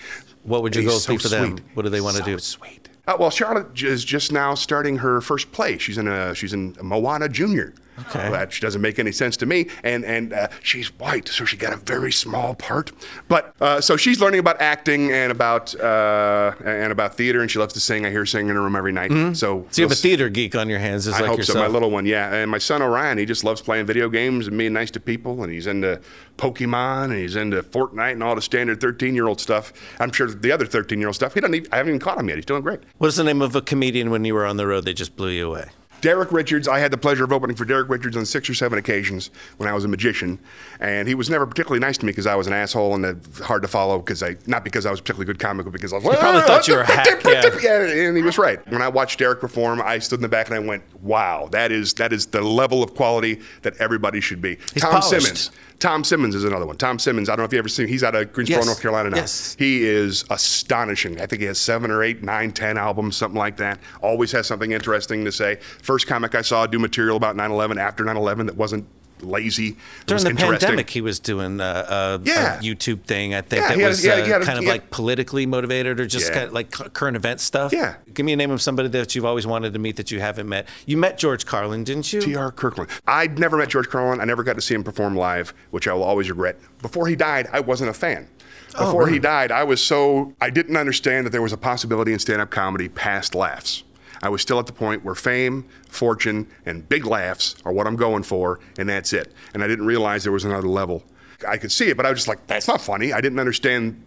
What 0.44 0.62
would 0.62 0.72
goals 0.72 1.07
be 1.07 1.18
so 1.18 1.22
for 1.22 1.28
them? 1.28 1.57
sweet. 1.59 1.62
What 1.74 1.83
do 1.83 1.88
they 1.88 2.00
want 2.00 2.16
to 2.16 2.22
So 2.22 2.26
do? 2.26 2.38
Sweet. 2.38 2.88
Uh, 3.07 3.16
well, 3.18 3.31
Charlotte 3.31 3.81
is 3.83 4.05
just 4.05 4.31
now 4.31 4.55
starting 4.55 4.98
her 4.98 5.20
first 5.20 5.50
play. 5.52 5.76
She's 5.78 5.98
in 5.98 6.07
a 6.09 6.35
she's 6.35 6.52
in 6.52 6.76
Moana 6.81 7.28
Junior. 7.28 7.74
Okay. 7.98 8.31
That 8.31 8.50
doesn't 8.61 8.81
make 8.81 8.98
any 8.98 9.12
sense 9.12 9.37
to 9.38 9.46
me. 9.46 9.68
And 9.83 10.05
and 10.05 10.33
uh, 10.33 10.48
she's 10.62 10.88
white, 10.98 11.28
so 11.28 11.44
she 11.44 11.57
got 11.57 11.72
a 11.72 11.76
very 11.76 12.12
small 12.12 12.55
part. 12.55 12.92
But 13.28 13.55
uh, 13.61 13.81
so 13.81 13.96
she's 13.96 14.20
learning 14.20 14.40
about 14.40 14.61
acting 14.61 15.12
and 15.12 15.31
about 15.31 15.74
uh, 15.78 16.52
and 16.64 16.90
about 16.92 17.14
theater, 17.16 17.40
and 17.40 17.50
she 17.50 17.59
loves 17.59 17.74
to 17.74 17.81
sing. 17.81 18.07
I 18.07 18.11
hear 18.11 18.20
her 18.20 18.26
sing 18.26 18.48
in 18.48 18.57
her 18.57 18.62
room 18.62 18.76
every 18.76 18.92
night. 18.92 19.11
So 19.11 19.16
Mm-hmm. 19.22 19.35
So 19.35 19.66
you 19.76 19.85
have 19.85 19.92
a 19.92 19.94
theater 19.94 20.28
geek 20.28 20.55
on 20.55 20.68
your 20.68 20.78
hands, 20.78 21.05
just 21.05 21.16
I 21.18 21.20
like 21.20 21.28
hope 21.31 21.38
yourself. 21.38 21.57
so. 21.57 21.62
My 21.62 21.68
little 21.68 21.90
one, 21.90 22.07
yeah. 22.07 22.33
And 22.35 22.50
my 22.50 22.59
son 22.59 22.83
Orion, 22.83 23.18
he 23.18 23.24
just 23.26 23.44
loves 23.44 23.61
playing 23.61 23.87
video 23.87 24.09
games 24.09 24.46
and 24.46 24.57
being 24.57 24.72
nice 24.72 24.90
to 24.92 25.00
people. 25.00 25.42
And 25.42 25.52
he's 25.52 25.66
into 25.66 26.00
Pokemon 26.38 27.05
and 27.05 27.18
he's 27.18 27.37
into 27.37 27.62
Fortnite 27.62 28.12
and 28.12 28.22
all 28.22 28.35
the 28.35 28.42
standard 28.42 28.81
13 28.81 29.14
year 29.14 29.26
old 29.26 29.40
stuff. 29.40 29.72
I'm 30.00 30.12
sure 30.12 30.28
the 30.28 30.52
other 30.52 30.66
13 30.66 30.98
year 30.98 31.09
old 31.09 31.14
stuff, 31.14 31.35
he 31.35 31.40
doesn't 31.40 31.55
even, 31.55 31.72
I 31.72 31.76
haven't 31.76 31.90
even 31.90 32.00
caught 32.00 32.18
him 32.18 32.28
yet. 32.28 32.37
He's 32.37 32.46
doing 32.46 32.62
great. 32.62 32.81
What's 32.98 33.16
the 33.16 33.24
name 33.24 33.42
of 33.42 33.55
a 33.55 33.62
comedian 33.62 34.11
when 34.11 34.24
you 34.24 34.35
were 34.35 34.46
on 34.46 34.57
the 34.57 34.66
road 34.66 34.85
that 34.85 34.94
just 34.94 35.16
blew 35.16 35.31
you 35.31 35.48
away? 35.48 35.68
Derek 36.02 36.32
Richards, 36.32 36.66
I 36.68 36.80
had 36.80 36.90
the 36.90 36.98
pleasure 36.98 37.24
of 37.24 37.32
opening 37.32 37.56
for 37.56 37.64
Derek 37.64 37.88
Richards 37.88 38.16
on 38.16 38.26
six 38.26 38.50
or 38.50 38.54
seven 38.54 38.76
occasions 38.78 39.30
when 39.56 39.68
I 39.68 39.72
was 39.72 39.84
a 39.84 39.88
magician, 39.88 40.38
and 40.80 41.06
he 41.08 41.14
was 41.14 41.30
never 41.30 41.46
particularly 41.46 41.78
nice 41.80 41.96
to 41.98 42.04
me 42.04 42.10
because 42.12 42.26
I 42.26 42.34
was 42.34 42.48
an 42.48 42.52
asshole 42.52 42.94
and 42.96 43.06
uh, 43.06 43.14
hard 43.44 43.62
to 43.62 43.68
follow. 43.68 43.98
Because 44.00 44.22
I 44.22 44.36
not 44.46 44.64
because 44.64 44.84
I 44.84 44.90
was 44.90 45.00
particularly 45.00 45.26
good 45.26 45.38
comic, 45.38 45.64
but 45.64 45.72
because 45.72 45.92
I 45.92 45.96
was. 45.96 46.04
He 46.04 46.10
probably 46.10 46.42
thought 46.42 46.66
you 46.68 46.74
were 46.74 46.80
a 46.80 46.86
hack, 46.92 47.22
yeah. 47.24 47.50
yeah, 47.62 48.06
and 48.08 48.16
he 48.16 48.22
was 48.22 48.36
right. 48.36 48.58
When 48.70 48.82
I 48.82 48.88
watched 48.88 49.20
Derek 49.20 49.40
perform, 49.40 49.80
I 49.80 49.98
stood 50.00 50.16
in 50.18 50.22
the 50.22 50.28
back 50.28 50.48
and 50.48 50.56
I 50.56 50.58
went, 50.58 50.82
"Wow, 51.02 51.48
that 51.52 51.70
is 51.72 51.94
that 51.94 52.12
is 52.12 52.26
the 52.26 52.42
level 52.42 52.82
of 52.82 52.94
quality 52.94 53.40
that 53.62 53.76
everybody 53.78 54.20
should 54.20 54.42
be." 54.42 54.58
He's 54.74 54.82
Tom 54.82 55.00
polished. 55.00 55.08
Simmons. 55.24 55.50
Tom 55.78 56.04
Simmons 56.04 56.36
is 56.36 56.44
another 56.44 56.64
one. 56.64 56.76
Tom 56.76 56.96
Simmons. 57.00 57.28
I 57.28 57.32
don't 57.32 57.38
know 57.40 57.46
if 57.46 57.52
you 57.52 57.58
ever 57.58 57.68
seen. 57.68 57.88
He's 57.88 58.04
out 58.04 58.14
of 58.14 58.32
Greensboro, 58.32 58.58
Yes. 58.60 58.66
North 58.66 58.80
Carolina 58.80 59.10
now. 59.10 59.16
Yes. 59.16 59.56
He 59.58 59.82
is 59.82 60.24
astonishing. 60.30 61.20
I 61.20 61.26
think 61.26 61.40
he 61.42 61.46
has 61.46 61.58
seven 61.58 61.90
or 61.90 62.04
eight, 62.04 62.22
nine, 62.22 62.52
ten 62.52 62.78
albums, 62.78 63.16
something 63.16 63.38
like 63.38 63.56
that. 63.56 63.80
Always 64.00 64.30
has 64.30 64.46
something 64.46 64.70
interesting 64.70 65.24
to 65.24 65.32
say. 65.32 65.56
First 65.56 65.91
comic 65.98 66.35
I 66.35 66.42
saw 66.42 66.66
do 66.66 66.78
material 66.78 67.16
about 67.16 67.37
9/11 67.37 67.78
after 67.78 68.05
9/11 68.05 68.46
that 68.46 68.57
wasn't 68.57 68.87
lazy. 69.20 69.76
During 70.07 70.24
the 70.24 70.35
pandemic, 70.35 70.90
he 70.90 71.00
was 71.00 71.20
doing 71.20 71.61
uh, 71.61 72.18
a, 72.20 72.28
Yeah. 72.28 72.59
a 72.59 72.61
YouTube 72.61 73.02
thing. 73.05 73.35
I 73.35 73.40
think 73.40 73.62
Yeah, 73.62 73.68
that 73.68 73.78
had- 73.78 73.87
was 73.88 74.05
uh, 74.05 74.40
kind 74.44 74.59
of 74.59 74.64
like 74.64 74.90
politically 74.90 75.46
motivated 75.46 76.00
or 76.00 76.07
just 76.07 76.33
kind 76.33 76.46
of 76.46 76.52
like 76.52 76.72
current 76.72 77.16
event 77.16 77.38
stuff. 77.40 77.72
Yeah. 77.72 77.94
Give 78.12 78.26
me 78.26 78.33
a 78.33 78.37
name 78.37 78.50
of 78.50 78.61
somebody 78.61 78.88
that 78.88 79.14
you've 79.14 79.24
always 79.24 79.46
wanted 79.46 79.74
to 79.74 79.78
meet 79.78 79.94
that 79.96 80.11
you 80.11 80.18
haven't 80.18 80.48
met. 80.48 80.66
You 80.87 80.96
met 80.96 81.18
George 81.18 81.46
Carlin, 81.46 81.85
didn't 81.85 82.12
you? 82.12 82.20
T.R. 82.20 82.50
Kirkland. 82.50 82.90
I'd 83.07 83.38
never 83.38 83.57
met 83.57 83.68
George 83.68 83.88
Carlin. 83.88 84.20
I 84.20 84.24
never 84.24 84.42
got 84.42 84.57
to 84.57 84.61
see 84.61 84.74
him 84.74 84.83
perform 84.83 85.14
live, 85.16 85.55
which 85.70 85.87
I 85.87 85.92
will 85.92 86.02
always 86.02 86.28
regret. 86.28 86.59
Before 86.81 87.07
he 87.07 87.14
died, 87.14 87.46
I 87.52 87.61
wasn't 87.61 87.90
a 87.90 87.94
fan. 87.94 88.26
Oh, 88.74 88.87
Before 88.87 89.07
he 89.07 89.20
died, 89.20 89.52
I 89.52 89.62
was 89.64 89.81
so 89.81 90.33
I 90.40 90.50
didn't 90.50 90.76
understand 90.76 91.26
that 91.26 91.31
there 91.31 91.42
was 91.42 91.52
a 91.52 91.57
possibility 91.59 92.12
in 92.12 92.18
stand-up 92.18 92.50
comedy 92.50 92.88
past 92.88 93.35
laughs. 93.37 93.85
I 94.22 94.28
was 94.28 94.40
still 94.40 94.58
at 94.58 94.66
the 94.66 94.72
point 94.72 95.04
where 95.04 95.14
fame, 95.14 95.68
fortune, 95.88 96.48
and 96.64 96.88
big 96.88 97.04
laughs 97.06 97.56
are 97.64 97.72
what 97.72 97.87
I'm 97.87 97.96
going 97.96 98.22
for, 98.22 98.61
and 98.78 98.88
that's 98.88 99.12
it. 99.12 99.32
And 99.52 99.64
I 99.64 99.66
didn't 99.66 99.87
realize 99.87 100.22
there 100.22 100.32
was 100.32 100.44
another 100.44 100.68
level. 100.68 101.02
I 101.46 101.56
could 101.56 101.72
see 101.72 101.88
it, 101.88 101.96
but 101.96 102.06
I 102.06 102.11
was 102.11 102.18
just 102.18 102.28
like, 102.28 102.46
that's 102.46 102.68
not 102.68 102.80
funny. 102.80 103.12
I 103.12 103.20
didn't 103.20 103.40
understand 103.40 104.00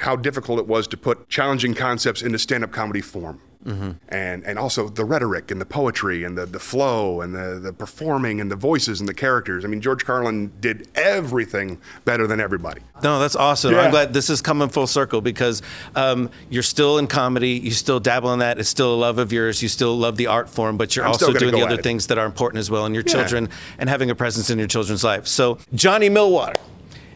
how 0.00 0.16
difficult 0.16 0.58
it 0.58 0.66
was 0.66 0.88
to 0.88 0.96
put 0.96 1.28
challenging 1.28 1.74
concepts 1.74 2.22
into 2.22 2.38
stand-up 2.38 2.72
comedy 2.72 3.02
form. 3.02 3.40
And 3.66 4.44
and 4.44 4.58
also 4.58 4.88
the 4.88 5.04
rhetoric 5.04 5.50
and 5.50 5.60
the 5.60 5.66
poetry 5.66 6.24
and 6.24 6.36
the, 6.36 6.46
the 6.46 6.58
flow 6.58 7.20
and 7.20 7.34
the, 7.34 7.60
the 7.62 7.72
performing 7.72 8.40
and 8.40 8.50
the 8.50 8.56
voices 8.56 9.00
and 9.00 9.08
the 9.08 9.14
characters. 9.14 9.64
I 9.64 9.68
mean, 9.68 9.80
George 9.80 10.04
Carlin 10.04 10.50
did 10.60 10.88
everything 10.94 11.78
better 12.04 12.26
than 12.26 12.40
everybody. 12.40 12.80
No, 13.02 13.18
that's 13.20 13.36
awesome. 13.36 13.72
Yeah. 13.74 13.82
I'm 13.82 13.90
glad 13.90 14.12
this 14.14 14.30
is 14.30 14.40
coming 14.40 14.68
full 14.70 14.86
circle 14.86 15.20
because 15.20 15.62
um, 15.94 16.30
you're 16.48 16.62
still 16.62 16.98
in 16.98 17.06
comedy. 17.06 17.50
You 17.50 17.70
still 17.72 18.00
dabble 18.00 18.32
in 18.32 18.38
that. 18.38 18.58
It's 18.58 18.68
still 18.68 18.94
a 18.94 18.96
love 18.96 19.18
of 19.18 19.32
yours. 19.32 19.62
You 19.62 19.68
still 19.68 19.96
love 19.96 20.16
the 20.16 20.26
art 20.26 20.48
form, 20.48 20.76
but 20.76 20.96
you're 20.96 21.04
I'm 21.04 21.12
also 21.12 21.32
doing 21.32 21.54
the 21.54 21.62
other 21.64 21.80
things 21.82 22.06
that 22.08 22.18
are 22.18 22.26
important 22.26 22.60
as 22.60 22.70
well 22.70 22.86
in 22.86 22.94
your 22.94 23.04
Yeah. 23.06 23.12
children 23.12 23.48
and 23.78 23.88
having 23.90 24.10
a 24.10 24.14
presence 24.14 24.48
in 24.50 24.58
your 24.58 24.68
children's 24.68 25.04
life. 25.04 25.26
So, 25.26 25.58
Johnny 25.74 26.08
Millwater, 26.08 26.56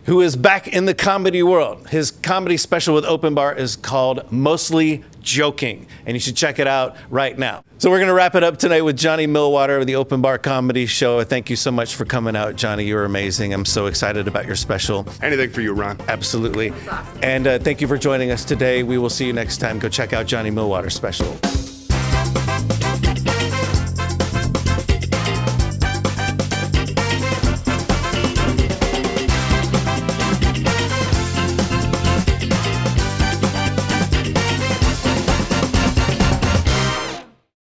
who 0.04 0.20
is 0.20 0.36
back 0.36 0.68
in 0.68 0.84
the 0.84 0.94
comedy 0.94 1.42
world, 1.42 1.88
his 1.88 2.10
comedy 2.10 2.56
special 2.58 2.94
with 2.94 3.04
Open 3.06 3.34
Bar 3.34 3.54
is 3.54 3.76
called 3.76 4.30
Mostly 4.30 5.02
Joking, 5.24 5.86
and 6.06 6.14
you 6.14 6.20
should 6.20 6.36
check 6.36 6.58
it 6.58 6.66
out 6.66 6.96
right 7.10 7.36
now. 7.36 7.64
So, 7.78 7.90
we're 7.90 7.98
going 7.98 8.08
to 8.08 8.14
wrap 8.14 8.34
it 8.34 8.44
up 8.44 8.58
tonight 8.58 8.82
with 8.82 8.96
Johnny 8.96 9.26
Millwater 9.26 9.80
of 9.80 9.86
the 9.86 9.96
Open 9.96 10.20
Bar 10.20 10.38
Comedy 10.38 10.86
Show. 10.86 11.24
Thank 11.24 11.50
you 11.50 11.56
so 11.56 11.70
much 11.70 11.94
for 11.96 12.04
coming 12.04 12.36
out, 12.36 12.56
Johnny. 12.56 12.84
You're 12.84 13.04
amazing. 13.04 13.52
I'm 13.52 13.64
so 13.64 13.86
excited 13.86 14.28
about 14.28 14.46
your 14.46 14.56
special. 14.56 15.06
Anything 15.22 15.50
for 15.50 15.60
you, 15.60 15.72
Ron. 15.72 15.98
Absolutely. 16.08 16.72
And 17.22 17.46
uh, 17.46 17.58
thank 17.58 17.80
you 17.80 17.88
for 17.88 17.98
joining 17.98 18.30
us 18.30 18.44
today. 18.44 18.82
We 18.82 18.98
will 18.98 19.10
see 19.10 19.26
you 19.26 19.32
next 19.32 19.58
time. 19.58 19.78
Go 19.78 19.88
check 19.88 20.12
out 20.12 20.26
Johnny 20.26 20.50
Millwater's 20.50 20.94
special. 20.94 21.38